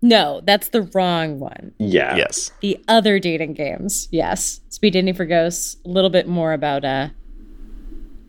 No, 0.01 0.41
that's 0.43 0.69
the 0.69 0.83
wrong 0.93 1.39
one. 1.39 1.73
Yeah. 1.77 2.15
Yes. 2.15 2.51
The 2.61 2.79
other 2.87 3.19
dating 3.19 3.53
games, 3.53 4.07
yes. 4.11 4.61
Speed 4.69 4.93
dating 4.93 5.13
for 5.15 5.25
ghosts, 5.25 5.77
a 5.85 5.89
little 5.89 6.09
bit 6.09 6.27
more 6.27 6.53
about 6.53 6.85
uh, 6.85 7.09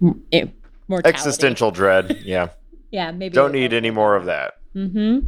m- 0.02 0.52
mortality. 0.88 1.08
Existential 1.16 1.70
dread. 1.70 2.20
Yeah. 2.24 2.48
Yeah, 2.92 3.12
maybe. 3.12 3.34
Don't 3.34 3.52
need 3.52 3.72
any 3.72 3.92
more 3.92 4.16
of 4.16 4.24
that. 4.24 4.54
Mm-hmm. 4.74 5.20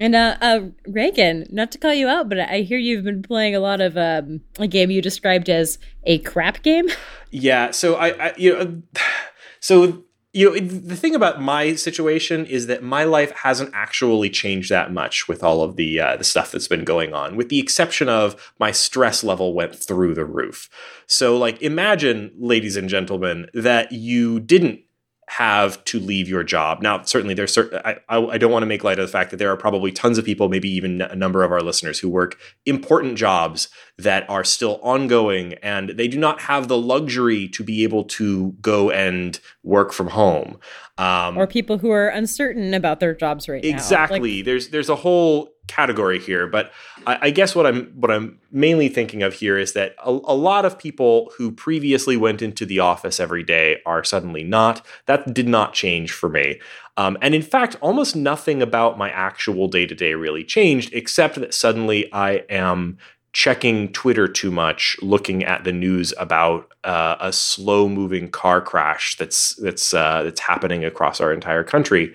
And 0.00 0.14
uh, 0.16 0.36
uh, 0.40 0.60
Reagan, 0.88 1.46
not 1.48 1.70
to 1.70 1.78
call 1.78 1.94
you 1.94 2.08
out, 2.08 2.28
but 2.28 2.40
I 2.40 2.62
hear 2.62 2.76
you've 2.76 3.04
been 3.04 3.22
playing 3.22 3.54
a 3.54 3.60
lot 3.60 3.80
of 3.80 3.96
um, 3.96 4.40
a 4.58 4.66
game 4.66 4.90
you 4.90 5.00
described 5.00 5.48
as 5.48 5.78
a 6.02 6.18
crap 6.18 6.64
game. 6.64 6.88
Yeah. 7.30 7.70
So 7.70 7.94
I, 7.94 8.08
I 8.08 8.34
you 8.36 8.52
know, 8.52 8.82
so 9.60 10.02
you 10.36 10.50
know, 10.50 10.58
the 10.58 10.96
thing 10.96 11.14
about 11.14 11.40
my 11.40 11.74
situation 11.76 12.44
is 12.44 12.66
that 12.66 12.82
my 12.82 13.04
life 13.04 13.30
hasn't 13.30 13.70
actually 13.72 14.28
changed 14.28 14.70
that 14.70 14.92
much 14.92 15.28
with 15.28 15.42
all 15.42 15.62
of 15.62 15.76
the 15.76 15.98
uh, 15.98 16.16
the 16.16 16.24
stuff 16.24 16.52
that's 16.52 16.68
been 16.68 16.84
going 16.84 17.14
on, 17.14 17.36
with 17.36 17.48
the 17.48 17.58
exception 17.58 18.10
of 18.10 18.52
my 18.58 18.70
stress 18.70 19.24
level 19.24 19.54
went 19.54 19.74
through 19.74 20.12
the 20.12 20.26
roof. 20.26 20.68
So, 21.06 21.38
like, 21.38 21.62
imagine, 21.62 22.32
ladies 22.36 22.76
and 22.76 22.86
gentlemen, 22.86 23.48
that 23.54 23.92
you 23.92 24.38
didn't 24.38 24.80
have 25.28 25.82
to 25.84 25.98
leave 25.98 26.28
your 26.28 26.44
job. 26.44 26.80
Now, 26.82 27.02
certainly, 27.02 27.34
there's 27.34 27.52
certain. 27.52 27.80
I, 27.84 27.98
I, 28.08 28.38
don't 28.38 28.52
want 28.52 28.62
to 28.62 28.66
make 28.66 28.84
light 28.84 28.98
of 28.98 29.06
the 29.06 29.12
fact 29.12 29.30
that 29.32 29.38
there 29.38 29.50
are 29.50 29.56
probably 29.56 29.90
tons 29.90 30.18
of 30.18 30.24
people, 30.24 30.48
maybe 30.48 30.68
even 30.68 31.02
a 31.02 31.16
number 31.16 31.42
of 31.42 31.50
our 31.50 31.60
listeners, 31.60 31.98
who 31.98 32.08
work 32.08 32.38
important 32.64 33.18
jobs 33.18 33.68
that 33.98 34.28
are 34.30 34.44
still 34.44 34.78
ongoing, 34.82 35.54
and 35.54 35.90
they 35.90 36.06
do 36.06 36.18
not 36.18 36.42
have 36.42 36.68
the 36.68 36.78
luxury 36.78 37.48
to 37.48 37.64
be 37.64 37.82
able 37.82 38.04
to 38.04 38.52
go 38.60 38.90
and 38.90 39.40
work 39.64 39.92
from 39.92 40.08
home. 40.08 40.58
Um, 40.98 41.36
or 41.36 41.46
people 41.46 41.76
who 41.76 41.90
are 41.90 42.08
uncertain 42.08 42.72
about 42.72 43.00
their 43.00 43.14
jobs 43.14 43.48
right 43.48 43.62
now. 43.62 43.68
exactly. 43.68 44.40
there's 44.40 44.68
there's 44.68 44.88
a 44.88 44.96
whole 44.96 45.50
category 45.66 46.18
here, 46.18 46.46
but 46.46 46.72
I, 47.06 47.18
I 47.22 47.30
guess 47.30 47.54
what 47.54 47.66
I'm 47.66 47.86
what 47.96 48.10
I'm 48.10 48.38
mainly 48.50 48.88
thinking 48.88 49.22
of 49.22 49.34
here 49.34 49.58
is 49.58 49.72
that 49.74 49.94
a, 50.04 50.10
a 50.10 50.34
lot 50.34 50.64
of 50.64 50.78
people 50.78 51.32
who 51.36 51.52
previously 51.52 52.16
went 52.16 52.40
into 52.40 52.64
the 52.64 52.78
office 52.78 53.20
every 53.20 53.42
day 53.42 53.80
are 53.84 54.04
suddenly 54.04 54.42
not. 54.42 54.86
That 55.06 55.34
did 55.34 55.48
not 55.48 55.74
change 55.74 56.12
for 56.12 56.28
me. 56.28 56.60
Um, 56.96 57.18
and 57.20 57.34
in 57.34 57.42
fact, 57.42 57.76
almost 57.82 58.16
nothing 58.16 58.62
about 58.62 58.96
my 58.96 59.10
actual 59.10 59.68
day 59.68 59.86
to 59.86 59.94
day 59.94 60.14
really 60.14 60.44
changed, 60.44 60.94
except 60.94 61.34
that 61.36 61.52
suddenly 61.52 62.10
I 62.12 62.44
am 62.48 62.96
checking 63.32 63.92
Twitter 63.92 64.26
too 64.28 64.50
much, 64.50 64.96
looking 65.02 65.44
at 65.44 65.64
the 65.64 65.72
news 65.72 66.14
about 66.18 66.72
uh, 66.84 67.16
a 67.20 67.32
slow 67.32 67.88
moving 67.88 68.30
car 68.30 68.60
crash 68.60 69.16
that's 69.16 69.54
that's 69.56 69.92
uh, 69.92 70.22
that's 70.22 70.40
happening 70.40 70.84
across 70.84 71.20
our 71.20 71.32
entire 71.32 71.64
country. 71.64 72.14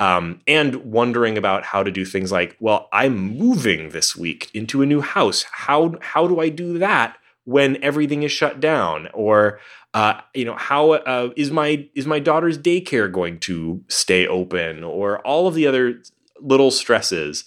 Um, 0.00 0.40
and 0.48 0.76
wondering 0.76 1.38
about 1.38 1.64
how 1.64 1.84
to 1.84 1.90
do 1.92 2.04
things 2.04 2.32
like, 2.32 2.56
well, 2.58 2.88
I'm 2.92 3.16
moving 3.16 3.90
this 3.90 4.16
week 4.16 4.50
into 4.52 4.82
a 4.82 4.86
new 4.86 5.00
house. 5.00 5.44
How 5.52 5.94
how 6.00 6.26
do 6.26 6.40
I 6.40 6.48
do 6.48 6.78
that 6.78 7.16
when 7.44 7.80
everything 7.82 8.22
is 8.24 8.32
shut 8.32 8.58
down? 8.58 9.08
Or 9.14 9.60
uh, 9.92 10.20
you 10.34 10.44
know, 10.44 10.56
how 10.56 10.92
uh, 10.92 11.30
is 11.36 11.52
my 11.52 11.88
is 11.94 12.06
my 12.06 12.18
daughter's 12.18 12.58
daycare 12.58 13.10
going 13.10 13.38
to 13.40 13.84
stay 13.88 14.26
open? 14.26 14.82
Or 14.82 15.20
all 15.20 15.46
of 15.46 15.54
the 15.54 15.66
other 15.66 16.02
little 16.40 16.70
stresses. 16.70 17.44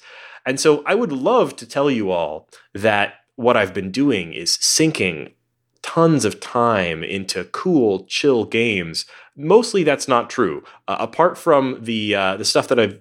And 0.47 0.61
so 0.61 0.81
I 0.85 0.95
would 0.95 1.11
love 1.11 1.57
to 1.57 1.67
tell 1.67 1.91
you 1.91 2.09
all 2.09 2.47
that 2.73 3.15
what 3.35 3.57
I've 3.57 3.73
been 3.73 3.91
doing 3.91 4.31
is 4.31 4.57
sinking 4.61 5.33
tons 5.81 6.23
of 6.23 6.39
time 6.39 7.03
into 7.03 7.43
cool, 7.43 8.05
chill 8.05 8.45
games. 8.45 9.05
Mostly 9.35 9.83
that's 9.83 10.07
not 10.07 10.29
true. 10.29 10.63
Uh, 10.87 10.95
apart 10.99 11.37
from 11.37 11.77
the 11.81 12.15
uh, 12.15 12.37
the 12.37 12.45
stuff 12.45 12.69
that 12.69 12.79
I've 12.79 12.99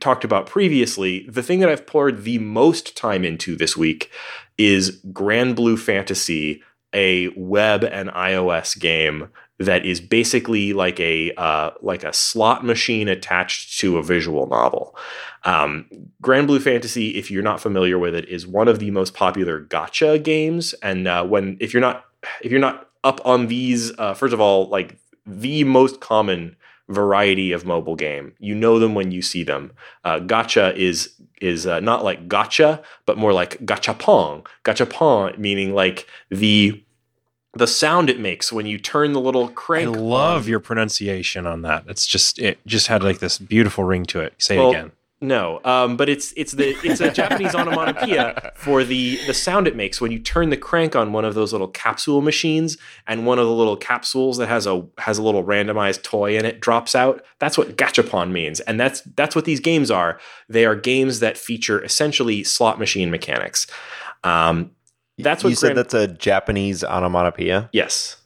talked 0.00 0.22
about 0.22 0.46
previously, 0.46 1.26
the 1.28 1.42
thing 1.42 1.60
that 1.60 1.70
I've 1.70 1.86
poured 1.86 2.24
the 2.24 2.38
most 2.38 2.94
time 2.94 3.24
into 3.24 3.56
this 3.56 3.74
week 3.74 4.10
is 4.58 5.00
Granblue 5.12 5.78
Fantasy, 5.78 6.62
a 6.92 7.28
web 7.28 7.84
and 7.84 8.10
iOS 8.10 8.78
game 8.78 9.30
that 9.62 9.84
is 9.84 10.00
basically 10.00 10.72
like 10.72 10.98
a 11.00 11.32
uh, 11.34 11.70
like 11.80 12.04
a 12.04 12.12
slot 12.12 12.64
machine 12.64 13.08
attached 13.08 13.78
to 13.80 13.98
a 13.98 14.02
visual 14.02 14.46
novel. 14.46 14.96
Um, 15.44 15.86
Granblue 16.22 16.62
Fantasy, 16.62 17.16
if 17.16 17.30
you're 17.30 17.42
not 17.42 17.60
familiar 17.60 17.98
with 17.98 18.14
it, 18.14 18.28
is 18.28 18.46
one 18.46 18.68
of 18.68 18.78
the 18.78 18.90
most 18.90 19.14
popular 19.14 19.64
gacha 19.64 20.22
games. 20.22 20.74
And 20.82 21.08
uh, 21.08 21.24
when 21.24 21.56
if 21.60 21.72
you're 21.72 21.80
not 21.80 22.04
if 22.40 22.50
you're 22.50 22.60
not 22.60 22.88
up 23.04 23.20
on 23.24 23.48
these, 23.48 23.92
uh, 23.98 24.14
first 24.14 24.34
of 24.34 24.40
all, 24.40 24.68
like 24.68 24.98
the 25.26 25.64
most 25.64 26.00
common 26.00 26.56
variety 26.88 27.52
of 27.52 27.64
mobile 27.64 27.96
game, 27.96 28.34
you 28.38 28.54
know 28.54 28.78
them 28.78 28.94
when 28.94 29.10
you 29.10 29.22
see 29.22 29.42
them. 29.42 29.72
Uh, 30.04 30.18
gacha 30.18 30.74
is 30.76 31.14
is 31.40 31.66
uh, 31.66 31.80
not 31.80 32.04
like 32.04 32.28
gotcha, 32.28 32.82
but 33.04 33.18
more 33.18 33.32
like 33.32 33.58
gachapon. 33.66 34.46
Gachapon 34.64 35.38
meaning 35.38 35.74
like 35.74 36.06
the 36.30 36.82
the 37.54 37.66
sound 37.66 38.08
it 38.08 38.18
makes 38.18 38.52
when 38.52 38.66
you 38.66 38.78
turn 38.78 39.12
the 39.12 39.20
little 39.20 39.48
crank. 39.48 39.96
I 39.96 40.00
love 40.00 40.44
on. 40.44 40.48
your 40.48 40.60
pronunciation 40.60 41.46
on 41.46 41.62
that. 41.62 41.84
It's 41.86 42.06
just 42.06 42.38
it 42.38 42.58
just 42.66 42.86
had 42.86 43.02
like 43.02 43.18
this 43.18 43.38
beautiful 43.38 43.84
ring 43.84 44.04
to 44.06 44.20
it. 44.20 44.34
Say 44.38 44.56
Well, 44.56 44.68
it 44.68 44.76
again. 44.76 44.92
No, 45.22 45.60
um, 45.64 45.96
but 45.96 46.08
it's 46.08 46.34
it's 46.36 46.50
the 46.50 46.74
it's 46.82 47.00
a 47.00 47.08
Japanese 47.12 47.54
onomatopoeia 47.54 48.52
for 48.56 48.82
the 48.82 49.20
the 49.26 49.32
sound 49.34 49.68
it 49.68 49.76
makes 49.76 50.00
when 50.00 50.10
you 50.10 50.18
turn 50.18 50.50
the 50.50 50.56
crank 50.56 50.96
on 50.96 51.12
one 51.12 51.24
of 51.24 51.34
those 51.34 51.52
little 51.52 51.68
capsule 51.68 52.20
machines, 52.20 52.76
and 53.06 53.24
one 53.24 53.38
of 53.38 53.46
the 53.46 53.52
little 53.52 53.76
capsules 53.76 54.36
that 54.38 54.48
has 54.48 54.66
a 54.66 54.84
has 54.98 55.18
a 55.18 55.22
little 55.22 55.44
randomized 55.44 56.02
toy 56.02 56.36
in 56.36 56.44
it 56.44 56.58
drops 56.58 56.96
out. 56.96 57.24
That's 57.38 57.56
what 57.56 57.76
gachapon 57.76 58.32
means, 58.32 58.58
and 58.58 58.80
that's 58.80 59.02
that's 59.14 59.36
what 59.36 59.44
these 59.44 59.60
games 59.60 59.92
are. 59.92 60.18
They 60.48 60.66
are 60.66 60.74
games 60.74 61.20
that 61.20 61.38
feature 61.38 61.80
essentially 61.84 62.42
slot 62.42 62.80
machine 62.80 63.12
mechanics. 63.12 63.68
Um, 64.24 64.72
that's 65.22 65.42
what 65.44 65.50
you 65.50 65.56
said 65.56 65.74
Grand- 65.74 65.78
that's 65.78 65.94
a 65.94 66.08
Japanese 66.08 66.82
onomatopoeia. 66.84 67.68
yes, 67.72 68.16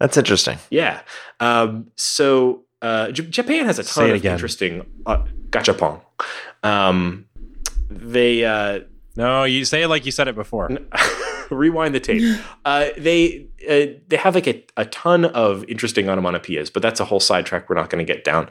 That's 0.00 0.16
interesting. 0.16 0.58
yeah. 0.70 1.00
Um, 1.40 1.90
so 1.96 2.64
uh, 2.82 3.10
J- 3.12 3.26
Japan 3.28 3.64
has 3.66 3.78
a 3.78 3.84
Say 3.84 4.00
ton 4.02 4.10
it 4.10 4.12
of 4.12 4.16
again. 4.16 4.32
interesting 4.32 4.86
uh, 5.06 5.24
gachapon. 5.50 6.00
Um, 6.62 7.26
they 7.90 8.44
uh, 8.44 8.80
No, 9.16 9.44
you 9.44 9.64
say 9.64 9.82
it 9.82 9.88
like 9.88 10.04
you 10.06 10.12
said 10.12 10.28
it 10.28 10.34
before. 10.34 10.70
rewind 11.50 11.94
the 11.94 12.00
tape. 12.00 12.22
Uh, 12.64 12.88
they 12.96 13.46
uh, 13.68 13.98
they 14.08 14.16
have 14.16 14.34
like 14.34 14.46
a, 14.46 14.64
a 14.78 14.86
ton 14.86 15.26
of 15.26 15.64
interesting 15.68 16.06
onomatopoeias, 16.06 16.72
but 16.72 16.82
that's 16.82 16.98
a 17.00 17.04
whole 17.04 17.20
sidetrack 17.20 17.68
we're 17.68 17.76
not 17.76 17.90
going 17.90 18.04
to 18.04 18.10
get 18.10 18.24
down. 18.24 18.48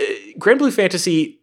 Uh, 0.00 0.02
Granblue 0.38 0.72
Fantasy. 0.72 1.40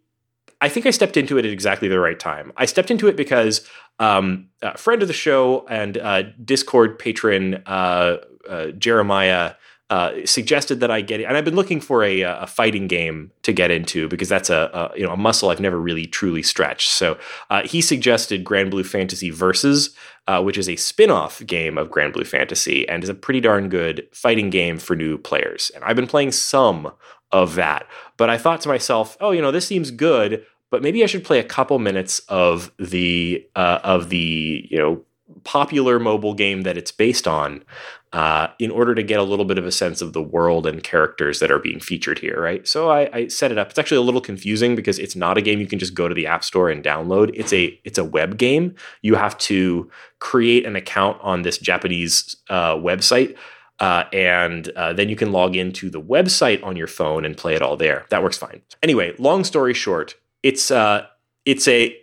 I 0.61 0.69
think 0.69 0.85
I 0.85 0.91
stepped 0.91 1.17
into 1.17 1.37
it 1.37 1.45
at 1.45 1.51
exactly 1.51 1.87
the 1.87 1.99
right 1.99 2.19
time. 2.19 2.53
I 2.55 2.65
stepped 2.65 2.91
into 2.91 3.07
it 3.07 3.17
because 3.17 3.67
um, 3.99 4.47
a 4.61 4.77
friend 4.77 5.01
of 5.01 5.07
the 5.07 5.13
show 5.13 5.65
and 5.67 5.97
uh, 5.97 6.23
Discord 6.43 6.99
patron 6.99 7.63
uh, 7.65 8.17
uh, 8.47 8.67
Jeremiah 8.67 9.55
uh, 9.89 10.25
suggested 10.25 10.79
that 10.79 10.89
I 10.89 11.01
get 11.01 11.19
it, 11.19 11.25
and 11.25 11.35
I've 11.35 11.43
been 11.43 11.55
looking 11.55 11.81
for 11.81 12.01
a, 12.01 12.21
a 12.21 12.47
fighting 12.47 12.87
game 12.87 13.31
to 13.43 13.51
get 13.51 13.71
into 13.71 14.07
because 14.07 14.29
that's 14.29 14.49
a, 14.49 14.91
a 14.93 14.97
you 14.97 15.05
know 15.05 15.11
a 15.11 15.17
muscle 15.17 15.49
I've 15.49 15.59
never 15.59 15.81
really 15.81 16.05
truly 16.05 16.41
stretched. 16.43 16.89
So 16.89 17.17
uh, 17.49 17.63
he 17.63 17.81
suggested 17.81 18.45
Granblue 18.45 18.85
Fantasy 18.85 19.31
Versus, 19.31 19.93
which 20.43 20.57
is 20.57 20.69
a 20.69 20.77
spin-off 20.77 21.45
game 21.45 21.77
of 21.77 21.89
Granblue 21.89 22.25
Fantasy 22.25 22.87
and 22.87 23.03
is 23.03 23.09
a 23.09 23.13
pretty 23.13 23.41
darn 23.41 23.67
good 23.67 24.07
fighting 24.13 24.49
game 24.49 24.77
for 24.77 24.95
new 24.95 25.17
players. 25.17 25.71
And 25.75 25.83
I've 25.83 25.97
been 25.97 26.07
playing 26.07 26.31
some 26.31 26.93
of 27.31 27.55
that, 27.55 27.87
but 28.17 28.29
I 28.29 28.37
thought 28.37 28.61
to 28.61 28.69
myself, 28.69 29.17
oh, 29.21 29.31
you 29.31 29.41
know, 29.41 29.51
this 29.51 29.67
seems 29.67 29.91
good, 29.91 30.45
but 30.69 30.81
maybe 30.81 31.03
I 31.03 31.07
should 31.07 31.23
play 31.23 31.39
a 31.39 31.43
couple 31.43 31.79
minutes 31.79 32.19
of 32.27 32.71
the 32.77 33.45
uh, 33.55 33.79
of 33.83 34.09
the 34.09 34.67
you 34.69 34.77
know 34.77 35.03
popular 35.43 35.99
mobile 35.99 36.33
game 36.33 36.61
that 36.63 36.77
it's 36.77 36.91
based 36.91 37.27
on 37.27 37.63
uh, 38.13 38.47
in 38.59 38.69
order 38.69 38.93
to 38.93 39.03
get 39.03 39.19
a 39.19 39.23
little 39.23 39.45
bit 39.45 39.57
of 39.57 39.65
a 39.65 39.71
sense 39.71 40.01
of 40.01 40.13
the 40.13 40.21
world 40.21 40.67
and 40.67 40.83
characters 40.83 41.39
that 41.39 41.49
are 41.49 41.59
being 41.59 41.79
featured 41.79 42.19
here, 42.19 42.41
right? 42.41 42.67
So 42.67 42.89
I, 42.89 43.09
I 43.13 43.27
set 43.27 43.51
it 43.51 43.57
up. 43.57 43.69
It's 43.69 43.79
actually 43.79 43.97
a 43.97 44.01
little 44.01 44.21
confusing 44.21 44.75
because 44.75 44.99
it's 44.99 45.15
not 45.15 45.37
a 45.37 45.41
game 45.41 45.59
you 45.59 45.67
can 45.67 45.79
just 45.79 45.93
go 45.93 46.07
to 46.07 46.15
the 46.15 46.27
app 46.27 46.43
store 46.43 46.69
and 46.69 46.83
download. 46.83 47.31
It's 47.33 47.53
a 47.53 47.79
it's 47.83 47.97
a 47.97 48.03
web 48.03 48.37
game. 48.37 48.75
You 49.01 49.15
have 49.15 49.37
to 49.39 49.89
create 50.19 50.65
an 50.65 50.75
account 50.75 51.17
on 51.21 51.43
this 51.43 51.57
Japanese 51.57 52.35
uh, 52.49 52.75
website. 52.75 53.37
Uh, 53.81 54.05
and 54.13 54.69
uh, 54.69 54.93
then 54.93 55.09
you 55.09 55.15
can 55.15 55.31
log 55.31 55.55
into 55.55 55.89
the 55.89 55.99
website 55.99 56.63
on 56.63 56.75
your 56.75 56.87
phone 56.87 57.25
and 57.25 57.35
play 57.35 57.55
it 57.55 57.63
all 57.63 57.75
there. 57.75 58.05
That 58.09 58.21
works 58.21 58.37
fine. 58.37 58.61
Anyway, 58.83 59.15
long 59.17 59.43
story 59.43 59.73
short, 59.73 60.13
it's 60.43 60.69
uh, 60.69 61.07
it's 61.45 61.67
a 61.67 61.97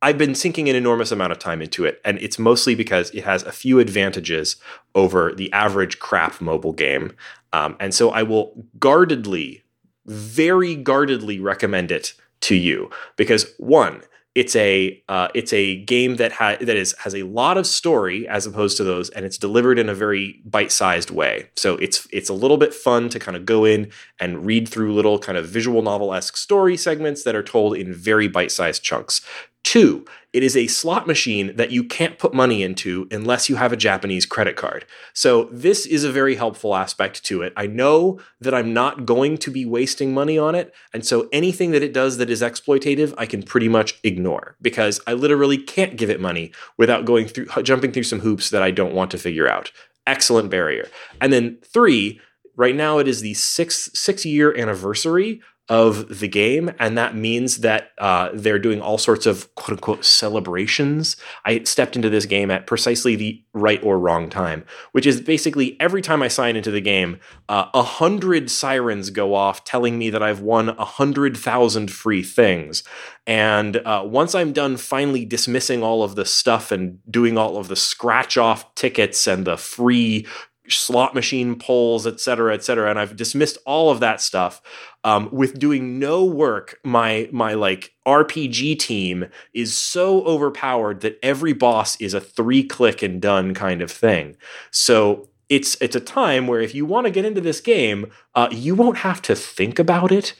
I've 0.00 0.16
been 0.16 0.34
sinking 0.34 0.68
an 0.70 0.76
enormous 0.76 1.12
amount 1.12 1.32
of 1.32 1.38
time 1.38 1.60
into 1.60 1.84
it, 1.84 2.00
and 2.06 2.18
it's 2.20 2.38
mostly 2.38 2.74
because 2.74 3.10
it 3.10 3.24
has 3.24 3.42
a 3.42 3.52
few 3.52 3.78
advantages 3.80 4.56
over 4.94 5.34
the 5.34 5.52
average 5.52 5.98
crap 5.98 6.40
mobile 6.40 6.72
game. 6.72 7.14
Um, 7.52 7.76
and 7.78 7.94
so 7.94 8.10
I 8.10 8.22
will 8.22 8.66
guardedly, 8.78 9.62
very 10.06 10.74
guardedly 10.74 11.38
recommend 11.38 11.90
it 11.90 12.14
to 12.42 12.54
you 12.54 12.90
because 13.16 13.52
one, 13.58 14.02
it's 14.36 14.54
a 14.54 15.02
uh, 15.08 15.28
it's 15.34 15.50
a 15.54 15.82
game 15.84 16.16
that 16.16 16.30
ha- 16.30 16.58
that 16.60 16.76
is 16.76 16.94
has 16.98 17.14
a 17.14 17.22
lot 17.22 17.56
of 17.56 17.66
story 17.66 18.28
as 18.28 18.46
opposed 18.46 18.76
to 18.76 18.84
those, 18.84 19.08
and 19.10 19.24
it's 19.24 19.38
delivered 19.38 19.78
in 19.78 19.88
a 19.88 19.94
very 19.94 20.42
bite 20.44 20.70
sized 20.70 21.10
way. 21.10 21.48
So 21.56 21.76
it's 21.76 22.06
it's 22.12 22.28
a 22.28 22.34
little 22.34 22.58
bit 22.58 22.74
fun 22.74 23.08
to 23.08 23.18
kind 23.18 23.34
of 23.34 23.46
go 23.46 23.64
in 23.64 23.90
and 24.20 24.44
read 24.44 24.68
through 24.68 24.94
little 24.94 25.18
kind 25.18 25.38
of 25.38 25.48
visual 25.48 25.80
novel 25.80 26.12
esque 26.12 26.36
story 26.36 26.76
segments 26.76 27.24
that 27.24 27.34
are 27.34 27.42
told 27.42 27.78
in 27.78 27.94
very 27.94 28.28
bite 28.28 28.52
sized 28.52 28.82
chunks. 28.82 29.22
Two, 29.64 30.04
it 30.36 30.42
is 30.42 30.54
a 30.54 30.66
slot 30.66 31.06
machine 31.06 31.56
that 31.56 31.70
you 31.70 31.82
can't 31.82 32.18
put 32.18 32.34
money 32.34 32.62
into 32.62 33.08
unless 33.10 33.48
you 33.48 33.56
have 33.56 33.72
a 33.72 33.76
Japanese 33.76 34.26
credit 34.26 34.54
card. 34.54 34.84
So, 35.14 35.44
this 35.44 35.86
is 35.86 36.04
a 36.04 36.12
very 36.12 36.34
helpful 36.34 36.74
aspect 36.74 37.24
to 37.24 37.40
it. 37.40 37.54
I 37.56 37.66
know 37.66 38.20
that 38.42 38.52
I'm 38.52 38.74
not 38.74 39.06
going 39.06 39.38
to 39.38 39.50
be 39.50 39.64
wasting 39.64 40.12
money 40.12 40.36
on 40.36 40.54
it. 40.54 40.74
And 40.92 41.06
so, 41.06 41.30
anything 41.32 41.70
that 41.70 41.82
it 41.82 41.94
does 41.94 42.18
that 42.18 42.28
is 42.28 42.42
exploitative, 42.42 43.14
I 43.16 43.24
can 43.24 43.42
pretty 43.42 43.70
much 43.70 43.98
ignore 44.04 44.58
because 44.60 45.00
I 45.06 45.14
literally 45.14 45.56
can't 45.56 45.96
give 45.96 46.10
it 46.10 46.20
money 46.20 46.52
without 46.76 47.06
going 47.06 47.28
through, 47.28 47.46
jumping 47.62 47.92
through 47.92 48.02
some 48.02 48.20
hoops 48.20 48.50
that 48.50 48.62
I 48.62 48.70
don't 48.70 48.94
want 48.94 49.12
to 49.12 49.18
figure 49.18 49.48
out. 49.48 49.72
Excellent 50.06 50.50
barrier. 50.50 50.90
And 51.18 51.32
then, 51.32 51.56
three, 51.64 52.20
right 52.56 52.76
now 52.76 52.98
it 52.98 53.08
is 53.08 53.22
the 53.22 53.32
six 53.32 53.88
six 53.94 54.26
year 54.26 54.54
anniversary 54.54 55.40
of 55.68 56.20
the 56.20 56.28
game, 56.28 56.70
and 56.78 56.96
that 56.96 57.16
means 57.16 57.58
that 57.58 57.90
uh, 57.98 58.30
they're 58.32 58.58
doing 58.58 58.80
all 58.80 58.98
sorts 58.98 59.26
of 59.26 59.52
quote 59.56 59.72
unquote 59.72 60.04
celebrations. 60.04 61.16
I 61.44 61.64
stepped 61.64 61.96
into 61.96 62.08
this 62.08 62.24
game 62.24 62.52
at 62.52 62.68
precisely 62.68 63.16
the 63.16 63.42
right 63.52 63.82
or 63.82 63.98
wrong 63.98 64.30
time, 64.30 64.64
which 64.92 65.06
is 65.06 65.20
basically 65.20 65.78
every 65.80 66.02
time 66.02 66.22
I 66.22 66.28
sign 66.28 66.54
into 66.54 66.70
the 66.70 66.80
game, 66.80 67.18
uh, 67.48 67.66
a 67.74 67.78
uh, 67.78 67.82
hundred 67.82 68.50
sirens 68.50 69.10
go 69.10 69.34
off 69.34 69.64
telling 69.64 69.98
me 69.98 70.08
that 70.10 70.22
I've 70.22 70.40
won 70.40 70.68
a 70.68 70.84
hundred 70.84 71.36
thousand 71.36 71.90
free 71.90 72.22
things. 72.22 72.84
And 73.26 73.78
uh, 73.78 74.04
once 74.06 74.36
I'm 74.36 74.52
done 74.52 74.76
finally 74.76 75.24
dismissing 75.24 75.82
all 75.82 76.04
of 76.04 76.14
the 76.14 76.24
stuff 76.24 76.70
and 76.70 77.00
doing 77.10 77.36
all 77.36 77.56
of 77.56 77.66
the 77.66 77.74
scratch 77.74 78.36
off 78.36 78.72
tickets 78.76 79.26
and 79.26 79.44
the 79.44 79.56
free 79.56 80.26
slot 80.68 81.14
machine 81.14 81.56
polls, 81.56 82.06
et 82.06 82.20
cetera, 82.20 82.54
et 82.54 82.64
cetera. 82.64 82.90
And 82.90 82.98
I've 82.98 83.16
dismissed 83.16 83.58
all 83.64 83.90
of 83.90 84.00
that 84.00 84.20
stuff. 84.20 84.62
Um, 85.04 85.28
with 85.30 85.58
doing 85.58 85.98
no 85.98 86.24
work, 86.24 86.80
my 86.84 87.28
my 87.32 87.54
like 87.54 87.92
RPG 88.06 88.78
team 88.78 89.26
is 89.54 89.76
so 89.76 90.24
overpowered 90.24 91.00
that 91.02 91.18
every 91.22 91.52
boss 91.52 92.00
is 92.00 92.14
a 92.14 92.20
three 92.20 92.64
click 92.64 93.02
and 93.02 93.20
done 93.20 93.54
kind 93.54 93.82
of 93.82 93.90
thing. 93.90 94.36
So 94.70 95.28
it's 95.48 95.76
it's 95.80 95.96
a 95.96 96.00
time 96.00 96.46
where 96.46 96.60
if 96.60 96.74
you 96.74 96.84
want 96.84 97.06
to 97.06 97.12
get 97.12 97.24
into 97.24 97.40
this 97.40 97.60
game, 97.60 98.10
uh, 98.34 98.48
you 98.50 98.74
won't 98.74 98.98
have 98.98 99.22
to 99.22 99.36
think 99.36 99.78
about 99.78 100.10
it 100.10 100.34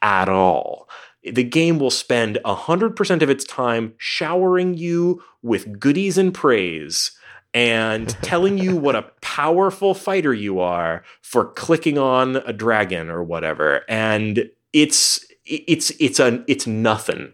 at 0.00 0.28
all. 0.28 0.88
The 1.22 1.44
game 1.44 1.78
will 1.78 1.90
spend 1.90 2.38
100% 2.44 3.22
of 3.22 3.30
its 3.30 3.44
time 3.44 3.94
showering 3.96 4.74
you 4.74 5.22
with 5.40 5.78
goodies 5.78 6.18
and 6.18 6.34
praise 6.34 7.12
and 7.54 8.08
telling 8.22 8.58
you 8.58 8.76
what 8.76 8.96
a 8.96 9.10
powerful 9.20 9.94
fighter 9.94 10.32
you 10.32 10.60
are 10.60 11.04
for 11.20 11.52
clicking 11.52 11.98
on 11.98 12.36
a 12.36 12.52
dragon 12.52 13.10
or 13.10 13.22
whatever. 13.22 13.82
And 13.88 14.50
it's 14.72 15.24
it's 15.44 15.90
it's 15.98 16.18
a 16.18 16.44
it's 16.46 16.66
nothing. 16.66 17.32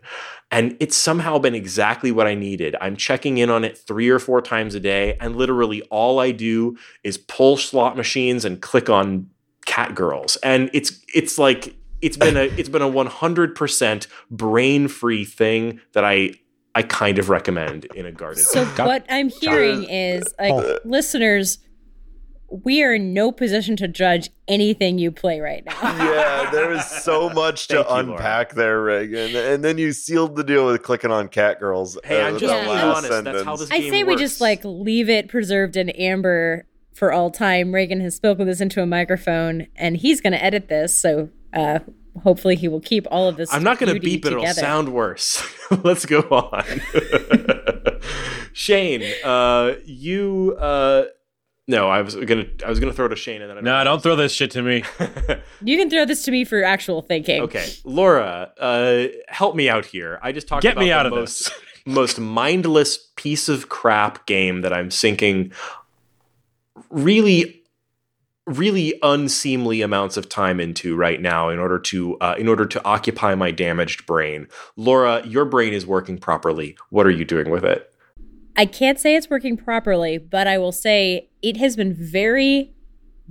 And 0.50 0.76
it's 0.80 0.96
somehow 0.96 1.38
been 1.38 1.54
exactly 1.54 2.10
what 2.10 2.26
I 2.26 2.34
needed. 2.34 2.74
I'm 2.80 2.96
checking 2.96 3.36
in 3.36 3.50
on 3.50 3.64
it 3.64 3.76
3 3.76 4.08
or 4.08 4.18
4 4.18 4.40
times 4.40 4.74
a 4.74 4.80
day 4.80 5.14
and 5.20 5.36
literally 5.36 5.82
all 5.90 6.20
I 6.20 6.30
do 6.30 6.78
is 7.04 7.18
pull 7.18 7.58
slot 7.58 7.98
machines 7.98 8.46
and 8.46 8.62
click 8.62 8.88
on 8.88 9.28
cat 9.66 9.94
girls. 9.94 10.36
And 10.36 10.70
it's 10.72 11.04
it's 11.14 11.38
like 11.38 11.76
it's 12.00 12.16
been 12.16 12.36
a 12.36 12.44
it's 12.56 12.68
been 12.68 12.82
a 12.82 12.90
100% 12.90 14.06
brain 14.30 14.88
free 14.88 15.24
thing 15.24 15.80
that 15.92 16.04
I 16.04 16.32
I 16.78 16.82
kind 16.82 17.18
of 17.18 17.28
recommend 17.28 17.86
in 17.86 18.06
a 18.06 18.12
garden. 18.12 18.44
So 18.44 18.64
what 18.64 19.04
I'm 19.10 19.30
hearing 19.30 19.82
is 19.82 20.22
like 20.38 20.52
oh. 20.52 20.78
listeners 20.84 21.58
we 22.50 22.84
are 22.84 22.94
in 22.94 23.12
no 23.12 23.32
position 23.32 23.74
to 23.76 23.88
judge 23.88 24.30
anything 24.46 24.96
you 24.96 25.10
play 25.10 25.40
right 25.40 25.64
now. 25.66 25.72
yeah, 25.82 26.48
there 26.52 26.72
is 26.72 26.86
so 26.86 27.28
much 27.34 27.66
to 27.66 27.78
you, 27.78 27.84
unpack 27.88 28.54
Laura. 28.54 28.68
there, 28.68 28.82
Reagan. 28.82 29.34
And 29.34 29.64
then 29.64 29.76
you 29.76 29.92
sealed 29.92 30.36
the 30.36 30.44
deal 30.44 30.66
with 30.66 30.80
clicking 30.84 31.10
on 31.10 31.28
cat 31.28 31.58
girls. 31.58 31.98
Hey, 32.04 32.22
uh, 32.22 32.28
I'm 32.28 32.38
just 32.38 32.54
being 32.54 32.78
honest. 32.78 33.08
Sentence. 33.08 33.34
That's 33.34 33.44
how 33.44 33.56
this 33.56 33.70
I 33.72 33.80
say 33.80 34.04
works. 34.04 34.16
we 34.20 34.22
just 34.22 34.40
like 34.40 34.60
leave 34.64 35.08
it 35.08 35.26
preserved 35.28 35.76
in 35.76 35.90
amber 35.90 36.64
for 36.94 37.12
all 37.12 37.32
time. 37.32 37.74
Reagan 37.74 38.00
has 38.02 38.14
spoken 38.14 38.46
this 38.46 38.60
into 38.60 38.80
a 38.80 38.86
microphone, 38.86 39.66
and 39.74 39.96
he's 39.96 40.20
going 40.20 40.32
to 40.32 40.42
edit 40.42 40.68
this. 40.68 40.96
So 40.98 41.30
uh, 41.52 41.80
hopefully 42.18 42.56
he 42.56 42.68
will 42.68 42.80
keep 42.80 43.06
all 43.10 43.28
of 43.28 43.36
this. 43.36 43.52
I'm 43.52 43.62
not 43.62 43.78
going 43.78 43.94
to 43.94 44.00
beep 44.00 44.24
it; 44.24 44.32
it'll 44.32 44.46
sound 44.48 44.92
worse. 44.92 45.42
Let's 45.82 46.06
go 46.06 46.20
on. 46.20 46.80
Shane, 48.52 49.04
uh, 49.24 49.74
you. 49.84 50.56
Uh, 50.58 51.04
no, 51.68 51.88
I 51.88 52.00
was 52.00 52.16
gonna. 52.16 52.46
I 52.64 52.70
was 52.70 52.80
gonna 52.80 52.94
throw 52.94 53.06
it 53.06 53.10
to 53.10 53.16
Shane, 53.16 53.42
and 53.42 53.50
then. 53.50 53.58
I 53.58 53.60
no, 53.60 53.84
don't 53.84 54.02
throw 54.02 54.16
this 54.16 54.32
shit 54.32 54.50
to 54.52 54.62
me. 54.62 54.84
you 55.62 55.76
can 55.76 55.90
throw 55.90 56.06
this 56.06 56.22
to 56.24 56.30
me 56.30 56.44
for 56.44 56.62
actual 56.64 57.02
thinking. 57.02 57.42
Okay, 57.42 57.68
Laura, 57.84 58.50
uh, 58.58 59.04
help 59.28 59.54
me 59.54 59.68
out 59.68 59.84
here. 59.84 60.18
I 60.22 60.32
just 60.32 60.48
talked 60.48 60.62
Get 60.62 60.72
about 60.72 60.80
me 60.80 60.90
out 60.90 61.06
of 61.06 61.12
most, 61.12 61.44
this. 61.44 61.52
most 61.84 62.18
mindless 62.18 63.10
piece 63.16 63.50
of 63.50 63.68
crap 63.68 64.26
game 64.26 64.62
that 64.62 64.72
I'm 64.72 64.90
sinking 64.90 65.52
really 66.90 67.57
really 68.48 68.98
unseemly 69.02 69.82
amounts 69.82 70.16
of 70.16 70.28
time 70.28 70.60
into 70.60 70.96
right 70.96 71.20
now 71.20 71.48
in 71.48 71.58
order 71.58 71.78
to 71.78 72.16
uh, 72.18 72.34
in 72.38 72.48
order 72.48 72.66
to 72.66 72.84
occupy 72.84 73.34
my 73.34 73.50
damaged 73.50 74.06
brain. 74.06 74.48
Laura, 74.76 75.24
your 75.26 75.44
brain 75.44 75.72
is 75.72 75.86
working 75.86 76.18
properly. 76.18 76.76
What 76.90 77.06
are 77.06 77.10
you 77.10 77.24
doing 77.24 77.50
with 77.50 77.64
it? 77.64 77.92
I 78.56 78.66
can't 78.66 78.98
say 78.98 79.14
it's 79.14 79.30
working 79.30 79.56
properly, 79.56 80.18
but 80.18 80.48
I 80.48 80.58
will 80.58 80.72
say 80.72 81.28
it 81.42 81.56
has 81.58 81.76
been 81.76 81.94
very 81.94 82.74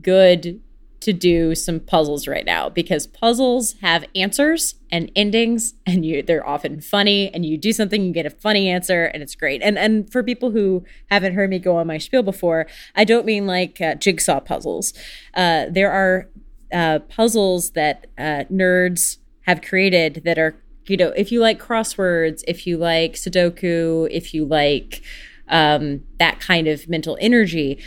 good 0.01 0.61
to 1.07 1.13
do 1.13 1.55
some 1.55 1.79
puzzles 1.79 2.27
right 2.27 2.45
now 2.45 2.67
because 2.67 3.07
puzzles 3.07 3.75
have 3.79 4.03
answers 4.13 4.75
and 4.91 5.09
endings 5.15 5.73
and 5.85 6.05
you 6.05 6.21
they're 6.21 6.45
often 6.45 6.81
funny 6.81 7.33
and 7.33 7.45
you 7.45 7.57
do 7.57 7.71
something 7.71 8.03
you 8.03 8.11
get 8.11 8.25
a 8.25 8.29
funny 8.29 8.67
answer 8.67 9.05
and 9.05 9.23
it's 9.23 9.33
great. 9.33 9.61
And 9.61 9.79
and 9.79 10.11
for 10.11 10.21
people 10.21 10.51
who 10.51 10.83
haven't 11.09 11.33
heard 11.33 11.49
me 11.49 11.59
go 11.59 11.77
on 11.77 11.87
my 11.87 11.97
spiel 11.97 12.23
before 12.23 12.67
i 12.93 13.05
don't 13.05 13.25
mean 13.25 13.47
like 13.47 13.79
uh, 13.79 13.95
jigsaw 13.95 14.41
puzzles. 14.41 14.93
Uh, 15.33 15.67
there 15.69 15.89
are 15.89 16.29
uh, 16.73 16.99
puzzles 17.07 17.71
that 17.71 18.07
uh, 18.17 18.43
nerds 18.51 19.19
have 19.43 19.61
created 19.61 20.23
that 20.25 20.37
are 20.37 20.61
you 20.87 20.97
know 20.97 21.13
if 21.15 21.31
you 21.31 21.39
like 21.39 21.57
crosswords 21.57 22.43
if 22.49 22.67
you 22.67 22.75
like 22.77 23.13
sudoku 23.13 24.09
if 24.11 24.33
you 24.33 24.43
like 24.43 25.01
um, 25.47 26.03
that 26.19 26.41
kind 26.41 26.67
of 26.67 26.89
mental 26.89 27.17
energy 27.21 27.81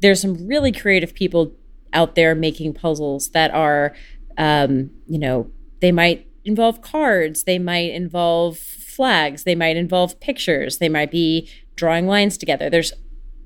there's 0.00 0.20
some 0.20 0.48
really 0.48 0.72
creative 0.72 1.14
people 1.14 1.54
out 1.96 2.14
there 2.14 2.34
making 2.34 2.74
puzzles 2.74 3.30
that 3.30 3.50
are, 3.52 3.94
um, 4.36 4.90
you 5.06 5.18
know, 5.18 5.50
they 5.80 5.90
might 5.90 6.26
involve 6.44 6.82
cards, 6.82 7.44
they 7.44 7.58
might 7.58 7.90
involve 7.92 8.58
flags, 8.58 9.44
they 9.44 9.54
might 9.54 9.76
involve 9.76 10.20
pictures, 10.20 10.78
they 10.78 10.88
might 10.88 11.10
be 11.10 11.48
drawing 11.74 12.06
lines 12.06 12.36
together. 12.38 12.70
There's, 12.70 12.92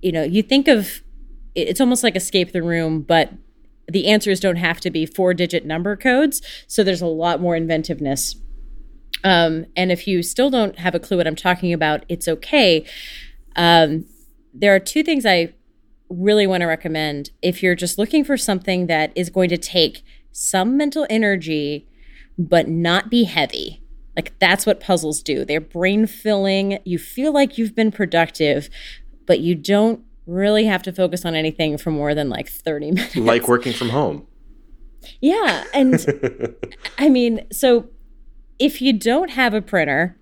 you 0.02 0.12
know, 0.12 0.22
you 0.22 0.42
think 0.42 0.68
of 0.68 1.00
it's 1.54 1.80
almost 1.80 2.02
like 2.02 2.16
escape 2.16 2.52
the 2.52 2.62
room, 2.62 3.02
but 3.02 3.32
the 3.88 4.06
answers 4.06 4.38
don't 4.40 4.56
have 4.56 4.80
to 4.80 4.90
be 4.90 5.06
four 5.06 5.34
digit 5.34 5.64
number 5.64 5.96
codes. 5.96 6.42
So 6.66 6.84
there's 6.84 7.02
a 7.02 7.06
lot 7.06 7.40
more 7.40 7.56
inventiveness. 7.56 8.36
Um, 9.24 9.66
and 9.76 9.90
if 9.90 10.06
you 10.06 10.22
still 10.22 10.50
don't 10.50 10.78
have 10.78 10.94
a 10.94 11.00
clue 11.00 11.16
what 11.16 11.26
I'm 11.26 11.36
talking 11.36 11.72
about, 11.72 12.04
it's 12.08 12.28
okay. 12.28 12.86
Um, 13.56 14.06
there 14.54 14.74
are 14.74 14.80
two 14.80 15.02
things 15.02 15.26
I 15.26 15.54
really 16.10 16.46
want 16.46 16.60
to 16.62 16.66
recommend 16.66 17.30
if 17.40 17.62
you're 17.62 17.74
just 17.74 17.98
looking 17.98 18.24
for 18.24 18.36
something 18.36 18.86
that 18.88 19.12
is 19.14 19.30
going 19.30 19.48
to 19.48 19.56
take 19.56 20.02
some 20.32 20.76
mental 20.76 21.06
energy 21.08 21.86
but 22.38 22.68
not 22.68 23.10
be 23.10 23.24
heavy. 23.24 23.82
Like 24.16 24.38
that's 24.38 24.66
what 24.66 24.80
puzzles 24.80 25.22
do. 25.22 25.44
They're 25.44 25.60
brain 25.60 26.06
filling. 26.06 26.78
You 26.84 26.98
feel 26.98 27.32
like 27.32 27.58
you've 27.58 27.74
been 27.74 27.92
productive, 27.92 28.68
but 29.26 29.40
you 29.40 29.54
don't 29.54 30.02
really 30.26 30.64
have 30.64 30.82
to 30.84 30.92
focus 30.92 31.24
on 31.24 31.34
anything 31.34 31.78
for 31.78 31.90
more 31.90 32.14
than 32.14 32.28
like 32.28 32.48
30 32.48 32.90
minutes. 32.92 33.16
Like 33.16 33.48
working 33.48 33.72
from 33.72 33.90
home. 33.90 34.26
Yeah. 35.20 35.64
And 35.72 36.56
I 36.98 37.08
mean, 37.08 37.46
so 37.52 37.88
if 38.58 38.82
you 38.82 38.92
don't 38.92 39.30
have 39.30 39.54
a 39.54 39.62
printer, 39.62 40.18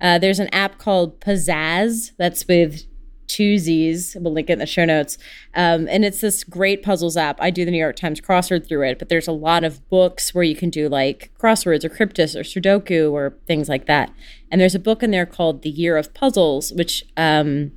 uh, 0.00 0.18
there's 0.18 0.38
an 0.38 0.48
app 0.48 0.78
called 0.78 1.20
Puzzazz 1.20 2.12
that's 2.18 2.46
with 2.46 2.84
two 3.28 3.58
Z's. 3.58 4.16
We'll 4.18 4.32
link 4.32 4.50
it 4.50 4.54
in 4.54 4.58
the 4.58 4.66
show 4.66 4.84
notes. 4.84 5.18
Um, 5.54 5.86
and 5.88 6.04
it's 6.04 6.20
this 6.20 6.42
great 6.42 6.82
puzzles 6.82 7.16
app. 7.16 7.40
I 7.40 7.50
do 7.50 7.64
the 7.64 7.70
New 7.70 7.78
York 7.78 7.96
Times 7.96 8.20
crossword 8.20 8.66
through 8.66 8.88
it, 8.88 8.98
but 8.98 9.08
there's 9.08 9.28
a 9.28 9.32
lot 9.32 9.62
of 9.62 9.88
books 9.88 10.34
where 10.34 10.44
you 10.44 10.56
can 10.56 10.70
do 10.70 10.88
like 10.88 11.30
crosswords 11.38 11.84
or 11.84 11.88
cryptics 11.88 12.34
or 12.34 12.40
Sudoku 12.40 13.12
or 13.12 13.36
things 13.46 13.68
like 13.68 13.86
that. 13.86 14.12
And 14.50 14.60
there's 14.60 14.74
a 14.74 14.80
book 14.80 15.02
in 15.02 15.10
there 15.10 15.26
called 15.26 15.62
The 15.62 15.70
Year 15.70 15.96
of 15.96 16.12
Puzzles, 16.14 16.72
which 16.72 17.04
um, 17.16 17.72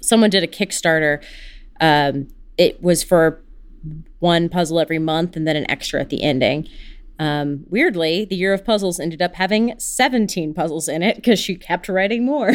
someone 0.00 0.30
did 0.30 0.42
a 0.42 0.48
Kickstarter. 0.48 1.24
Um, 1.80 2.28
it 2.58 2.82
was 2.82 3.02
for 3.02 3.42
one 4.18 4.48
puzzle 4.48 4.80
every 4.80 4.98
month 4.98 5.36
and 5.36 5.46
then 5.46 5.56
an 5.56 5.70
extra 5.70 6.00
at 6.00 6.10
the 6.10 6.22
ending. 6.22 6.68
Um, 7.18 7.64
weirdly, 7.68 8.24
the 8.24 8.36
Year 8.36 8.52
of 8.52 8.64
Puzzles 8.64 8.98
ended 8.98 9.22
up 9.22 9.34
having 9.34 9.78
17 9.78 10.52
puzzles 10.54 10.88
in 10.88 11.02
it 11.02 11.16
because 11.16 11.38
she 11.38 11.54
kept 11.54 11.88
writing 11.88 12.24
more. 12.24 12.52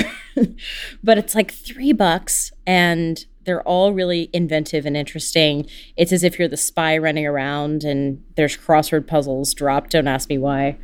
but 1.04 1.18
it's 1.18 1.36
like 1.36 1.52
three 1.52 1.94
bucks, 1.94 2.52
and 2.68 3.26
they're 3.46 3.68
all 3.68 3.94
really 3.94 4.30
inventive 4.34 4.86
and 4.86 4.98
interesting. 4.98 5.66
It's 5.96 6.12
as 6.12 6.24
if 6.24 6.38
you're 6.38 6.48
the 6.48 6.58
spy 6.58 6.98
running 6.98 7.26
around, 7.26 7.84
and 7.84 8.24
there's 8.36 8.58
crossword 8.58 9.08
puzzles 9.08 9.54
dropped. 9.54 9.92
Don't 9.92 10.08
ask 10.08 10.30
me 10.30 10.38
why. 10.38 10.78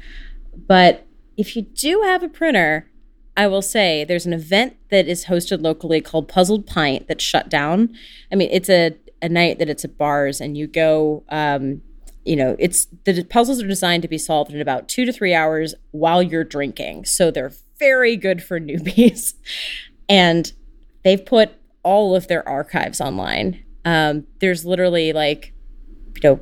But 0.56 1.06
if 1.36 1.56
you 1.56 1.64
do 1.64 2.02
have 2.06 2.24
a 2.24 2.30
printer, 2.30 2.90
I 3.36 3.48
will 3.48 3.62
say 3.62 4.06
there's 4.06 4.26
an 4.26 4.34
event 4.34 4.78
that 4.90 5.08
is 5.08 5.26
hosted 5.26 5.62
locally 5.62 6.00
called 6.00 6.30
Puzzled 6.30 6.66
Pint 6.66 7.10
that's 7.10 7.24
shut 7.24 7.50
down. 7.50 7.94
I 8.32 8.36
mean, 8.36 8.50
it's 8.52 8.70
a, 8.70 8.96
a 9.22 9.28
night 9.28 9.60
that 9.60 9.70
it's 9.70 9.84
at 9.84 9.98
bars, 9.98 10.40
and 10.40 10.58
you 10.58 10.68
go. 10.68 11.24
Um, 11.30 11.82
you 12.26 12.36
know, 12.36 12.56
it's 12.60 12.88
the 13.06 13.24
puzzles 13.24 13.62
are 13.62 13.68
designed 13.68 14.02
to 14.02 14.08
be 14.10 14.18
solved 14.18 14.52
in 14.52 14.60
about 14.60 14.90
two 14.90 15.06
to 15.06 15.14
three 15.14 15.34
hours 15.34 15.76
while 15.92 16.22
you're 16.22 16.44
drinking. 16.44 17.06
So 17.06 17.32
they're 17.32 17.54
very 17.78 18.16
good 18.18 18.44
for 18.44 18.60
newbies. 18.60 19.34
and 20.10 20.52
they've 21.04 21.24
put 21.24 21.52
all 21.84 22.16
of 22.16 22.28
their 22.28 22.48
archives 22.48 23.00
online. 23.00 23.64
Um, 23.86 24.26
there's 24.40 24.66
literally 24.66 25.14
like, 25.14 25.54
you 26.16 26.22
know, 26.30 26.40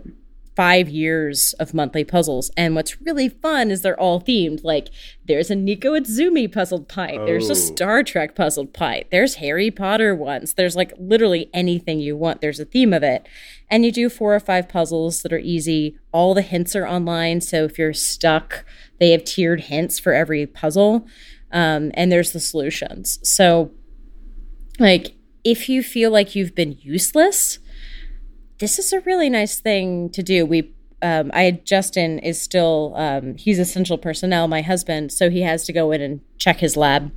five 0.55 0.89
years 0.89 1.53
of 1.53 1.73
monthly 1.73 2.03
puzzles. 2.03 2.51
And 2.55 2.75
what's 2.75 3.01
really 3.01 3.29
fun 3.29 3.71
is 3.71 3.81
they're 3.81 3.99
all 3.99 4.21
themed. 4.21 4.63
Like 4.63 4.89
there's 5.25 5.49
a 5.49 5.55
Nico 5.55 5.93
Izumi 5.93 6.51
puzzled 6.51 6.87
pint. 6.87 7.21
Oh. 7.21 7.25
There's 7.25 7.49
a 7.49 7.53
oh. 7.53 7.55
Star 7.55 8.03
Trek 8.03 8.35
puzzled 8.35 8.73
pint. 8.73 9.07
There's 9.11 9.35
Harry 9.35 9.71
Potter 9.71 10.13
ones. 10.15 10.53
There's 10.53 10.75
like 10.75 10.93
literally 10.97 11.49
anything 11.53 11.99
you 11.99 12.15
want. 12.15 12.41
There's 12.41 12.59
a 12.59 12.65
theme 12.65 12.93
of 12.93 13.03
it. 13.03 13.27
And 13.69 13.85
you 13.85 13.91
do 13.91 14.09
four 14.09 14.35
or 14.35 14.39
five 14.39 14.69
puzzles 14.69 15.21
that 15.23 15.33
are 15.33 15.39
easy. 15.39 15.97
All 16.11 16.33
the 16.33 16.41
hints 16.41 16.75
are 16.75 16.87
online. 16.87 17.41
So 17.41 17.63
if 17.63 17.79
you're 17.79 17.93
stuck, 17.93 18.65
they 18.99 19.11
have 19.11 19.23
tiered 19.23 19.61
hints 19.61 19.99
for 19.99 20.13
every 20.13 20.45
puzzle. 20.45 21.07
Um, 21.51 21.91
and 21.95 22.11
there's 22.11 22.31
the 22.33 22.39
solutions. 22.39 23.19
So 23.23 23.71
like 24.79 25.15
if 25.43 25.69
you 25.69 25.83
feel 25.83 26.11
like 26.11 26.35
you've 26.35 26.55
been 26.55 26.77
useless, 26.79 27.59
this 28.63 28.79
is 28.79 28.93
a 28.93 29.01
really 29.01 29.29
nice 29.29 29.59
thing 29.59 30.09
to 30.11 30.23
do. 30.23 30.45
We 30.45 30.71
um, 31.01 31.31
I 31.33 31.59
Justin 31.65 32.17
is 32.19 32.41
still 32.41 32.93
um, 32.95 33.35
he's 33.35 33.59
essential 33.59 33.97
personnel, 33.97 34.47
my 34.47 34.61
husband, 34.61 35.11
so 35.11 35.29
he 35.29 35.41
has 35.41 35.65
to 35.65 35.73
go 35.73 35.91
in 35.91 35.99
and 35.99 36.21
check 36.37 36.61
his 36.61 36.77
lab 36.77 37.13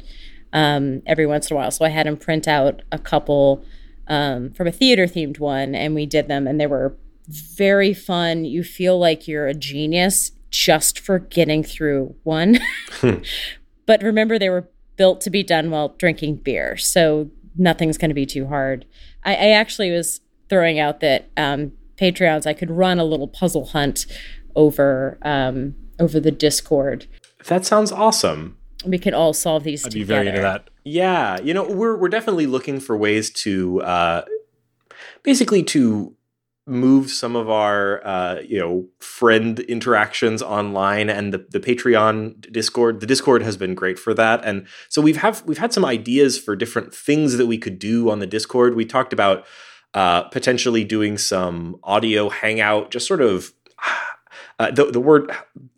um, 0.52 1.02
every 1.06 1.24
once 1.24 1.48
in 1.48 1.56
a 1.56 1.60
while. 1.60 1.70
So 1.70 1.84
I 1.84 1.90
had 1.90 2.04
him 2.04 2.16
print 2.16 2.48
out 2.48 2.82
a 2.90 2.98
couple 2.98 3.64
um, 4.08 4.54
from 4.54 4.66
a 4.66 4.72
theater 4.72 5.06
themed 5.06 5.38
one, 5.38 5.76
and 5.76 5.94
we 5.94 6.04
did 6.04 6.26
them, 6.26 6.48
and 6.48 6.60
they 6.60 6.66
were 6.66 6.96
very 7.28 7.94
fun. 7.94 8.44
You 8.44 8.64
feel 8.64 8.98
like 8.98 9.28
you're 9.28 9.46
a 9.46 9.54
genius 9.54 10.32
just 10.50 10.98
for 10.98 11.20
getting 11.20 11.62
through 11.62 12.16
one, 12.24 12.58
but 13.86 14.02
remember 14.02 14.36
they 14.36 14.50
were 14.50 14.68
built 14.96 15.20
to 15.20 15.30
be 15.30 15.44
done 15.44 15.70
while 15.70 15.90
drinking 15.90 16.38
beer, 16.38 16.76
so 16.76 17.30
nothing's 17.56 17.98
going 17.98 18.10
to 18.10 18.14
be 18.14 18.26
too 18.26 18.48
hard. 18.48 18.84
I, 19.22 19.34
I 19.34 19.48
actually 19.50 19.92
was 19.92 20.22
throwing 20.48 20.78
out 20.78 21.00
that 21.00 21.30
um, 21.36 21.72
Patreons, 21.96 22.46
I 22.46 22.52
could 22.52 22.70
run 22.70 22.98
a 22.98 23.04
little 23.04 23.28
puzzle 23.28 23.66
hunt 23.66 24.06
over 24.54 25.18
um, 25.22 25.74
over 25.98 26.20
the 26.20 26.30
Discord. 26.30 27.06
That 27.46 27.64
sounds 27.64 27.92
awesome. 27.92 28.56
We 28.84 28.98
can 28.98 29.14
all 29.14 29.32
solve 29.32 29.64
these. 29.64 29.84
I'd 29.84 29.92
together. 29.92 30.04
be 30.04 30.08
very 30.08 30.28
into 30.28 30.40
that. 30.42 30.68
Yeah, 30.84 31.40
you 31.40 31.54
know, 31.54 31.68
we're 31.68 31.96
we're 31.96 32.08
definitely 32.08 32.46
looking 32.46 32.80
for 32.80 32.96
ways 32.96 33.30
to 33.30 33.80
uh, 33.82 34.24
basically 35.22 35.62
to 35.64 36.16
move 36.66 37.10
some 37.10 37.36
of 37.36 37.48
our 37.48 38.04
uh, 38.04 38.40
you 38.40 38.58
know 38.58 38.86
friend 38.98 39.60
interactions 39.60 40.42
online 40.42 41.08
and 41.08 41.32
the, 41.32 41.46
the 41.50 41.60
patreon 41.60 42.52
discord 42.52 42.98
the 42.98 43.06
discord 43.06 43.40
has 43.42 43.56
been 43.56 43.72
great 43.72 43.98
for 43.98 44.12
that 44.12 44.44
and 44.44 44.66
so 44.88 45.00
we've 45.00 45.18
have 45.18 45.44
we've 45.46 45.58
had 45.58 45.72
some 45.72 45.84
ideas 45.84 46.36
for 46.36 46.56
different 46.56 46.92
things 46.92 47.36
that 47.36 47.46
we 47.46 47.56
could 47.56 47.78
do 47.78 48.10
on 48.10 48.18
the 48.18 48.26
discord 48.26 48.74
we 48.74 48.84
talked 48.84 49.12
about 49.12 49.46
uh, 49.96 50.24
potentially 50.24 50.84
doing 50.84 51.16
some 51.16 51.80
audio 51.82 52.28
hangout, 52.28 52.90
just 52.90 53.08
sort 53.08 53.22
of 53.22 53.54
uh, 54.58 54.70
the 54.70 54.90
the 54.90 55.00
word 55.00 55.30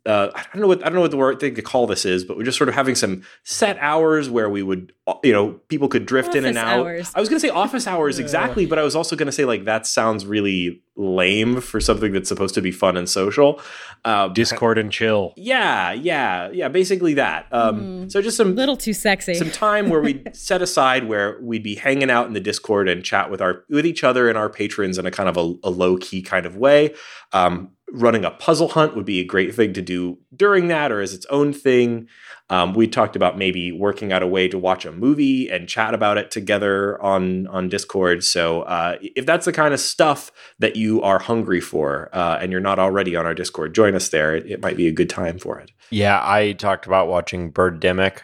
uh, 0.08 0.30
I 0.34 0.42
don't 0.54 0.62
know 0.62 0.68
what 0.68 0.80
I 0.80 0.84
don't 0.84 0.94
know 0.94 1.00
what 1.02 1.10
the 1.10 1.18
word 1.18 1.38
thing 1.38 1.54
to 1.56 1.62
call 1.62 1.86
this 1.86 2.06
is, 2.06 2.24
but 2.24 2.36
we're 2.36 2.44
just 2.44 2.56
sort 2.56 2.68
of 2.68 2.74
having 2.74 2.94
some 2.94 3.22
set 3.42 3.76
hours 3.78 4.30
where 4.30 4.48
we 4.48 4.62
would 4.62 4.94
uh, 5.06 5.14
you 5.22 5.32
know 5.32 5.52
people 5.68 5.86
could 5.86 6.06
drift 6.06 6.30
office 6.30 6.38
in 6.38 6.44
and 6.46 6.56
out. 6.56 6.80
Hours. 6.80 7.12
I 7.14 7.20
was 7.20 7.28
going 7.28 7.38
to 7.40 7.46
say 7.46 7.52
office 7.52 7.86
hours 7.86 8.18
exactly, 8.20 8.64
but 8.64 8.78
I 8.78 8.82
was 8.82 8.96
also 8.96 9.16
going 9.16 9.26
to 9.26 9.32
say 9.32 9.44
like 9.44 9.66
that 9.66 9.86
sounds 9.86 10.24
really 10.24 10.82
lame 10.96 11.60
for 11.60 11.78
something 11.78 12.12
that's 12.12 12.28
supposed 12.28 12.54
to 12.54 12.62
be 12.62 12.72
fun 12.72 12.96
and 12.96 13.08
social. 13.08 13.60
Uh, 14.04 14.28
Discord 14.28 14.78
and 14.78 14.90
chill. 14.90 15.34
Yeah, 15.36 15.92
yeah, 15.92 16.50
yeah. 16.52 16.68
Basically 16.68 17.14
that. 17.14 17.46
Um, 17.52 17.80
mm, 17.80 18.12
so 18.12 18.22
just 18.22 18.38
some 18.38 18.54
little 18.54 18.76
too 18.76 18.94
sexy. 18.94 19.34
Some 19.34 19.50
time 19.50 19.90
where 19.90 20.00
we 20.00 20.22
set 20.32 20.62
aside 20.62 21.06
where 21.06 21.38
we'd 21.42 21.62
be 21.62 21.74
hanging 21.74 22.10
out 22.10 22.28
in 22.28 22.32
the 22.32 22.40
Discord 22.40 22.88
and 22.88 23.04
chat 23.04 23.30
with 23.30 23.42
our 23.42 23.64
with 23.68 23.84
each 23.84 24.04
other 24.04 24.28
and 24.28 24.38
our 24.38 24.48
patrons 24.48 24.96
in 24.96 25.04
a 25.04 25.10
kind 25.10 25.28
of 25.28 25.36
a, 25.36 25.68
a 25.68 25.70
low 25.70 25.98
key 25.98 26.22
kind 26.22 26.46
of 26.46 26.56
way. 26.56 26.94
Um, 27.32 27.72
running 27.92 28.24
a 28.24 28.30
puzzle 28.30 28.68
hunt 28.68 28.94
would 28.94 29.04
be 29.04 29.20
a 29.20 29.24
great 29.24 29.54
thing 29.54 29.72
to 29.72 29.82
do 29.82 30.18
during 30.34 30.68
that 30.68 30.92
or 30.92 31.00
as 31.00 31.14
its 31.14 31.26
own 31.26 31.52
thing. 31.52 32.08
Um, 32.50 32.74
we 32.74 32.86
talked 32.86 33.16
about 33.16 33.36
maybe 33.36 33.72
working 33.72 34.12
out 34.12 34.22
a 34.22 34.26
way 34.26 34.48
to 34.48 34.58
watch 34.58 34.84
a 34.84 34.92
movie 34.92 35.48
and 35.48 35.68
chat 35.68 35.94
about 35.94 36.18
it 36.18 36.30
together 36.30 37.00
on 37.02 37.46
on 37.48 37.68
Discord. 37.68 38.24
So 38.24 38.62
uh, 38.62 38.96
if 39.00 39.26
that's 39.26 39.44
the 39.44 39.52
kind 39.52 39.74
of 39.74 39.80
stuff 39.80 40.30
that 40.58 40.76
you 40.76 41.02
are 41.02 41.18
hungry 41.18 41.60
for 41.60 42.08
uh, 42.12 42.38
and 42.40 42.52
you're 42.52 42.60
not 42.60 42.78
already 42.78 43.16
on 43.16 43.26
our 43.26 43.34
Discord, 43.34 43.74
join 43.74 43.94
us 43.94 44.08
there. 44.08 44.36
It, 44.36 44.46
it, 44.46 44.62
might 44.62 44.76
be 44.76 44.88
a 44.88 44.92
good 44.92 45.10
time 45.10 45.38
for 45.38 45.58
it. 45.58 45.70
Yeah, 45.90 46.20
I 46.22 46.52
talked 46.52 46.86
about 46.86 47.08
watching 47.08 47.52
Birdemic 47.52 48.20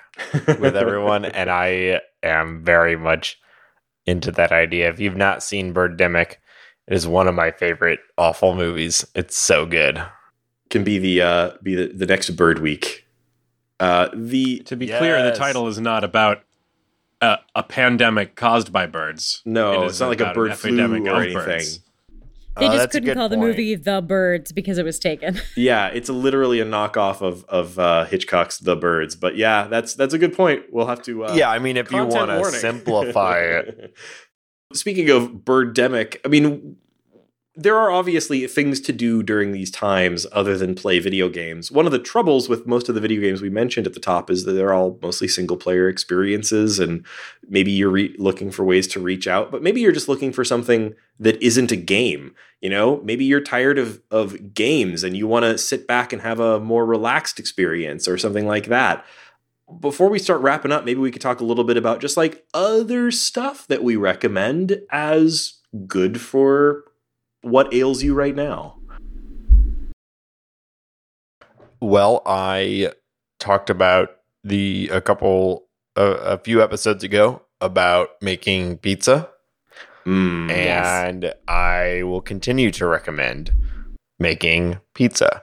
with 0.58 0.76
everyone, 0.76 1.24
and 1.24 1.50
I 1.50 2.00
am 2.22 2.64
very 2.64 2.96
much 2.96 3.38
into 4.06 4.30
that 4.32 4.52
idea. 4.52 4.90
If 4.90 5.00
you've 5.00 5.16
not 5.16 5.42
seen 5.42 5.72
Birdemic, 5.72 6.36
it 6.86 6.94
is 6.94 7.06
one 7.06 7.28
of 7.28 7.34
my 7.34 7.50
favorite 7.50 8.00
awful 8.18 8.54
movies. 8.54 9.04
It's 9.14 9.36
so 9.36 9.66
good. 9.66 10.02
Can 10.70 10.84
be 10.84 10.98
the 10.98 11.22
uh, 11.22 11.50
be 11.62 11.74
the, 11.74 11.86
the 11.92 12.06
next 12.06 12.30
Bird 12.30 12.58
Week. 12.58 13.06
Uh, 13.80 14.08
the 14.14 14.60
to 14.60 14.76
be 14.76 14.86
yes. 14.86 14.98
clear, 14.98 15.22
the 15.22 15.36
title 15.36 15.68
is 15.68 15.78
not 15.78 16.04
about 16.04 16.42
a, 17.20 17.38
a 17.54 17.62
pandemic 17.62 18.36
caused 18.36 18.72
by 18.72 18.86
birds. 18.86 19.42
No, 19.44 19.82
it 19.82 19.86
it's 19.86 20.00
not 20.00 20.08
like 20.08 20.20
a 20.20 20.32
bird 20.32 20.56
flu 20.56 20.80
or 20.80 21.20
anything. 21.20 21.34
Birds. 21.34 21.80
They 22.56 22.66
uh, 22.66 22.72
just 22.72 22.90
couldn't 22.90 23.14
call 23.14 23.28
point. 23.28 23.40
the 23.40 23.46
movie 23.46 23.74
The 23.74 24.00
Birds 24.00 24.52
because 24.52 24.78
it 24.78 24.84
was 24.84 25.00
taken. 25.00 25.40
yeah, 25.56 25.88
it's 25.88 26.08
literally 26.08 26.60
a 26.60 26.64
knockoff 26.64 27.20
of 27.20 27.44
of 27.46 27.78
uh, 27.78 28.04
Hitchcock's 28.04 28.58
The 28.58 28.76
Birds. 28.76 29.16
But 29.16 29.36
yeah, 29.36 29.66
that's 29.66 29.94
that's 29.94 30.14
a 30.14 30.18
good 30.18 30.36
point. 30.36 30.64
We'll 30.70 30.86
have 30.86 31.02
to. 31.02 31.24
Uh, 31.24 31.34
yeah, 31.34 31.50
I 31.50 31.58
mean, 31.58 31.76
if 31.76 31.90
you 31.90 32.04
want 32.04 32.30
to 32.30 32.44
simplify 32.52 33.40
it, 33.40 33.96
Speaking 34.72 35.10
of 35.10 35.44
birdemic, 35.44 36.16
I 36.24 36.28
mean, 36.28 36.76
there 37.56 37.76
are 37.76 37.90
obviously 37.90 38.44
things 38.48 38.80
to 38.80 38.92
do 38.92 39.22
during 39.22 39.52
these 39.52 39.70
times 39.70 40.26
other 40.32 40.58
than 40.58 40.74
play 40.74 40.98
video 40.98 41.28
games. 41.28 41.70
One 41.70 41.86
of 41.86 41.92
the 41.92 42.00
troubles 42.00 42.48
with 42.48 42.66
most 42.66 42.88
of 42.88 42.96
the 42.96 43.00
video 43.00 43.20
games 43.20 43.40
we 43.40 43.50
mentioned 43.50 43.86
at 43.86 43.94
the 43.94 44.00
top 44.00 44.28
is 44.28 44.44
that 44.44 44.52
they're 44.52 44.72
all 44.72 44.98
mostly 45.00 45.28
single 45.28 45.56
player 45.56 45.88
experiences, 45.88 46.80
and 46.80 47.06
maybe 47.48 47.70
you're 47.70 47.90
re- 47.90 48.16
looking 48.18 48.50
for 48.50 48.64
ways 48.64 48.88
to 48.88 49.00
reach 49.00 49.28
out, 49.28 49.52
but 49.52 49.62
maybe 49.62 49.80
you're 49.80 49.92
just 49.92 50.08
looking 50.08 50.32
for 50.32 50.44
something 50.44 50.94
that 51.20 51.40
isn't 51.40 51.70
a 51.70 51.76
game. 51.76 52.34
You 52.60 52.70
know, 52.70 53.00
maybe 53.04 53.24
you're 53.24 53.40
tired 53.40 53.78
of 53.78 54.02
of 54.10 54.54
games 54.54 55.04
and 55.04 55.16
you 55.16 55.28
want 55.28 55.44
to 55.44 55.56
sit 55.56 55.86
back 55.86 56.12
and 56.12 56.22
have 56.22 56.40
a 56.40 56.58
more 56.58 56.84
relaxed 56.84 57.38
experience 57.38 58.08
or 58.08 58.18
something 58.18 58.46
like 58.46 58.66
that 58.66 59.04
before 59.80 60.08
we 60.08 60.18
start 60.18 60.40
wrapping 60.40 60.72
up, 60.72 60.84
maybe 60.84 61.00
we 61.00 61.10
could 61.10 61.22
talk 61.22 61.40
a 61.40 61.44
little 61.44 61.64
bit 61.64 61.76
about 61.76 62.00
just 62.00 62.16
like 62.16 62.44
other 62.52 63.10
stuff 63.10 63.66
that 63.68 63.82
we 63.82 63.96
recommend 63.96 64.80
as 64.90 65.60
good 65.86 66.20
for 66.20 66.84
what 67.42 67.72
ails 67.72 68.02
you 68.02 68.14
right 68.14 68.34
now. 68.34 68.78
Well, 71.80 72.22
I 72.24 72.92
talked 73.38 73.68
about 73.68 74.16
the 74.42 74.88
a 74.92 75.00
couple 75.00 75.66
uh, 75.96 76.16
a 76.22 76.38
few 76.38 76.62
episodes 76.62 77.04
ago 77.04 77.42
about 77.60 78.10
making 78.20 78.78
pizza. 78.78 79.28
Mm, 80.06 80.50
and 80.50 81.22
yes. 81.22 81.34
I 81.48 82.02
will 82.02 82.20
continue 82.20 82.70
to 82.72 82.86
recommend 82.86 83.52
making 84.18 84.78
pizza. 84.94 85.42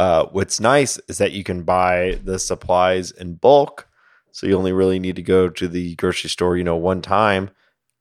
Uh, 0.00 0.24
what's 0.32 0.60
nice 0.60 0.96
is 1.08 1.18
that 1.18 1.32
you 1.32 1.44
can 1.44 1.62
buy 1.62 2.18
the 2.24 2.38
supplies 2.38 3.10
in 3.10 3.34
bulk. 3.34 3.86
So 4.32 4.46
you 4.46 4.56
only 4.56 4.72
really 4.72 4.98
need 4.98 5.16
to 5.16 5.22
go 5.22 5.50
to 5.50 5.68
the 5.68 5.94
grocery 5.96 6.30
store, 6.30 6.56
you 6.56 6.64
know, 6.64 6.76
one 6.76 7.02
time, 7.02 7.50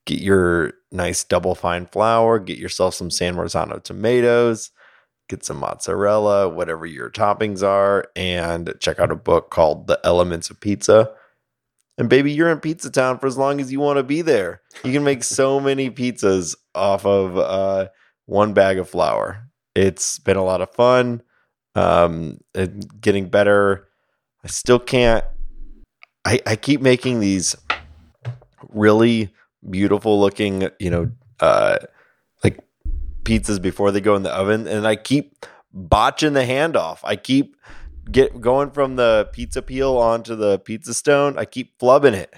get 0.05 0.21
your 0.21 0.75
nice 0.93 1.25
double 1.25 1.55
fine 1.55 1.87
flour, 1.87 2.39
get 2.39 2.57
yourself 2.57 2.93
some 2.93 3.11
San 3.11 3.35
Marzano 3.35 3.83
tomatoes, 3.83 4.71
get 5.27 5.43
some 5.43 5.57
mozzarella, 5.57 6.47
whatever 6.47 6.85
your 6.85 7.09
toppings 7.09 7.67
are, 7.67 8.05
and 8.15 8.73
check 8.79 8.97
out 8.97 9.11
a 9.11 9.15
book 9.17 9.49
called 9.49 9.87
The 9.87 9.99
Elements 10.05 10.49
of 10.49 10.61
Pizza. 10.61 11.11
And 11.97 12.07
baby, 12.07 12.31
you're 12.31 12.49
in 12.49 12.61
Pizza 12.61 12.89
Town 12.89 13.19
for 13.19 13.27
as 13.27 13.37
long 13.37 13.59
as 13.59 13.73
you 13.73 13.81
want 13.81 13.97
to 13.97 14.03
be 14.03 14.21
there. 14.21 14.61
You 14.85 14.93
can 14.93 15.03
make 15.03 15.25
so 15.25 15.59
many 15.59 15.91
pizzas 15.91 16.55
off 16.73 17.05
of 17.05 17.37
uh, 17.37 17.89
one 18.25 18.53
bag 18.53 18.79
of 18.79 18.89
flour. 18.89 19.49
It's 19.75 20.17
been 20.17 20.37
a 20.37 20.45
lot 20.45 20.61
of 20.61 20.73
fun. 20.73 21.23
Um, 21.75 22.39
and 22.55 22.85
getting 23.01 23.29
better. 23.29 23.87
I 24.43 24.47
still 24.47 24.79
can't. 24.79 25.25
I 26.25 26.39
I 26.45 26.55
keep 26.55 26.81
making 26.81 27.19
these 27.19 27.55
really 28.69 29.33
beautiful 29.69 30.19
looking, 30.19 30.69
you 30.79 30.89
know, 30.89 31.11
uh, 31.39 31.77
like 32.43 32.59
pizzas 33.23 33.61
before 33.61 33.91
they 33.91 34.01
go 34.01 34.15
in 34.15 34.23
the 34.23 34.31
oven, 34.33 34.67
and 34.67 34.87
I 34.87 34.95
keep 34.95 35.45
botching 35.73 36.33
the 36.33 36.41
handoff. 36.41 36.99
I 37.03 37.15
keep 37.15 37.55
get 38.11 38.41
going 38.41 38.71
from 38.71 38.95
the 38.95 39.29
pizza 39.33 39.61
peel 39.61 39.97
onto 39.97 40.35
the 40.35 40.59
pizza 40.59 40.93
stone. 40.93 41.37
I 41.37 41.45
keep 41.45 41.77
flubbing 41.79 42.13
it, 42.13 42.33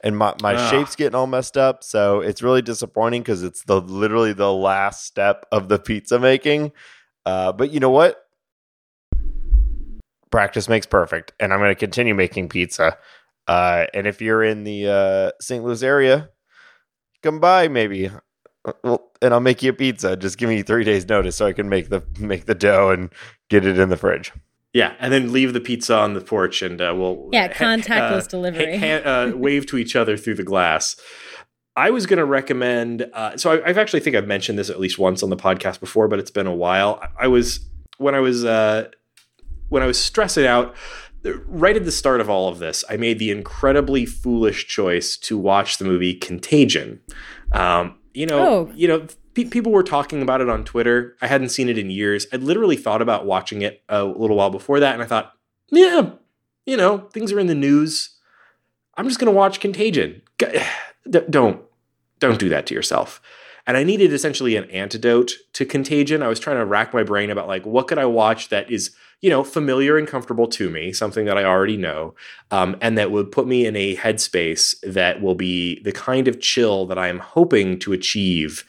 and 0.00 0.16
my 0.16 0.34
my 0.42 0.54
Ah. 0.54 0.70
shape's 0.70 0.96
getting 0.96 1.14
all 1.14 1.26
messed 1.26 1.56
up. 1.56 1.82
So 1.84 2.20
it's 2.20 2.42
really 2.42 2.62
disappointing 2.62 3.22
because 3.22 3.42
it's 3.42 3.64
the 3.64 3.80
literally 3.80 4.32
the 4.32 4.52
last 4.52 5.04
step 5.04 5.46
of 5.52 5.68
the 5.68 5.78
pizza 5.78 6.18
making. 6.18 6.72
Uh, 7.26 7.52
but 7.52 7.70
you 7.70 7.80
know 7.80 7.90
what? 7.90 8.24
Practice 10.30 10.68
makes 10.68 10.86
perfect, 10.86 11.32
and 11.40 11.52
I'm 11.52 11.58
going 11.60 11.70
to 11.70 11.78
continue 11.78 12.14
making 12.14 12.48
pizza. 12.50 12.98
Uh, 13.46 13.86
and 13.94 14.06
if 14.06 14.20
you're 14.20 14.44
in 14.44 14.64
the 14.64 14.86
uh, 14.88 15.30
St. 15.40 15.64
Louis 15.64 15.82
area, 15.82 16.28
come 17.22 17.40
by 17.40 17.68
maybe, 17.68 18.10
Uh, 18.64 18.72
well, 18.84 19.10
and 19.22 19.32
I'll 19.32 19.40
make 19.40 19.62
you 19.62 19.70
a 19.70 19.74
pizza. 19.74 20.16
Just 20.16 20.36
give 20.36 20.48
me 20.48 20.62
three 20.62 20.84
days 20.84 21.08
notice 21.08 21.36
so 21.36 21.46
I 21.46 21.52
can 21.52 21.68
make 21.68 21.88
the 21.88 22.02
make 22.18 22.44
the 22.46 22.54
dough 22.54 22.90
and 22.90 23.10
get 23.48 23.64
it 23.64 23.78
in 23.78 23.88
the 23.88 23.96
fridge. 23.96 24.32
Yeah, 24.74 24.92
and 25.00 25.10
then 25.12 25.32
leave 25.32 25.54
the 25.54 25.60
pizza 25.60 25.96
on 25.96 26.12
the 26.12 26.20
porch, 26.20 26.60
and 26.60 26.78
uh, 26.80 26.92
we'll 26.94 27.30
Yeah, 27.32 27.46
ha- 27.48 27.64
contactless 27.64 28.24
uh, 28.24 28.28
delivery. 28.28 28.76
ha- 28.76 29.00
ha- 29.02 29.10
uh, 29.10 29.32
wave 29.36 29.64
to 29.66 29.78
each 29.78 29.96
other 29.96 30.16
through 30.18 30.34
the 30.34 30.42
glass. 30.44 30.94
I 31.74 31.90
was 31.90 32.04
going 32.06 32.18
to 32.18 32.24
recommend. 32.26 33.08
Uh, 33.14 33.36
so 33.38 33.52
I, 33.52 33.68
I've 33.68 33.78
actually 33.78 34.00
think 34.00 34.14
I've 34.16 34.26
mentioned 34.26 34.58
this 34.58 34.68
at 34.68 34.78
least 34.78 34.98
once 34.98 35.22
on 35.22 35.30
the 35.30 35.36
podcast 35.36 35.80
before, 35.80 36.06
but 36.08 36.18
it's 36.18 36.30
been 36.30 36.46
a 36.48 36.54
while. 36.54 36.98
I, 37.00 37.24
I 37.24 37.28
was 37.28 37.60
when 37.96 38.14
I 38.14 38.20
was 38.20 38.44
uh, 38.44 38.88
when 39.68 39.82
I 39.82 39.86
was 39.86 39.98
stressing 39.98 40.46
out. 40.46 40.74
Right 41.46 41.76
at 41.76 41.84
the 41.84 41.90
start 41.92 42.20
of 42.20 42.30
all 42.30 42.48
of 42.48 42.58
this, 42.60 42.84
I 42.88 42.96
made 42.96 43.18
the 43.18 43.30
incredibly 43.30 44.06
foolish 44.06 44.66
choice 44.68 45.16
to 45.18 45.36
watch 45.36 45.78
the 45.78 45.84
movie 45.84 46.14
Contagion. 46.14 47.00
Um, 47.52 47.96
you 48.14 48.24
know, 48.24 48.38
Oh. 48.38 48.72
you 48.74 48.86
know, 48.86 49.06
pe- 49.34 49.44
people 49.46 49.72
were 49.72 49.82
talking 49.82 50.22
about 50.22 50.40
it 50.40 50.48
on 50.48 50.64
Twitter. 50.64 51.16
I 51.20 51.26
hadn't 51.26 51.48
seen 51.48 51.68
it 51.68 51.76
in 51.76 51.90
years. 51.90 52.26
I'd 52.32 52.44
literally 52.44 52.76
thought 52.76 53.02
about 53.02 53.26
watching 53.26 53.62
it 53.62 53.82
a 53.88 54.04
little 54.04 54.36
while 54.36 54.50
before 54.50 54.78
that, 54.80 54.94
and 54.94 55.02
I 55.02 55.06
thought, 55.06 55.32
yeah, 55.70 56.10
you 56.66 56.76
know, 56.76 56.98
things 57.12 57.32
are 57.32 57.40
in 57.40 57.48
the 57.48 57.54
news. 57.54 58.10
I'm 58.96 59.08
just 59.08 59.18
going 59.18 59.30
to 59.32 59.36
watch 59.36 59.58
Contagion. 59.60 60.22
Don't 61.30 61.62
don't 62.20 62.38
do 62.38 62.48
that 62.50 62.66
to 62.66 62.74
yourself. 62.74 63.20
And 63.68 63.76
I 63.76 63.84
needed 63.84 64.14
essentially 64.14 64.56
an 64.56 64.64
antidote 64.70 65.32
to 65.52 65.66
Contagion. 65.66 66.22
I 66.22 66.28
was 66.28 66.40
trying 66.40 66.56
to 66.56 66.64
rack 66.64 66.94
my 66.94 67.02
brain 67.02 67.28
about 67.28 67.46
like 67.46 67.66
what 67.66 67.86
could 67.86 67.98
I 67.98 68.06
watch 68.06 68.48
that 68.48 68.70
is 68.70 68.92
you 69.20 69.28
know 69.28 69.44
familiar 69.44 69.98
and 69.98 70.08
comfortable 70.08 70.46
to 70.48 70.70
me, 70.70 70.90
something 70.90 71.26
that 71.26 71.36
I 71.36 71.44
already 71.44 71.76
know, 71.76 72.14
um, 72.50 72.76
and 72.80 72.96
that 72.96 73.10
would 73.10 73.30
put 73.30 73.46
me 73.46 73.66
in 73.66 73.76
a 73.76 73.94
headspace 73.94 74.74
that 74.82 75.20
will 75.20 75.34
be 75.34 75.82
the 75.82 75.92
kind 75.92 76.28
of 76.28 76.40
chill 76.40 76.86
that 76.86 76.98
I 76.98 77.08
am 77.08 77.18
hoping 77.18 77.78
to 77.80 77.92
achieve. 77.92 78.64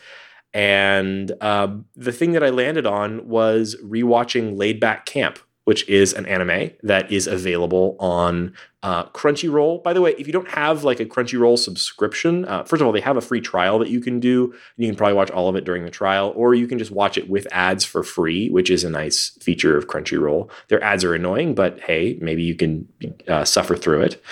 And 0.54 1.32
um, 1.42 1.86
the 1.96 2.12
thing 2.12 2.34
that 2.34 2.44
I 2.44 2.50
landed 2.50 2.86
on 2.86 3.26
was 3.26 3.78
rewatching 3.82 4.58
Laid 4.58 4.82
Back 4.82 5.06
Camp, 5.06 5.40
which 5.70 5.88
is 5.88 6.14
an 6.14 6.26
anime 6.26 6.72
that 6.82 7.12
is 7.12 7.28
available 7.28 7.96
on 8.00 8.52
uh, 8.82 9.04
Crunchyroll. 9.10 9.84
By 9.84 9.94
the 9.94 10.02
way, 10.02 10.16
if 10.18 10.26
you 10.26 10.34
don't 10.34 10.48
have 10.48 10.84
like 10.84 11.00
a 11.00 11.06
Crunchyroll 11.06 11.60
subscription, 11.60 12.44
uh, 12.46 12.64
first 12.64 12.82
of 12.82 12.88
all, 12.88 12.92
they 12.92 13.02
have 13.02 13.18
a 13.18 13.22
free 13.22 13.40
trial 13.40 13.78
that 13.78 13.90
you 13.90 14.02
can 14.02 14.20
do. 14.20 14.52
You 14.78 14.88
can 14.88 14.96
probably 14.96 15.14
watch 15.14 15.30
all 15.30 15.48
of 15.48 15.56
it 15.56 15.66
during 15.66 15.86
the 15.86 15.92
trial, 15.92 16.34
or 16.36 16.56
you 16.56 16.66
can 16.66 16.80
just 16.80 16.90
watch 16.90 17.20
it 17.20 17.30
with 17.30 17.46
ads 17.52 17.86
for 17.86 18.02
free, 18.02 18.50
which 18.50 18.72
is 18.72 18.84
a 18.84 18.90
nice 18.90 19.38
feature 19.42 19.78
of 19.78 19.86
Crunchyroll. 19.86 20.50
Their 20.70 20.84
ads 20.84 21.04
are 21.04 21.14
annoying, 21.14 21.54
but 21.54 21.80
hey, 21.82 22.18
maybe 22.20 22.42
you 22.42 22.56
can 22.56 22.88
uh, 23.28 23.46
suffer 23.46 23.76
through 23.76 24.02
it. 24.02 24.24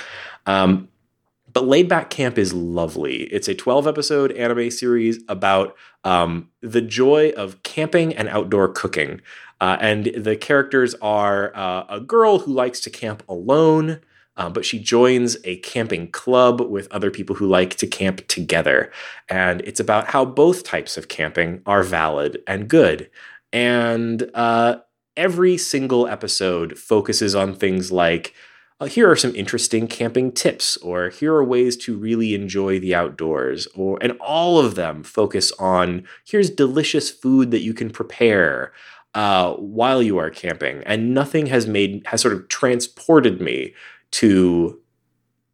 Um, 0.48 0.88
but 1.54 1.68
Laid 1.68 1.88
Back 1.88 2.10
Camp 2.10 2.40
is 2.40 2.52
lovely. 2.52 3.26
It's 3.26 3.48
a 3.48 3.54
12 3.54 3.86
episode 3.86 4.32
anime 4.32 4.72
series 4.72 5.20
about 5.30 5.76
um, 6.04 6.50
the 6.62 6.82
joy 6.82 7.32
of 7.38 7.62
camping 7.62 8.16
and 8.16 8.28
outdoor 8.28 8.70
cooking. 8.70 9.22
Uh, 9.60 9.78
and 9.80 10.06
the 10.16 10.36
characters 10.36 10.96
are 11.02 11.56
uh, 11.56 11.86
a 11.90 12.00
girl 12.00 12.40
who 12.40 12.54
likes 12.54 12.80
to 12.82 12.90
camp 12.90 13.24
alone, 13.28 14.00
uh, 14.36 14.50
but 14.50 14.66
she 14.66 14.80
joins 14.80 15.36
a 15.44 15.58
camping 15.58 16.12
club 16.12 16.62
with 16.62 16.92
other 16.92 17.10
people 17.10 17.36
who 17.36 17.48
like 17.48 17.76
to 17.76 17.88
camp 17.88 18.28
together. 18.28 18.92
And 19.30 19.62
it's 19.62 19.80
about 19.80 20.08
how 20.08 20.26
both 20.26 20.64
types 20.64 20.96
of 20.96 21.08
camping 21.08 21.62
are 21.66 21.84
valid 21.84 22.44
and 22.46 22.68
good. 22.68 23.10
And 23.52 24.30
uh, 24.36 24.78
every 25.16 25.58
single 25.58 26.08
episode 26.08 26.78
focuses 26.78 27.34
on 27.34 27.56
things 27.56 27.92
like 27.92 28.36
uh, 28.80 28.86
here 28.86 29.10
are 29.10 29.16
some 29.16 29.36
interesting 29.36 29.88
camping 29.88 30.32
tips 30.32 30.78
or 30.78 31.10
here 31.10 31.34
are 31.34 31.44
ways 31.44 31.76
to 31.76 31.98
really 31.98 32.36
enjoy 32.36 32.80
the 32.80 32.94
outdoors 32.94 33.68
or 33.76 33.98
and 34.02 34.12
all 34.20 34.60
of 34.60 34.76
them 34.76 35.02
focus 35.02 35.52
on 35.54 36.04
here's 36.26 36.52
delicious 36.52 37.10
food 37.10 37.50
that 37.50 37.64
you 37.64 37.74
can 37.74 37.90
prepare 37.90 38.72
uh, 39.18 39.54
while 39.56 40.04
you 40.04 40.20
are 40.20 40.30
camping 40.30 40.84
and 40.86 41.12
nothing 41.16 41.48
has 41.48 41.66
made 41.66 42.06
has 42.06 42.22
sort 42.22 42.36
of 42.36 42.48
transported 42.50 43.42
me 43.42 43.74
to 44.12 44.80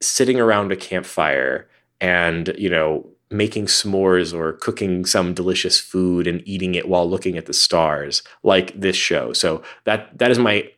sitting 0.01 0.37
around 0.37 0.69
a 0.69 0.75
campfire 0.75 1.65
and 2.01 2.53
you 2.57 2.69
know 2.69 3.09
making 3.31 3.67
s'mores 3.67 4.37
or 4.37 4.51
cooking 4.53 5.05
some 5.05 5.33
delicious 5.33 5.79
food 5.79 6.27
and 6.27 6.45
eating 6.45 6.75
it 6.75 6.89
while 6.89 7.09
looking 7.09 7.37
at 7.37 7.45
the 7.45 7.53
stars 7.53 8.21
like 8.43 8.77
this 8.77 8.97
show. 8.97 9.31
So 9.31 9.63
that 9.85 10.17
that 10.17 10.29
is 10.29 10.37
my 10.37 10.69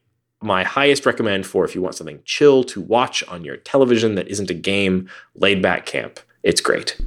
my 0.43 0.63
highest 0.63 1.07
recommend 1.07 1.47
for 1.47 1.65
if 1.65 1.73
you 1.73 1.81
want 1.81 1.95
something 1.95 2.19
chill 2.23 2.63
to 2.65 2.79
watch 2.81 3.23
on 3.27 3.43
your 3.43 3.57
television 3.57 4.13
that 4.13 4.27
isn't 4.27 4.51
a 4.51 4.53
game 4.53 5.09
laid 5.33 5.59
back 5.59 5.88
camp. 5.88 6.19
It's 6.43 6.61
great 6.61 7.01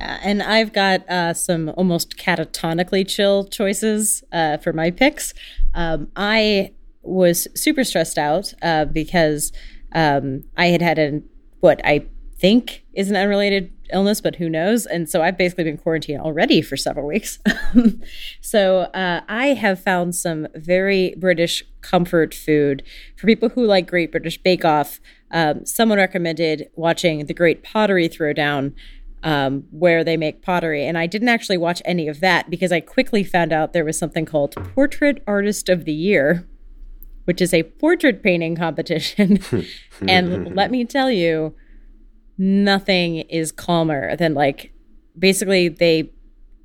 and 0.00 0.42
I've 0.42 0.72
got 0.72 1.08
uh, 1.08 1.34
some 1.34 1.70
almost 1.76 2.16
catatonically 2.16 3.06
chill 3.06 3.44
choices 3.44 4.24
uh, 4.32 4.56
for 4.58 4.72
my 4.72 4.90
picks. 4.90 5.34
Um, 5.74 6.08
I 6.16 6.72
was 7.02 7.48
super 7.54 7.84
stressed 7.84 8.18
out 8.18 8.52
uh, 8.62 8.86
because 8.86 9.52
um, 9.92 10.44
I 10.56 10.66
had 10.66 10.82
had 10.82 10.98
an 10.98 11.28
what 11.60 11.80
I 11.84 12.06
think 12.38 12.84
is 12.94 13.10
an 13.10 13.16
unrelated 13.16 13.70
illness, 13.92 14.20
but 14.20 14.36
who 14.36 14.48
knows? 14.48 14.86
And 14.86 15.08
so 15.08 15.20
I've 15.20 15.36
basically 15.36 15.64
been 15.64 15.76
quarantined 15.76 16.20
already 16.20 16.62
for 16.62 16.76
several 16.76 17.06
weeks. 17.06 17.38
so 18.40 18.80
uh, 18.94 19.20
I 19.28 19.48
have 19.48 19.82
found 19.82 20.14
some 20.14 20.48
very 20.54 21.14
British 21.18 21.62
comfort 21.82 22.32
food 22.32 22.82
for 23.16 23.26
people 23.26 23.50
who 23.50 23.66
like 23.66 23.86
Great 23.86 24.10
British 24.10 24.38
Bake 24.38 24.64
Off. 24.64 25.00
Um, 25.30 25.66
someone 25.66 25.98
recommended 25.98 26.70
watching 26.76 27.26
the 27.26 27.34
Great 27.34 27.62
Pottery 27.62 28.08
Throwdown 28.08 28.72
um, 29.22 29.64
where 29.70 30.02
they 30.02 30.16
make 30.16 30.42
pottery. 30.42 30.86
And 30.86 30.96
I 30.96 31.06
didn't 31.06 31.28
actually 31.28 31.58
watch 31.58 31.82
any 31.84 32.08
of 32.08 32.20
that 32.20 32.50
because 32.50 32.72
I 32.72 32.80
quickly 32.80 33.24
found 33.24 33.52
out 33.52 33.72
there 33.72 33.84
was 33.84 33.98
something 33.98 34.24
called 34.24 34.54
Portrait 34.74 35.22
Artist 35.26 35.68
of 35.68 35.84
the 35.84 35.92
Year, 35.92 36.48
which 37.24 37.40
is 37.40 37.52
a 37.52 37.64
portrait 37.64 38.22
painting 38.22 38.56
competition. 38.56 39.40
and 40.08 40.54
let 40.54 40.70
me 40.70 40.84
tell 40.84 41.10
you, 41.10 41.54
nothing 42.38 43.16
is 43.16 43.52
calmer 43.52 44.16
than 44.16 44.32
like 44.32 44.72
basically 45.18 45.68
they 45.68 46.10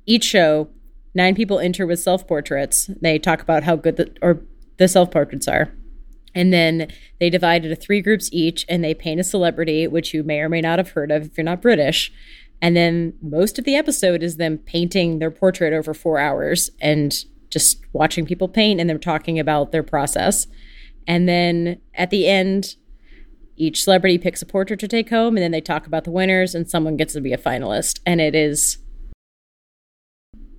each 0.06 0.24
show 0.24 0.68
nine 1.14 1.34
people 1.34 1.58
enter 1.58 1.86
with 1.86 2.00
self 2.00 2.26
portraits. 2.26 2.88
They 3.00 3.18
talk 3.18 3.42
about 3.42 3.64
how 3.64 3.76
good 3.76 3.96
the 3.96 4.16
or 4.22 4.42
the 4.78 4.88
self 4.88 5.10
portraits 5.10 5.48
are. 5.48 5.72
And 6.34 6.52
then 6.52 6.92
they 7.18 7.30
divide 7.30 7.64
into 7.64 7.76
three 7.76 8.02
groups 8.02 8.28
each, 8.30 8.66
and 8.68 8.84
they 8.84 8.92
paint 8.92 9.20
a 9.20 9.24
celebrity, 9.24 9.86
which 9.86 10.12
you 10.12 10.22
may 10.22 10.40
or 10.40 10.50
may 10.50 10.60
not 10.60 10.78
have 10.78 10.90
heard 10.90 11.10
of 11.10 11.24
if 11.24 11.38
you're 11.38 11.44
not 11.44 11.62
British. 11.62 12.12
And 12.62 12.76
then 12.76 13.14
most 13.20 13.58
of 13.58 13.64
the 13.64 13.76
episode 13.76 14.22
is 14.22 14.36
them 14.36 14.58
painting 14.58 15.18
their 15.18 15.30
portrait 15.30 15.72
over 15.72 15.92
four 15.94 16.18
hours 16.18 16.70
and 16.80 17.14
just 17.50 17.84
watching 17.92 18.26
people 18.26 18.48
paint 18.48 18.80
and 18.80 18.88
them 18.88 18.98
talking 18.98 19.38
about 19.38 19.72
their 19.72 19.82
process. 19.82 20.46
And 21.06 21.28
then 21.28 21.80
at 21.94 22.10
the 22.10 22.26
end, 22.28 22.76
each 23.56 23.84
celebrity 23.84 24.18
picks 24.18 24.42
a 24.42 24.46
portrait 24.46 24.80
to 24.80 24.88
take 24.88 25.08
home, 25.08 25.36
and 25.36 25.42
then 25.42 25.50
they 25.50 25.60
talk 25.60 25.86
about 25.86 26.04
the 26.04 26.10
winners, 26.10 26.54
and 26.54 26.68
someone 26.68 26.96
gets 26.96 27.14
to 27.14 27.20
be 27.20 27.32
a 27.32 27.38
finalist. 27.38 28.00
And 28.04 28.20
it 28.20 28.34
is 28.34 28.78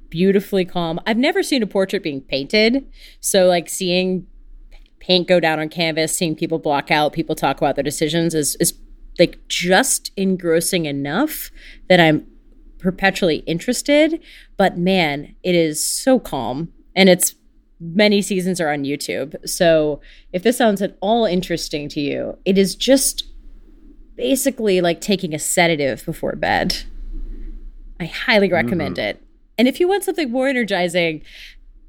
beautifully 0.10 0.66
calm. 0.66 1.00
I've 1.06 1.18
never 1.18 1.44
seen 1.44 1.62
a 1.62 1.68
portrait 1.68 2.02
being 2.02 2.22
painted. 2.22 2.90
So, 3.20 3.46
like, 3.46 3.70
seeing 3.70 4.26
paint 5.00 5.28
go 5.28 5.40
down 5.40 5.60
on 5.60 5.70
canvas, 5.70 6.16
seeing 6.16 6.36
people 6.36 6.58
block 6.58 6.90
out, 6.90 7.14
people 7.14 7.36
talk 7.36 7.58
about 7.58 7.76
their 7.76 7.84
decisions 7.84 8.34
is, 8.34 8.56
is 8.56 8.74
like 9.20 9.40
just 9.48 10.12
engrossing 10.18 10.86
enough 10.86 11.52
that 11.90 12.00
I'm 12.00 12.28
perpetually 12.80 13.38
interested. 13.40 14.22
But 14.58 14.78
man, 14.78 15.36
it 15.44 15.56
is 15.56 15.84
so 15.84 16.20
calm. 16.20 16.74
And 16.96 17.10
it's 17.10 17.36
many 17.80 18.22
seasons 18.22 18.60
are 18.60 18.72
on 18.72 18.84
YouTube. 18.84 19.36
So 19.48 20.02
if 20.34 20.44
this 20.44 20.58
sounds 20.58 20.82
at 20.82 20.98
all 21.02 21.26
interesting 21.26 21.90
to 21.90 22.00
you, 22.00 22.38
it 22.46 22.58
is 22.58 22.76
just 22.76 23.24
basically 24.16 24.82
like 24.82 25.00
taking 25.00 25.34
a 25.34 25.40
sedative 25.40 26.04
before 26.06 26.36
bed. 26.36 26.84
I 28.00 28.06
highly 28.06 28.52
recommend 28.52 28.98
mm-hmm. 28.98 29.10
it. 29.10 29.24
And 29.58 29.68
if 29.68 29.80
you 29.80 29.88
want 29.88 30.04
something 30.04 30.32
more 30.32 30.48
energizing, 30.48 31.24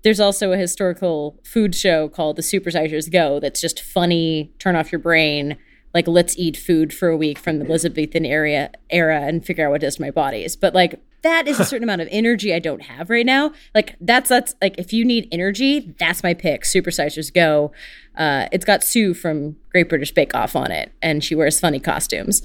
there's 0.02 0.20
also 0.20 0.52
a 0.52 0.56
historical 0.56 1.38
food 1.44 1.74
show 1.74 2.08
called 2.08 2.36
The 2.36 2.42
Supersizers 2.42 3.10
Go 3.10 3.40
that's 3.40 3.60
just 3.60 3.80
funny, 3.80 4.52
turn 4.58 4.76
off 4.76 4.92
your 4.92 5.00
brain, 5.00 5.56
like 5.94 6.06
let's 6.06 6.36
eat 6.38 6.56
food 6.56 6.92
for 6.92 7.08
a 7.08 7.16
week 7.16 7.38
from 7.38 7.58
the 7.58 7.64
Elizabethan 7.64 8.24
era 8.24 8.70
era 8.90 9.22
and 9.22 9.44
figure 9.44 9.66
out 9.66 9.70
what 9.70 9.80
does 9.80 9.98
my 9.98 10.10
bodies. 10.10 10.56
But 10.56 10.74
like 10.74 11.00
that 11.22 11.48
is 11.48 11.58
a 11.58 11.64
certain 11.64 11.84
amount 11.84 12.00
of 12.00 12.08
energy 12.10 12.54
I 12.54 12.58
don't 12.58 12.82
have 12.82 13.10
right 13.10 13.26
now. 13.26 13.52
Like 13.74 13.96
that's 14.00 14.28
that's 14.28 14.54
like 14.62 14.76
if 14.78 14.92
you 14.92 15.04
need 15.04 15.28
energy, 15.32 15.94
that's 15.98 16.22
my 16.22 16.34
pick. 16.34 16.62
Supersizers 16.62 17.32
Go. 17.32 17.72
Uh, 18.16 18.48
it's 18.52 18.64
got 18.64 18.82
Sue 18.82 19.14
from 19.14 19.56
Great 19.70 19.88
British 19.88 20.12
Bake 20.12 20.34
Off 20.34 20.56
on 20.56 20.70
it, 20.70 20.92
and 21.02 21.22
she 21.22 21.34
wears 21.34 21.60
funny 21.60 21.80
costumes. 21.80 22.42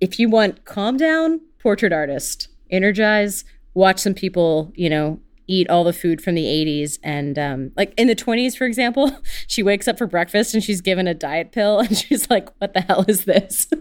If 0.00 0.18
you 0.18 0.28
want 0.28 0.64
calm 0.64 0.96
down, 0.96 1.40
portrait 1.58 1.92
artist, 1.92 2.48
energize, 2.70 3.44
watch 3.74 3.98
some 3.98 4.14
people, 4.14 4.72
you 4.74 4.88
know, 4.88 5.20
eat 5.48 5.68
all 5.68 5.82
the 5.82 5.92
food 5.92 6.20
from 6.22 6.34
the 6.34 6.44
80s 6.44 6.98
and 7.02 7.38
um, 7.38 7.72
like 7.76 7.92
in 7.96 8.06
the 8.06 8.14
20s 8.14 8.56
for 8.56 8.66
example 8.66 9.10
she 9.48 9.62
wakes 9.62 9.88
up 9.88 9.98
for 9.98 10.06
breakfast 10.06 10.54
and 10.54 10.62
she's 10.62 10.80
given 10.80 11.08
a 11.08 11.14
diet 11.14 11.50
pill 11.50 11.80
and 11.80 11.96
she's 11.96 12.30
like 12.30 12.48
what 12.58 12.74
the 12.74 12.80
hell 12.82 13.04
is 13.08 13.24
this? 13.24 13.68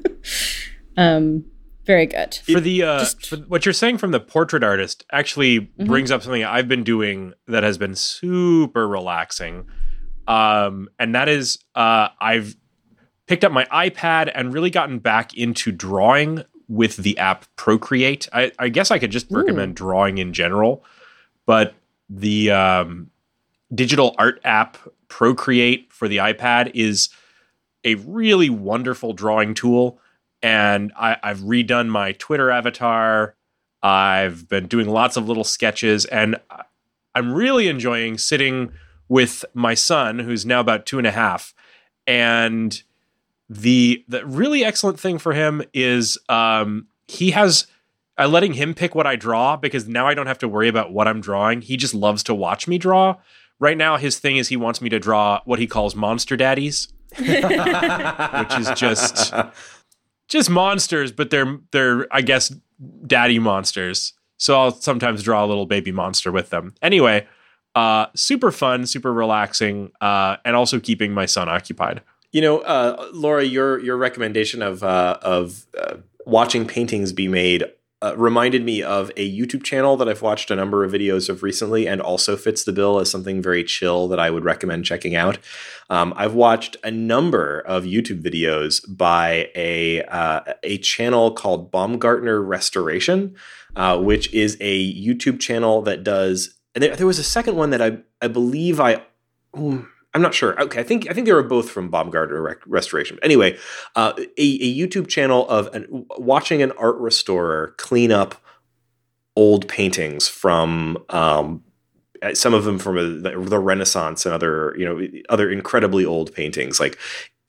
Um, 1.00 1.46
very 1.86 2.08
good. 2.08 2.34
For 2.34 2.60
the 2.60 2.82
uh, 2.82 3.00
Just, 3.02 3.28
for 3.28 3.38
what 3.38 3.68
you're 3.68 3.74
saying 3.74 4.00
from 4.00 4.10
the 4.10 4.20
portrait 4.20 4.64
artist 4.64 5.06
actually 5.12 5.60
mm-hmm. 5.60 5.86
brings 5.86 6.10
up 6.10 6.24
something 6.24 6.44
i've 6.44 6.68
been 6.68 6.84
doing 6.84 7.34
that 7.48 7.62
has 7.62 7.78
been 7.78 7.94
super 7.94 8.88
relaxing. 8.88 9.68
Um, 10.28 10.90
and 10.98 11.14
that 11.14 11.30
is 11.30 11.60
uh, 11.76 12.08
i've 12.20 12.56
picked 13.28 13.44
up 13.44 13.52
my 13.52 13.66
ipad 13.66 14.32
and 14.34 14.52
really 14.56 14.72
gotten 14.72 14.98
back 14.98 15.38
into 15.38 15.72
drawing 15.72 16.44
with 16.68 16.98
the 16.98 17.16
app 17.20 17.46
procreate. 17.58 18.28
I, 18.34 18.52
I 18.58 18.70
guess 18.70 18.90
i 18.90 18.98
could 18.98 19.12
just 19.12 19.28
recommend 19.30 19.74
Ooh. 19.74 19.84
drawing 19.84 20.18
in 20.18 20.34
general 20.34 20.84
but 21.48 21.74
the 22.08 22.52
um, 22.52 23.10
digital 23.74 24.14
art 24.20 24.40
app 24.44 24.78
Procreate 25.10 25.92
for 25.92 26.08
the 26.10 26.18
iPad 26.18 26.72
is 26.76 27.10
a 27.86 27.96
really 27.96 28.50
wonderful 28.50 29.14
drawing 29.14 29.54
tool. 29.54 30.00
And 30.44 30.92
I, 31.00 31.18
I've 31.24 31.40
redone 31.40 31.88
my 31.88 32.12
Twitter 32.12 32.52
avatar. 32.52 33.34
I've 33.82 34.50
been 34.50 34.68
doing 34.68 34.90
lots 34.90 35.16
of 35.16 35.28
little 35.28 35.46
sketches, 35.46 36.04
and 36.06 36.36
I'm 37.16 37.34
really 37.34 37.70
enjoying 37.70 38.18
sitting 38.18 38.74
with 39.08 39.46
my 39.54 39.74
son, 39.74 40.20
who's 40.20 40.46
now 40.46 40.60
about 40.60 40.86
two 40.86 40.98
and 40.98 41.08
a 41.08 41.12
half. 41.12 41.54
And 42.06 42.82
the 43.50 44.04
the 44.10 44.26
really 44.26 44.66
excellent 44.66 45.00
thing 45.00 45.20
for 45.20 45.34
him 45.34 45.64
is 45.74 46.18
um, 46.28 46.88
he 47.08 47.32
has 47.32 47.68
I 48.18 48.26
letting 48.26 48.54
him 48.54 48.74
pick 48.74 48.96
what 48.96 49.06
I 49.06 49.16
draw 49.16 49.58
because 49.58 49.88
now 49.88 50.08
I 50.08 50.14
don't 50.14 50.28
have 50.28 50.40
to 50.40 50.48
worry 50.48 50.68
about 50.68 50.92
what 50.92 51.08
I'm 51.08 51.22
drawing. 51.22 51.62
He 51.62 51.78
just 51.78 51.94
loves 51.94 52.24
to 52.24 52.34
watch 52.34 52.68
me 52.68 52.78
draw. 52.78 53.18
Right 53.60 53.78
now, 53.78 53.98
his 53.98 54.20
thing 54.20 54.38
is 54.38 54.48
he 54.48 54.58
wants 54.58 54.82
me 54.82 54.90
to 54.90 55.00
draw 55.00 55.42
what 55.46 55.60
he 55.60 55.68
calls 55.68 55.96
monster 55.96 56.36
daddies, 56.36 56.88
which 57.18 57.28
is 57.28 58.70
just 58.76 59.34
just 60.28 60.50
monsters, 60.50 61.12
but 61.12 61.30
they're 61.30 61.60
they're 61.72 62.08
I 62.12 62.22
guess 62.22 62.54
daddy 63.06 63.40
monsters. 63.40 64.14
So 64.38 64.60
I'll 64.60 64.72
sometimes 64.72 65.24
draw 65.24 65.44
a 65.44 65.48
little 65.48 65.66
baby 65.66 65.92
monster 65.92 66.32
with 66.32 66.52
them. 66.52 66.76
Anyway, 66.82 67.28
uh, 67.76 68.08
super 68.16 68.52
fun, 68.52 68.86
super 68.86 69.12
relaxing, 69.12 69.92
uh, 70.02 70.38
and 70.46 70.56
also 70.56 70.80
keeping 70.80 71.14
my 71.14 71.26
son 71.26 71.50
occupied. 71.50 72.02
You 72.32 72.42
know, 72.42 72.60
uh, 72.60 73.10
Laura, 73.14 73.44
your 73.44 73.80
your 73.80 73.98
recommendation 73.98 74.62
of 74.62 74.84
uh, 74.84 75.18
of 75.22 75.66
uh, 75.80 75.96
watching 76.26 76.68
paintings 76.68 77.14
be 77.14 77.28
made 77.28 77.64
uh, 78.02 78.16
reminded 78.16 78.64
me 78.64 78.84
of 78.84 79.10
a 79.18 79.38
YouTube 79.38 79.64
channel 79.64 79.98
that 79.98 80.08
I've 80.08 80.22
watched 80.22 80.52
a 80.52 80.56
number 80.56 80.84
of 80.84 80.92
videos 80.92 81.30
of 81.30 81.42
recently 81.42 81.88
and 81.88 82.00
also 82.00 82.38
fits 82.38 82.64
the 82.64 82.72
bill 82.72 83.00
as 83.00 83.10
something 83.10 83.42
very 83.42 83.64
chill 83.64 84.08
that 84.10 84.20
I 84.20 84.30
would 84.30 84.46
recommend 84.46 84.86
checking 84.86 85.16
out. 85.16 85.40
Um, 85.90 86.14
I've 86.16 86.36
watched 86.36 86.78
a 86.84 86.92
number 86.92 87.60
of 87.62 87.86
YouTube 87.86 88.22
videos 88.22 88.82
by 88.88 89.50
a, 89.56 90.04
uh, 90.04 90.42
a 90.62 90.78
channel 90.78 91.32
called 91.32 91.72
Baumgartner 91.72 92.42
Restoration, 92.42 93.36
uh, 93.76 94.00
which 94.00 94.32
is 94.34 94.58
a 94.62 94.94
YouTube 94.94 95.40
channel 95.40 95.82
that 95.84 96.04
does. 96.04 96.56
And 96.76 96.84
there, 96.84 96.96
there 96.96 97.08
was 97.08 97.20
a 97.20 97.24
second 97.24 97.56
one 97.56 97.72
that 97.72 97.82
I, 97.82 98.00
I 98.22 98.28
believe 98.28 98.80
I. 98.80 99.04
Um, 99.56 99.90
I'm 100.18 100.24
not 100.24 100.34
sure. 100.34 100.60
Okay, 100.60 100.80
I 100.80 100.84
think 100.84 101.08
I 101.08 101.14
think 101.14 101.28
they 101.28 101.32
were 101.32 101.44
both 101.44 101.70
from 101.70 101.90
Baumgartner 101.90 102.42
Rec- 102.42 102.66
Restoration. 102.66 103.20
Anyway, 103.22 103.56
uh, 103.96 104.14
a, 104.18 104.26
a, 104.36 104.76
YouTube 104.76 105.08
channel 105.08 105.48
of 105.48 105.68
an, 105.76 106.08
watching 106.18 106.64
an 106.64 106.72
art 106.72 106.98
restorer 106.98 107.76
clean 107.78 108.12
up 108.12 108.34
old 109.36 109.68
paintings 109.68 110.28
from 110.28 110.98
um, 111.10 111.64
some 112.34 112.56
of 112.56 112.64
them 112.64 112.80
from 112.80 112.98
a, 112.98 113.04
the 113.04 113.60
Renaissance 113.60 114.26
and 114.26 114.34
other 114.34 114.74
you 114.76 114.86
know 114.86 115.08
other 115.30 115.52
incredibly 115.52 116.04
old 116.04 116.34
paintings 116.34 116.80
like 116.80 116.98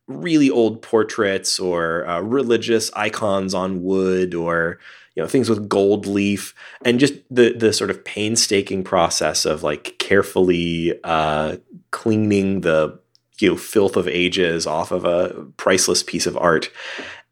really 0.06 0.50
old 0.50 0.82
portraits 0.82 1.58
or 1.58 2.06
uh, 2.06 2.20
religious 2.20 2.90
icons 2.94 3.54
on 3.54 3.82
wood 3.82 4.34
or 4.34 4.78
you 5.18 5.24
know 5.24 5.28
things 5.28 5.50
with 5.50 5.68
gold 5.68 6.06
leaf 6.06 6.54
and 6.84 7.00
just 7.00 7.14
the 7.28 7.52
the 7.52 7.72
sort 7.72 7.90
of 7.90 8.04
painstaking 8.04 8.84
process 8.84 9.44
of 9.44 9.64
like 9.64 9.98
carefully 9.98 10.94
uh, 11.02 11.56
cleaning 11.90 12.60
the 12.60 12.96
you 13.40 13.50
know 13.50 13.56
filth 13.56 13.96
of 13.96 14.06
ages 14.06 14.64
off 14.64 14.92
of 14.92 15.04
a 15.04 15.44
priceless 15.56 16.04
piece 16.04 16.24
of 16.24 16.36
art. 16.36 16.70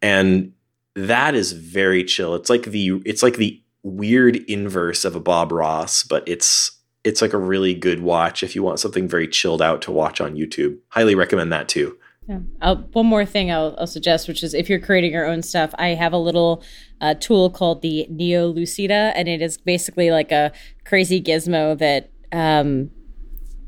And 0.02 0.52
that 0.96 1.36
is 1.36 1.52
very 1.52 2.02
chill. 2.02 2.34
It's 2.34 2.50
like 2.50 2.64
the 2.64 3.00
it's 3.04 3.22
like 3.22 3.36
the 3.36 3.62
weird 3.84 4.34
inverse 4.48 5.04
of 5.04 5.14
a 5.14 5.20
bob 5.20 5.52
ross 5.52 6.02
but 6.02 6.26
it's 6.26 6.72
it's 7.04 7.22
like 7.22 7.32
a 7.32 7.38
really 7.38 7.72
good 7.72 8.00
watch 8.00 8.42
if 8.42 8.56
you 8.56 8.64
want 8.64 8.80
something 8.80 9.06
very 9.06 9.28
chilled 9.28 9.62
out 9.62 9.80
to 9.82 9.92
watch 9.92 10.20
on 10.20 10.34
youtube. 10.34 10.76
Highly 10.88 11.14
recommend 11.14 11.52
that 11.52 11.68
too 11.68 11.96
yeah. 12.28 12.38
I'll, 12.60 12.76
one 12.92 13.06
more 13.06 13.24
thing 13.24 13.52
I'll, 13.52 13.76
I'll, 13.78 13.86
suggest, 13.86 14.26
which 14.26 14.42
is 14.42 14.52
if 14.52 14.68
you're 14.68 14.80
creating 14.80 15.12
your 15.12 15.26
own 15.26 15.42
stuff, 15.42 15.72
I 15.78 15.88
have 15.88 16.12
a 16.12 16.18
little 16.18 16.62
uh, 17.00 17.14
tool 17.14 17.50
called 17.50 17.82
the 17.82 18.06
Neo 18.10 18.48
Lucida, 18.48 19.12
and 19.14 19.28
it 19.28 19.40
is 19.40 19.58
basically 19.58 20.10
like 20.10 20.32
a 20.32 20.52
crazy 20.84 21.22
gizmo 21.22 21.78
that 21.78 22.10
um, 22.32 22.90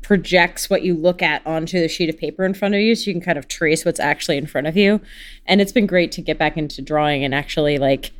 projects 0.01 0.69
what 0.69 0.81
you 0.81 0.95
look 0.95 1.21
at 1.21 1.45
onto 1.45 1.79
the 1.79 1.87
sheet 1.87 2.09
of 2.09 2.17
paper 2.17 2.43
in 2.43 2.53
front 2.53 2.75
of 2.75 2.81
you 2.81 2.95
so 2.95 3.07
you 3.07 3.13
can 3.13 3.21
kind 3.21 3.37
of 3.37 3.47
trace 3.47 3.85
what's 3.85 3.99
actually 3.99 4.37
in 4.37 4.45
front 4.45 4.67
of 4.67 4.75
you. 4.75 4.99
And 5.45 5.61
it's 5.61 5.71
been 5.71 5.85
great 5.85 6.11
to 6.13 6.21
get 6.21 6.37
back 6.37 6.57
into 6.57 6.81
drawing 6.81 7.23
and 7.23 7.33
actually 7.33 7.77
like 7.77 8.11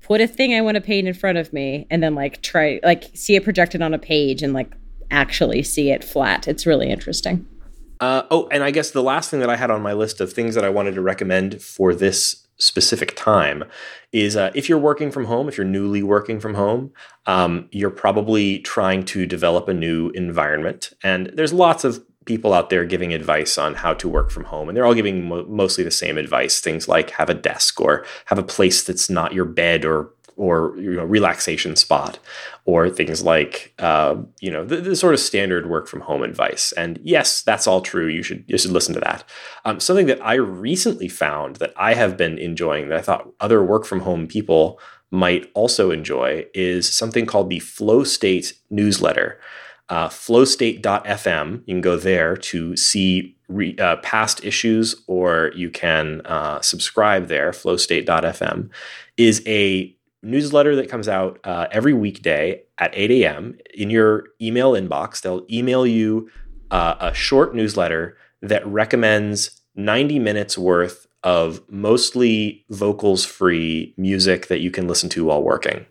put 0.00 0.20
a 0.20 0.26
thing 0.26 0.54
I 0.54 0.60
want 0.60 0.76
to 0.76 0.80
paint 0.80 1.08
in 1.08 1.14
front 1.14 1.38
of 1.38 1.52
me 1.52 1.86
and 1.90 2.02
then 2.02 2.14
like 2.14 2.40
try 2.42 2.78
like 2.82 3.10
see 3.14 3.36
it 3.36 3.44
projected 3.44 3.82
on 3.82 3.94
a 3.94 3.98
page 3.98 4.42
and 4.42 4.52
like 4.52 4.74
actually 5.10 5.62
see 5.62 5.90
it 5.90 6.04
flat. 6.04 6.46
It's 6.46 6.66
really 6.66 6.88
interesting. 6.88 7.46
Uh, 8.00 8.22
oh, 8.30 8.48
and 8.50 8.62
I 8.62 8.70
guess 8.70 8.90
the 8.90 9.02
last 9.02 9.30
thing 9.30 9.40
that 9.40 9.50
I 9.50 9.56
had 9.56 9.70
on 9.70 9.82
my 9.82 9.92
list 9.92 10.20
of 10.20 10.32
things 10.32 10.54
that 10.54 10.64
I 10.64 10.68
wanted 10.68 10.94
to 10.94 11.00
recommend 11.00 11.62
for 11.62 11.94
this 11.94 12.44
specific 12.56 13.16
time 13.16 13.64
is 14.12 14.36
uh, 14.36 14.50
if 14.54 14.68
you're 14.68 14.78
working 14.78 15.10
from 15.10 15.24
home, 15.24 15.48
if 15.48 15.56
you're 15.56 15.66
newly 15.66 16.02
working 16.02 16.38
from 16.38 16.54
home, 16.54 16.92
um, 17.26 17.68
you're 17.72 17.90
probably 17.90 18.60
trying 18.60 19.04
to 19.04 19.26
develop 19.26 19.68
a 19.68 19.74
new 19.74 20.10
environment. 20.10 20.92
And 21.02 21.30
there's 21.34 21.52
lots 21.52 21.84
of 21.84 22.04
people 22.24 22.52
out 22.52 22.70
there 22.70 22.84
giving 22.84 23.12
advice 23.12 23.58
on 23.58 23.74
how 23.74 23.92
to 23.94 24.08
work 24.08 24.30
from 24.30 24.44
home 24.44 24.68
and 24.68 24.76
they're 24.76 24.86
all 24.86 24.94
giving 24.94 25.28
mo- 25.28 25.44
mostly 25.46 25.84
the 25.84 25.90
same 25.90 26.16
advice 26.16 26.58
things 26.60 26.88
like 26.88 27.10
have 27.10 27.28
a 27.28 27.34
desk 27.34 27.80
or 27.80 28.04
have 28.26 28.38
a 28.38 28.42
place 28.42 28.82
that's 28.82 29.10
not 29.10 29.34
your 29.34 29.44
bed 29.44 29.84
or 29.84 30.10
or 30.36 30.74
you 30.78 30.94
know 30.94 31.04
relaxation 31.04 31.76
spot 31.76 32.18
or 32.66 32.88
things 32.88 33.22
like 33.22 33.74
uh, 33.78 34.16
you 34.40 34.50
know 34.50 34.64
the, 34.64 34.76
the, 34.76 34.96
sort 34.96 35.14
of 35.14 35.20
standard 35.20 35.68
work 35.68 35.86
from 35.86 36.00
home 36.00 36.22
advice. 36.22 36.72
And 36.72 36.98
yes 37.02 37.42
that's 37.42 37.66
all 37.66 37.80
true. 37.80 38.08
You 38.08 38.22
should 38.22 38.44
you 38.46 38.58
should 38.58 38.70
listen 38.70 38.94
to 38.94 39.00
that. 39.00 39.24
Um, 39.64 39.80
something 39.80 40.06
that 40.06 40.24
i 40.24 40.34
recently 40.34 41.08
found 41.08 41.56
that 41.56 41.72
i 41.76 41.94
have 41.94 42.16
been 42.16 42.38
enjoying 42.38 42.88
that 42.88 42.98
i 42.98 43.02
thought 43.02 43.28
other 43.40 43.62
work 43.62 43.84
from 43.84 44.00
home 44.00 44.26
people 44.26 44.80
might 45.10 45.50
also 45.54 45.90
enjoy 45.90 46.44
is 46.54 46.92
something 46.92 47.24
called 47.24 47.48
the 47.48 47.60
flow 47.60 48.04
state 48.04 48.54
newsletter. 48.70 49.38
Uh, 49.90 50.08
flowstate.fm 50.08 51.52
you 51.66 51.74
can 51.74 51.82
go 51.82 51.96
there 51.96 52.38
to 52.38 52.74
see 52.74 53.36
re, 53.48 53.76
uh, 53.78 53.96
past 53.96 54.42
issues 54.42 54.94
or 55.06 55.52
you 55.54 55.70
can 55.70 56.22
uh, 56.24 56.58
subscribe 56.62 57.28
there 57.28 57.50
flowstate.fm 57.50 58.70
is 59.18 59.42
a 59.46 59.94
newsletter 60.24 60.74
that 60.76 60.88
comes 60.88 61.08
out 61.08 61.38
uh, 61.44 61.66
every 61.70 61.92
weekday 61.92 62.62
at 62.78 62.90
8 62.94 63.10
a.m. 63.10 63.58
in 63.74 63.90
your 63.90 64.26
email 64.40 64.72
inbox. 64.72 65.20
They'll 65.20 65.46
email 65.50 65.86
you 65.86 66.30
uh, 66.70 66.96
a 67.00 67.14
short 67.14 67.54
newsletter 67.54 68.16
that 68.42 68.66
recommends 68.66 69.60
90 69.76 70.18
minutes 70.18 70.58
worth 70.58 71.06
of 71.22 71.62
mostly 71.70 72.64
vocals 72.70 73.24
free 73.24 73.94
music 73.96 74.48
that 74.48 74.60
you 74.60 74.70
can 74.70 74.86
listen 74.86 75.08
to 75.10 75.24
while 75.24 75.42
working. 75.42 75.86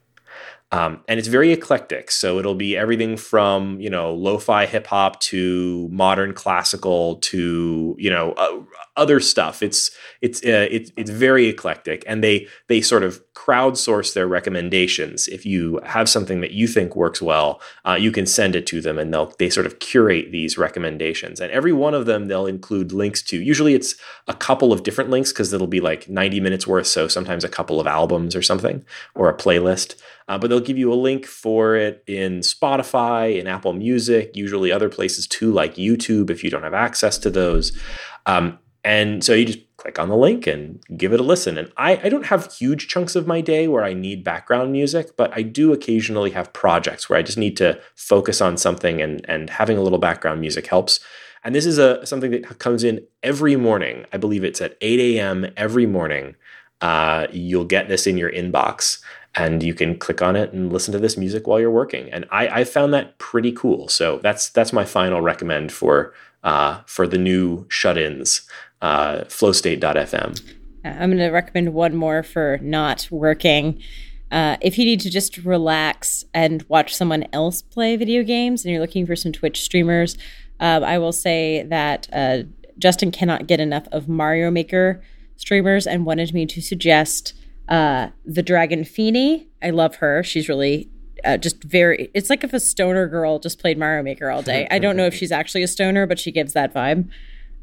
Um, 0.74 1.02
and 1.08 1.20
it's 1.20 1.28
very 1.28 1.52
eclectic. 1.52 2.10
So 2.10 2.40
it'll 2.40 2.56
be 2.56 2.76
everything 2.76 3.16
from 3.16 3.80
you 3.80 3.92
know 3.92 4.12
lo-fi 4.12 4.66
hip 4.66 4.88
hop 4.88 5.20
to 5.22 5.88
modern 5.92 6.34
classical 6.34 7.18
to 7.18 7.96
you 8.00 8.10
know 8.10 8.32
uh, 8.34 8.60
other 8.98 9.20
stuff. 9.20 9.62
It's 9.62 9.92
it's 10.22 10.44
uh, 10.44 10.68
it's 10.72 10.92
it's 10.98 11.12
very 11.12 11.48
eclectic, 11.48 12.04
and 12.08 12.24
they 12.24 12.48
they 12.70 12.82
sort 12.82 13.04
of 13.04 13.24
crowdsource 13.36 14.16
their 14.16 14.28
recommendations. 14.28 15.28
If 15.28 15.46
you 15.46 15.80
have 15.86 16.10
something 16.10 16.42
that 16.42 16.52
you 16.52 16.68
think 16.68 16.96
works 16.96 17.22
well, 17.22 17.62
uh, 17.86 17.94
you 17.94 18.12
can 18.12 18.26
send 18.26 18.56
it 18.56 18.66
to 18.68 18.82
them, 18.82 18.98
and 18.98 19.14
they'll 19.14 19.32
they 19.38 19.52
sort 19.52 19.68
of 19.68 19.78
curate 19.78 20.32
these 20.32 20.58
recommendations. 20.58 21.40
And 21.40 21.52
every 21.52 21.74
one 21.74 21.94
of 21.94 22.08
them 22.08 22.28
they'll 22.28 22.48
include 22.48 22.92
links 22.92 23.22
to. 23.24 23.40
Usually 23.40 23.76
it's 23.76 23.94
a 24.28 24.34
couple 24.34 24.74
of 24.74 24.82
different 24.82 25.12
links 25.12 25.32
because 25.32 25.54
it'll 25.54 25.68
be 25.68 25.82
like 25.82 26.10
ninety 26.10 26.40
minutes 26.40 26.66
worth. 26.66 26.88
So 26.88 27.08
sometimes 27.08 27.44
a 27.44 27.50
couple 27.50 27.80
of 27.80 27.86
albums 27.86 28.36
or 28.36 28.42
something 28.42 28.84
or 29.14 29.30
a 29.30 29.38
playlist. 29.38 30.02
Uh, 30.28 30.38
but 30.38 30.50
they'll 30.50 30.60
give 30.60 30.78
you 30.78 30.92
a 30.92 30.96
link 30.96 31.26
for 31.26 31.76
it 31.76 32.04
in 32.08 32.40
Spotify, 32.40 33.40
in 33.40 33.48
Apple 33.48 33.74
Music, 33.74 34.32
usually 34.36 34.72
other 34.72 34.90
places 34.90 35.28
too, 35.28 35.52
like 35.52 35.76
YouTube, 35.76 36.30
if 36.30 36.44
you 36.44 36.50
don't 36.50 36.64
have 36.64 36.74
access 36.74 37.18
to 37.20 37.30
those. 37.30 37.78
Um, 38.26 38.60
and 38.84 39.24
so 39.24 39.34
you 39.34 39.46
just 39.46 39.60
click 39.78 39.98
on 39.98 40.10
the 40.10 40.16
link 40.16 40.46
and 40.46 40.82
give 40.98 41.14
it 41.14 41.20
a 41.20 41.24
listen. 41.24 41.58
And 41.58 41.72
I, 41.78 42.00
I 42.04 42.10
don't 42.10 42.26
have 42.26 42.54
huge 42.54 42.88
chunks 42.88 43.16
of 43.16 43.28
my 43.28 43.42
day 43.42 43.68
where 43.68 43.84
I 43.84 43.94
need 43.94 44.24
background 44.24 44.72
music, 44.72 45.16
but 45.16 45.32
I 45.36 45.42
do 45.42 45.72
occasionally 45.72 46.32
have 46.32 46.54
projects 46.54 47.10
where 47.10 47.18
I 47.18 47.22
just 47.22 47.38
need 47.38 47.56
to 47.58 47.80
focus 47.96 48.42
on 48.42 48.58
something 48.58 49.02
and, 49.02 49.26
and 49.30 49.50
having 49.50 49.78
a 49.78 49.82
little 49.82 50.00
background 50.00 50.42
music 50.42 50.68
helps. 50.68 51.00
And 51.44 51.54
this 51.54 51.66
is 51.66 51.78
a 51.78 52.06
something 52.06 52.32
that 52.32 52.60
comes 52.60 52.84
in 52.84 53.06
every 53.22 53.56
morning. 53.56 54.06
I 54.14 54.18
believe 54.18 54.44
it's 54.44 54.62
at 54.62 54.78
8 54.80 55.18
a.m. 55.18 55.52
every 55.58 55.86
morning. 55.86 56.36
Uh, 56.80 57.28
you'll 57.32 57.66
get 57.66 57.88
this 57.88 58.08
in 58.08 58.18
your 58.18 58.32
inbox 58.32 59.02
and 59.36 59.64
you 59.64 59.74
can 59.74 59.98
click 59.98 60.22
on 60.22 60.36
it 60.36 60.54
and 60.54 60.72
listen 60.72 60.92
to 60.92 61.00
this 61.00 61.18
music 61.18 61.48
while 61.48 61.60
you're 61.60 61.72
working. 61.72 62.12
And 62.12 62.26
I, 62.32 62.60
I 62.60 62.64
found 62.64 62.94
that 62.94 63.18
pretty 63.18 63.52
cool. 63.52 63.88
So 63.88 64.20
that's 64.22 64.50
that's 64.50 64.72
my 64.72 64.86
final 64.86 65.22
recommend 65.22 65.72
for 65.72 66.14
uh, 66.44 66.82
for 66.86 67.08
the 67.08 67.18
new 67.18 67.66
shut-ins, 67.70 68.42
uh, 68.82 69.22
flowstate.fm. 69.22 70.42
I'm 70.84 71.10
going 71.10 71.18
to 71.18 71.30
recommend 71.30 71.74
one 71.74 71.96
more 71.96 72.22
for 72.24 72.60
not 72.62 73.08
working. 73.10 73.82
Uh, 74.30 74.58
if 74.62 74.78
you 74.78 74.84
need 74.84 75.00
to 75.00 75.10
just 75.10 75.38
relax 75.38 76.26
and 76.34 76.64
watch 76.68 76.94
someone 76.94 77.26
else 77.32 77.62
play 77.62 77.96
video 77.96 78.24
games 78.24 78.66
and 78.66 78.72
you're 78.72 78.82
looking 78.82 79.06
for 79.06 79.16
some 79.16 79.32
Twitch 79.32 79.62
streamers, 79.62 80.18
um, 80.60 80.84
I 80.84 80.98
will 80.98 81.12
say 81.14 81.64
that 81.64 82.10
uh, 82.12 82.40
Justin 82.78 83.12
cannot 83.12 83.48
get 83.48 83.60
enough 83.60 83.88
of 83.92 84.10
Mario 84.10 84.52
Maker 84.52 85.02
streamers 85.38 85.88
and 85.88 86.06
wanted 86.06 86.34
me 86.34 86.46
to 86.48 86.62
suggest 86.62 87.34
uh, 87.70 88.10
the 88.26 88.44
Dragon 88.44 88.84
Feeny. 88.84 89.48
I 89.62 89.70
love 89.70 89.96
her. 89.96 90.24
She's 90.24 90.50
really 90.50 90.90
uh, 91.24 91.38
just 91.38 91.64
very. 91.64 92.10
It's 92.14 92.30
like 92.30 92.44
if 92.44 92.54
a 92.54 92.60
stoner 92.60 93.08
girl 93.08 93.40
just 93.40 93.60
played 93.60 93.78
Mario 93.78 94.04
Maker 94.04 94.30
all 94.30 94.42
day. 94.42 94.68
I 94.70 94.80
don't 94.80 94.98
know 94.98 95.06
if 95.06 95.14
she's 95.14 95.32
actually 95.32 95.64
a 95.64 95.68
stoner, 95.68 96.06
but 96.06 96.20
she 96.20 96.32
gives 96.32 96.54
that 96.54 96.74
vibe. 96.74 97.10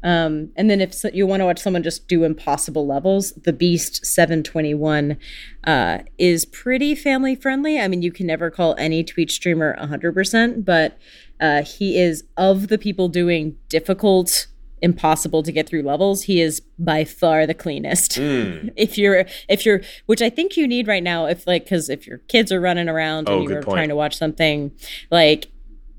Um, 0.03 0.49
and 0.55 0.69
then 0.69 0.81
if 0.81 0.93
so, 0.93 1.09
you 1.13 1.27
want 1.27 1.41
to 1.41 1.45
watch 1.45 1.59
someone 1.59 1.83
just 1.83 2.07
do 2.07 2.23
impossible 2.23 2.87
levels, 2.87 3.33
the 3.33 3.53
Beast 3.53 4.05
721 4.05 5.17
uh, 5.63 5.99
is 6.17 6.45
pretty 6.45 6.95
family 6.95 7.35
friendly. 7.35 7.79
I 7.79 7.87
mean, 7.87 8.01
you 8.01 8.11
can 8.11 8.25
never 8.25 8.49
call 8.49 8.75
any 8.77 9.03
Twitch 9.03 9.33
streamer 9.33 9.77
100%, 9.79 10.65
but 10.65 10.97
uh, 11.39 11.63
he 11.63 11.99
is 11.99 12.23
of 12.35 12.67
the 12.69 12.77
people 12.77 13.09
doing 13.09 13.57
difficult 13.69 14.47
impossible 14.81 15.43
to 15.43 15.51
get 15.51 15.67
through 15.69 15.83
levels 15.83 16.23
he 16.23 16.41
is 16.41 16.61
by 16.79 17.03
far 17.03 17.45
the 17.45 17.53
cleanest 17.53 18.13
Mm. 18.13 18.71
if 18.75 18.97
you're 18.97 19.25
if 19.47 19.65
you're 19.65 19.81
which 20.07 20.21
i 20.21 20.29
think 20.29 20.57
you 20.57 20.67
need 20.67 20.87
right 20.87 21.03
now 21.03 21.25
if 21.27 21.45
like 21.45 21.65
because 21.65 21.89
if 21.89 22.07
your 22.07 22.17
kids 22.27 22.51
are 22.51 22.59
running 22.59 22.89
around 22.89 23.29
Oh, 23.29 23.39
and 23.39 23.49
you're 23.49 23.61
trying 23.61 23.89
to 23.89 23.95
watch 23.95 24.15
something 24.17 24.71
like 25.11 25.49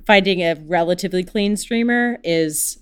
finding 0.07 0.41
a 0.41 0.57
relatively 0.67 1.23
clean 1.23 1.57
streamer 1.57 2.19
is 2.25 2.79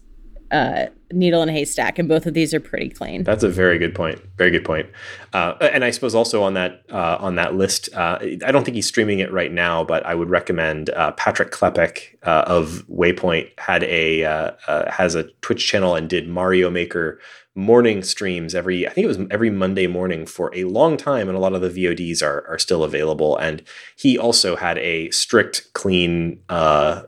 uh 0.50 0.86
needle 1.12 1.42
in 1.42 1.48
a 1.48 1.52
haystack 1.52 1.98
and 1.98 2.08
both 2.08 2.26
of 2.26 2.34
these 2.34 2.54
are 2.54 2.60
pretty 2.60 2.88
clean 2.88 3.24
That's 3.24 3.42
a 3.42 3.48
very 3.48 3.78
good 3.78 3.94
point. 3.94 4.20
Very 4.36 4.50
good 4.50 4.64
point. 4.64 4.88
Uh, 5.32 5.54
and 5.60 5.84
I 5.84 5.90
suppose 5.90 6.14
also 6.14 6.42
on 6.42 6.54
that 6.54 6.82
uh, 6.90 7.16
on 7.20 7.36
that 7.36 7.54
list, 7.54 7.88
uh, 7.94 8.18
I 8.20 8.52
don't 8.52 8.64
think 8.64 8.74
he's 8.74 8.86
streaming 8.86 9.18
it 9.18 9.32
right 9.32 9.52
now, 9.52 9.84
but 9.84 10.04
I 10.06 10.14
would 10.14 10.30
recommend 10.30 10.90
uh, 10.90 11.12
Patrick 11.12 11.50
Klepek 11.50 12.16
uh, 12.24 12.44
of 12.46 12.84
Waypoint 12.90 13.50
had 13.58 13.84
a 13.84 14.24
uh, 14.24 14.90
has 14.90 15.14
a 15.14 15.24
Twitch 15.42 15.66
channel 15.66 15.94
and 15.94 16.08
did 16.08 16.28
Mario 16.28 16.70
Maker 16.70 17.20
morning 17.54 18.02
streams 18.02 18.54
every 18.54 18.86
I 18.86 18.90
think 18.90 19.04
it 19.04 19.08
was 19.08 19.18
every 19.30 19.50
Monday 19.50 19.86
morning 19.86 20.26
for 20.26 20.54
a 20.54 20.64
long 20.64 20.96
time, 20.96 21.28
and 21.28 21.36
a 21.36 21.40
lot 21.40 21.52
of 21.52 21.60
the 21.60 21.68
VODs 21.68 22.22
are 22.22 22.46
are 22.48 22.58
still 22.58 22.84
available. 22.84 23.36
And 23.36 23.62
he 23.96 24.18
also 24.18 24.56
had 24.56 24.78
a 24.78 25.10
strict 25.10 25.72
clean. 25.72 26.40
Uh, 26.48 27.02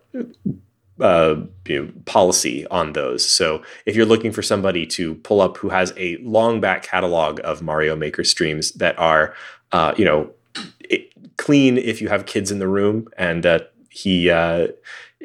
uh, 1.01 1.36
you 1.66 1.84
know, 1.84 1.93
policy 2.05 2.66
on 2.68 2.93
those. 2.93 3.28
So 3.28 3.62
if 3.86 3.97
you're 3.97 4.07
looking 4.07 4.32
for 4.32 4.43
somebody 4.43 4.86
to 4.86 5.14
pull 5.16 5.40
up 5.40 5.57
who 5.57 5.68
has 5.70 5.93
a 5.97 6.16
long 6.18 6.61
back 6.61 6.82
catalog 6.82 7.40
of 7.45 7.62
Mario 7.62 7.97
Maker 7.97 8.24
streams 8.24 8.72
that 8.72 8.99
are, 8.99 9.34
uh, 9.72 9.95
you 9.97 10.05
know, 10.05 10.30
it, 10.80 11.12
clean 11.36 11.78
if 11.78 12.01
you 12.01 12.09
have 12.09 12.26
kids 12.26 12.51
in 12.51 12.59
the 12.59 12.68
room, 12.68 13.09
and 13.16 13.47
uh, 13.47 13.61
he 13.90 14.30
uh, 14.30 14.68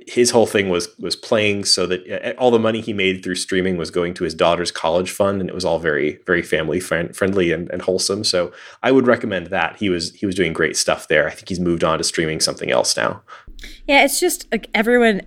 his 0.07 0.31
whole 0.31 0.47
thing 0.47 0.69
was 0.69 0.87
was 0.99 1.15
playing 1.15 1.65
so 1.65 1.85
that 1.85 2.07
uh, 2.09 2.39
all 2.39 2.51
the 2.51 2.59
money 2.59 2.81
he 2.81 2.93
made 2.93 3.23
through 3.23 3.35
streaming 3.35 3.77
was 3.77 3.91
going 3.91 4.13
to 4.13 4.23
his 4.23 4.33
daughter's 4.33 4.71
college 4.71 5.11
fund, 5.11 5.41
and 5.41 5.49
it 5.49 5.53
was 5.53 5.65
all 5.65 5.79
very 5.79 6.19
very 6.25 6.41
family 6.41 6.79
friend, 6.79 7.15
friendly 7.15 7.51
and, 7.51 7.69
and 7.71 7.81
wholesome. 7.81 8.23
So 8.23 8.51
I 8.83 8.91
would 8.91 9.05
recommend 9.05 9.47
that. 9.47 9.77
He 9.77 9.89
was 9.89 10.13
he 10.13 10.25
was 10.25 10.35
doing 10.35 10.53
great 10.53 10.77
stuff 10.77 11.07
there. 11.07 11.27
I 11.27 11.31
think 11.31 11.49
he's 11.49 11.59
moved 11.59 11.83
on 11.83 11.97
to 11.97 12.03
streaming 12.03 12.39
something 12.39 12.71
else 12.71 12.95
now. 12.95 13.21
yeah 13.87 14.03
it's 14.03 14.19
just 14.19 14.47
like 14.51 14.69
everyone 14.73 15.21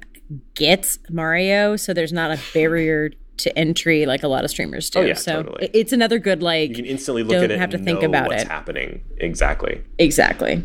gets 0.55 0.99
mario 1.11 1.76
so 1.76 1.93
there's 1.93 2.12
not 2.12 2.31
a 2.31 2.39
barrier 2.55 3.11
to 3.37 3.59
entry 3.59 4.05
like 4.07 4.22
a 4.22 4.28
lot 4.28 4.45
of 4.45 4.51
streamers 4.51 4.91
do 4.91 4.99
Oh, 4.99 5.03
yeah, 5.03 5.14
so 5.14 5.43
totally. 5.43 5.70
it's 5.72 5.93
another 5.93 6.18
good 6.18 6.43
like 6.43 6.68
You 6.70 6.76
can 6.76 6.85
instantly 6.87 7.22
look 7.22 7.33
Don't 7.33 7.45
at 7.45 7.51
it 7.53 7.59
have 7.59 7.72
and 7.72 7.78
to 7.78 7.85
think 7.85 8.03
know 8.03 8.09
about 8.09 8.28
what's 8.28 8.43
it. 8.43 8.49
happening 8.49 9.03
exactly. 9.18 9.83
exactly 9.99 10.64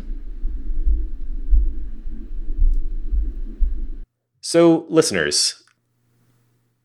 So, 4.40 4.86
listeners, 4.88 5.62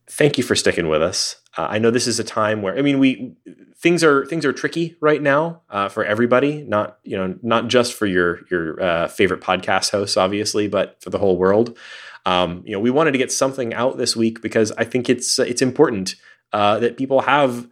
thank 0.10 0.38
you 0.38 0.44
for 0.44 0.56
sticking 0.56 0.88
with 0.88 1.02
us. 1.04 1.36
Uh, 1.58 1.68
I 1.70 1.78
know 1.80 1.92
this 1.92 2.08
is 2.08 2.20
a 2.20 2.24
time 2.24 2.62
where 2.62 2.78
I 2.78 2.82
mean, 2.82 2.98
we 2.98 3.36
things 3.78 4.04
are 4.04 4.26
things 4.26 4.46
are 4.46 4.54
tricky 4.54 4.96
right 5.00 5.22
now 5.22 5.62
uh, 5.70 5.90
for 5.90 6.04
everybody. 6.04 6.64
Not 6.64 6.98
you 7.04 7.18
know 7.18 7.36
not 7.44 7.68
just 7.68 7.94
for 7.94 8.06
your 8.08 8.40
your 8.50 8.82
uh, 8.82 9.08
favorite 9.10 9.42
podcast 9.42 9.92
hosts, 9.92 10.18
obviously, 10.18 10.68
but 10.68 10.98
for 11.04 11.10
the 11.12 11.20
whole 11.20 11.38
world. 11.38 11.78
Um, 12.26 12.64
you 12.66 12.74
know, 12.74 12.80
we 12.80 12.92
wanted 12.92 13.12
to 13.12 13.18
get 13.18 13.32
something 13.32 13.74
out 13.74 13.98
this 13.98 14.16
week 14.16 14.42
because 14.42 14.72
I 14.74 14.84
think 14.84 15.10
it's 15.10 15.40
it's 15.40 15.62
important 15.62 16.16
uh, 16.54 16.80
that 16.80 16.98
people 16.98 17.22
have. 17.22 17.68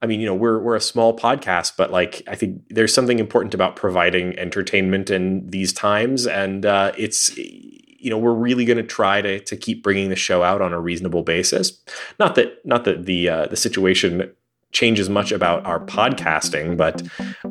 I 0.00 0.06
mean, 0.06 0.18
you 0.18 0.26
know, 0.26 0.34
we're 0.34 0.58
we're 0.58 0.74
a 0.74 0.80
small 0.80 1.16
podcast, 1.16 1.74
but 1.76 1.92
like 1.92 2.22
I 2.26 2.34
think 2.34 2.62
there's 2.70 2.92
something 2.92 3.18
important 3.18 3.54
about 3.54 3.76
providing 3.76 4.36
entertainment 4.38 5.10
in 5.10 5.48
these 5.48 5.72
times, 5.72 6.26
and 6.26 6.66
uh, 6.66 6.92
it's 6.98 7.36
you 7.36 8.10
know 8.10 8.18
we're 8.18 8.34
really 8.34 8.64
going 8.64 8.78
to 8.78 8.82
try 8.82 9.22
to 9.22 9.38
to 9.38 9.56
keep 9.56 9.82
bringing 9.82 10.08
the 10.08 10.16
show 10.16 10.42
out 10.42 10.60
on 10.60 10.72
a 10.72 10.80
reasonable 10.80 11.22
basis. 11.22 11.80
Not 12.18 12.34
that 12.34 12.64
not 12.66 12.84
that 12.84 13.06
the 13.06 13.28
uh, 13.28 13.46
the 13.46 13.56
situation 13.56 14.32
changes 14.72 15.08
much 15.08 15.32
about 15.32 15.64
our 15.66 15.84
podcasting, 15.84 16.76
but 16.76 17.02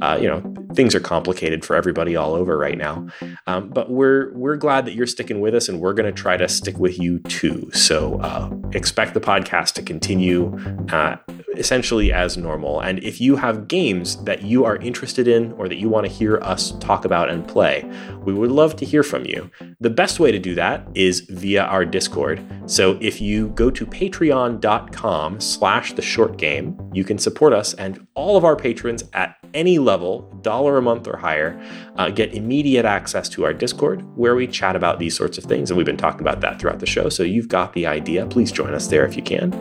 uh, 0.02 0.18
you 0.20 0.28
know 0.28 0.42
things 0.74 0.96
are 0.96 1.00
complicated 1.00 1.64
for 1.64 1.76
everybody 1.76 2.16
all 2.16 2.34
over 2.34 2.58
right 2.58 2.78
now. 2.78 3.08
Um, 3.48 3.70
but 3.70 3.90
we're 3.90 4.34
we're 4.34 4.58
glad 4.58 4.86
that 4.86 4.94
you're 4.94 5.08
sticking 5.08 5.40
with 5.40 5.56
us, 5.56 5.70
and 5.70 5.80
we're 5.80 5.94
going 5.94 6.14
to 6.14 6.22
try 6.22 6.38
to 6.38 6.48
stick 6.48 6.78
with 6.78 7.00
you 7.00 7.20
too. 7.20 7.70
So 7.74 8.20
uh, 8.22 8.52
expect 8.74 9.14
the 9.14 9.22
podcast 9.22 9.74
to 9.74 9.82
continue 9.82 10.58
uh, 10.92 11.18
essentially 11.58 12.12
as 12.12 12.38
normal. 12.38 12.80
And 12.80 13.04
if 13.04 13.20
you 13.20 13.36
have 13.36 13.68
games 13.68 14.22
that 14.24 14.44
you 14.44 14.66
are 14.66 14.78
interested 14.78 15.28
in 15.28 15.52
or 15.54 15.68
that 15.68 15.78
you 15.78 15.90
want 15.90 16.06
to 16.06 16.12
hear 16.12 16.38
us 16.38 16.72
talk 16.80 17.06
about 17.06 17.30
and 17.30 17.48
play, 17.48 17.90
we 18.24 18.34
would 18.34 18.52
love 18.52 18.76
to 18.78 18.86
hear 18.86 19.04
from 19.04 19.26
you. 19.26 19.50
The 19.80 19.90
best 19.90 20.20
way 20.20 20.32
to 20.32 20.40
do 20.40 20.56
that 20.56 20.88
is 20.96 21.22
via 21.22 21.64
our 21.64 21.86
Discord. 21.86 22.42
So 22.66 22.98
if 23.02 23.20
you 23.22 23.50
go 23.50 23.70
to 23.70 23.86
patreon.com 23.86 25.40
slash 25.40 25.94
the 25.94 26.02
short 26.02 26.38
game, 26.38 26.78
you 26.94 27.04
can 27.04 27.11
support 27.18 27.54
us 27.54 27.74
and 27.74 28.06
all 28.14 28.38
of 28.38 28.46
our 28.46 28.56
patrons 28.56 29.04
at 29.14 29.38
any 29.54 29.80
level, 29.80 30.22
dollar 30.42 30.78
a 30.78 30.82
month 30.82 31.08
or 31.08 31.18
higher, 31.18 31.62
uh, 31.98 32.10
get 32.10 32.34
immediate 32.34 32.86
access 32.86 33.28
to 33.30 33.44
our 33.44 33.54
Discord 33.54 34.02
where 34.18 34.36
we 34.36 34.48
chat 34.48 34.76
about 34.76 35.00
these 35.00 35.16
sorts 35.16 35.38
of 35.38 35.44
things. 35.46 35.70
And 35.70 35.78
we've 35.78 35.86
been 35.86 35.98
talking 35.98 36.22
about 36.22 36.42
that 36.42 36.60
throughout 36.60 36.80
the 36.80 36.86
show. 36.86 37.10
So 37.10 37.24
you've 37.24 37.48
got 37.48 37.74
the 37.74 37.86
idea. 37.86 38.26
Please 38.26 38.52
join 38.52 38.74
us 38.74 38.88
there 38.88 39.06
if 39.06 39.16
you 39.16 39.24
can. 39.24 39.54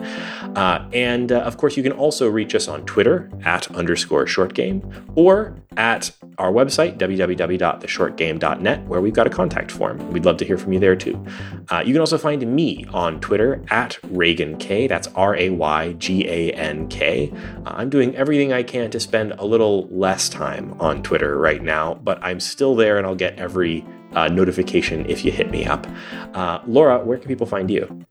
Uh, 0.55 0.89
and 0.93 1.31
uh, 1.31 1.39
of 1.39 1.57
course, 1.57 1.77
you 1.77 1.83
can 1.83 1.91
also 1.91 2.29
reach 2.29 2.55
us 2.55 2.67
on 2.67 2.85
Twitter 2.85 3.29
at 3.43 3.69
underscore 3.71 4.27
short 4.27 4.53
game 4.53 4.81
or 5.15 5.55
at 5.77 6.11
our 6.37 6.51
website, 6.51 6.97
www.theshortgame.net, 6.97 8.87
where 8.87 9.01
we've 9.01 9.13
got 9.13 9.27
a 9.27 9.29
contact 9.29 9.71
form. 9.71 10.11
We'd 10.11 10.25
love 10.25 10.37
to 10.37 10.45
hear 10.45 10.57
from 10.57 10.73
you 10.73 10.79
there 10.79 10.95
too. 10.95 11.23
Uh, 11.69 11.83
you 11.85 11.93
can 11.93 11.99
also 11.99 12.17
find 12.17 12.45
me 12.53 12.85
on 12.91 13.19
Twitter 13.21 13.63
at 13.69 13.97
Raygan 14.07 14.59
K. 14.59 14.87
That's 14.87 15.07
R 15.09 15.35
A 15.35 15.49
Y 15.49 15.93
G 15.93 16.27
A 16.27 16.51
N 16.51 16.87
K. 16.87 17.31
Uh, 17.65 17.73
I'm 17.75 17.89
doing 17.89 18.15
everything 18.15 18.53
I 18.53 18.63
can 18.63 18.89
to 18.91 18.99
spend 18.99 19.33
a 19.33 19.45
little 19.45 19.87
less 19.89 20.29
time 20.29 20.75
on 20.79 21.03
Twitter 21.03 21.37
right 21.37 21.61
now, 21.61 21.95
but 21.95 22.19
I'm 22.23 22.39
still 22.39 22.75
there 22.75 22.97
and 22.97 23.05
I'll 23.05 23.15
get 23.15 23.37
every 23.37 23.85
uh, 24.13 24.27
notification 24.27 25.05
if 25.09 25.23
you 25.23 25.31
hit 25.31 25.51
me 25.51 25.65
up. 25.65 25.87
Uh, 26.33 26.59
Laura, 26.65 27.03
where 27.03 27.17
can 27.17 27.27
people 27.27 27.47
find 27.47 27.69
you? 27.69 28.05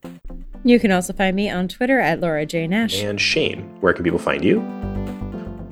You 0.65 0.79
can 0.79 0.93
also 0.93 1.13
find 1.13 1.35
me 1.35 1.49
on 1.49 1.69
Twitter 1.69 2.01
at 2.01 2.21
Laura 2.21 2.45
J. 2.45 2.67
Nash. 2.67 3.03
And 3.03 3.21
Shane, 3.21 3.63
where 3.81 3.93
can 3.93 4.05
people 4.05 4.19
find 4.19 4.45
you? 4.45 4.61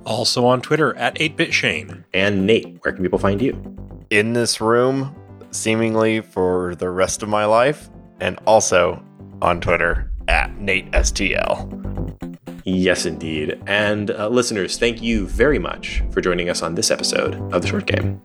Also 0.06 0.46
on 0.46 0.62
Twitter 0.62 0.96
at 0.96 1.14
8bitshane. 1.16 2.04
And 2.14 2.46
Nate, 2.46 2.78
where 2.82 2.92
can 2.92 3.02
people 3.02 3.18
find 3.18 3.42
you? 3.42 3.76
In 4.10 4.32
this 4.32 4.60
room, 4.60 5.14
seemingly 5.50 6.20
for 6.22 6.74
the 6.76 6.88
rest 6.88 7.22
of 7.22 7.28
my 7.28 7.44
life, 7.44 7.90
and 8.20 8.38
also 8.46 9.02
on 9.42 9.60
Twitter 9.60 10.10
at 10.28 10.50
NateSTL. 10.56 11.97
Yes, 12.68 13.06
indeed. 13.06 13.62
And 13.66 14.10
uh, 14.10 14.28
listeners, 14.28 14.76
thank 14.76 15.00
you 15.00 15.26
very 15.26 15.58
much 15.58 16.02
for 16.10 16.20
joining 16.20 16.50
us 16.50 16.62
on 16.62 16.74
this 16.74 16.90
episode 16.90 17.34
of 17.52 17.62
The 17.62 17.68
Short 17.68 17.86
Game. 17.86 18.20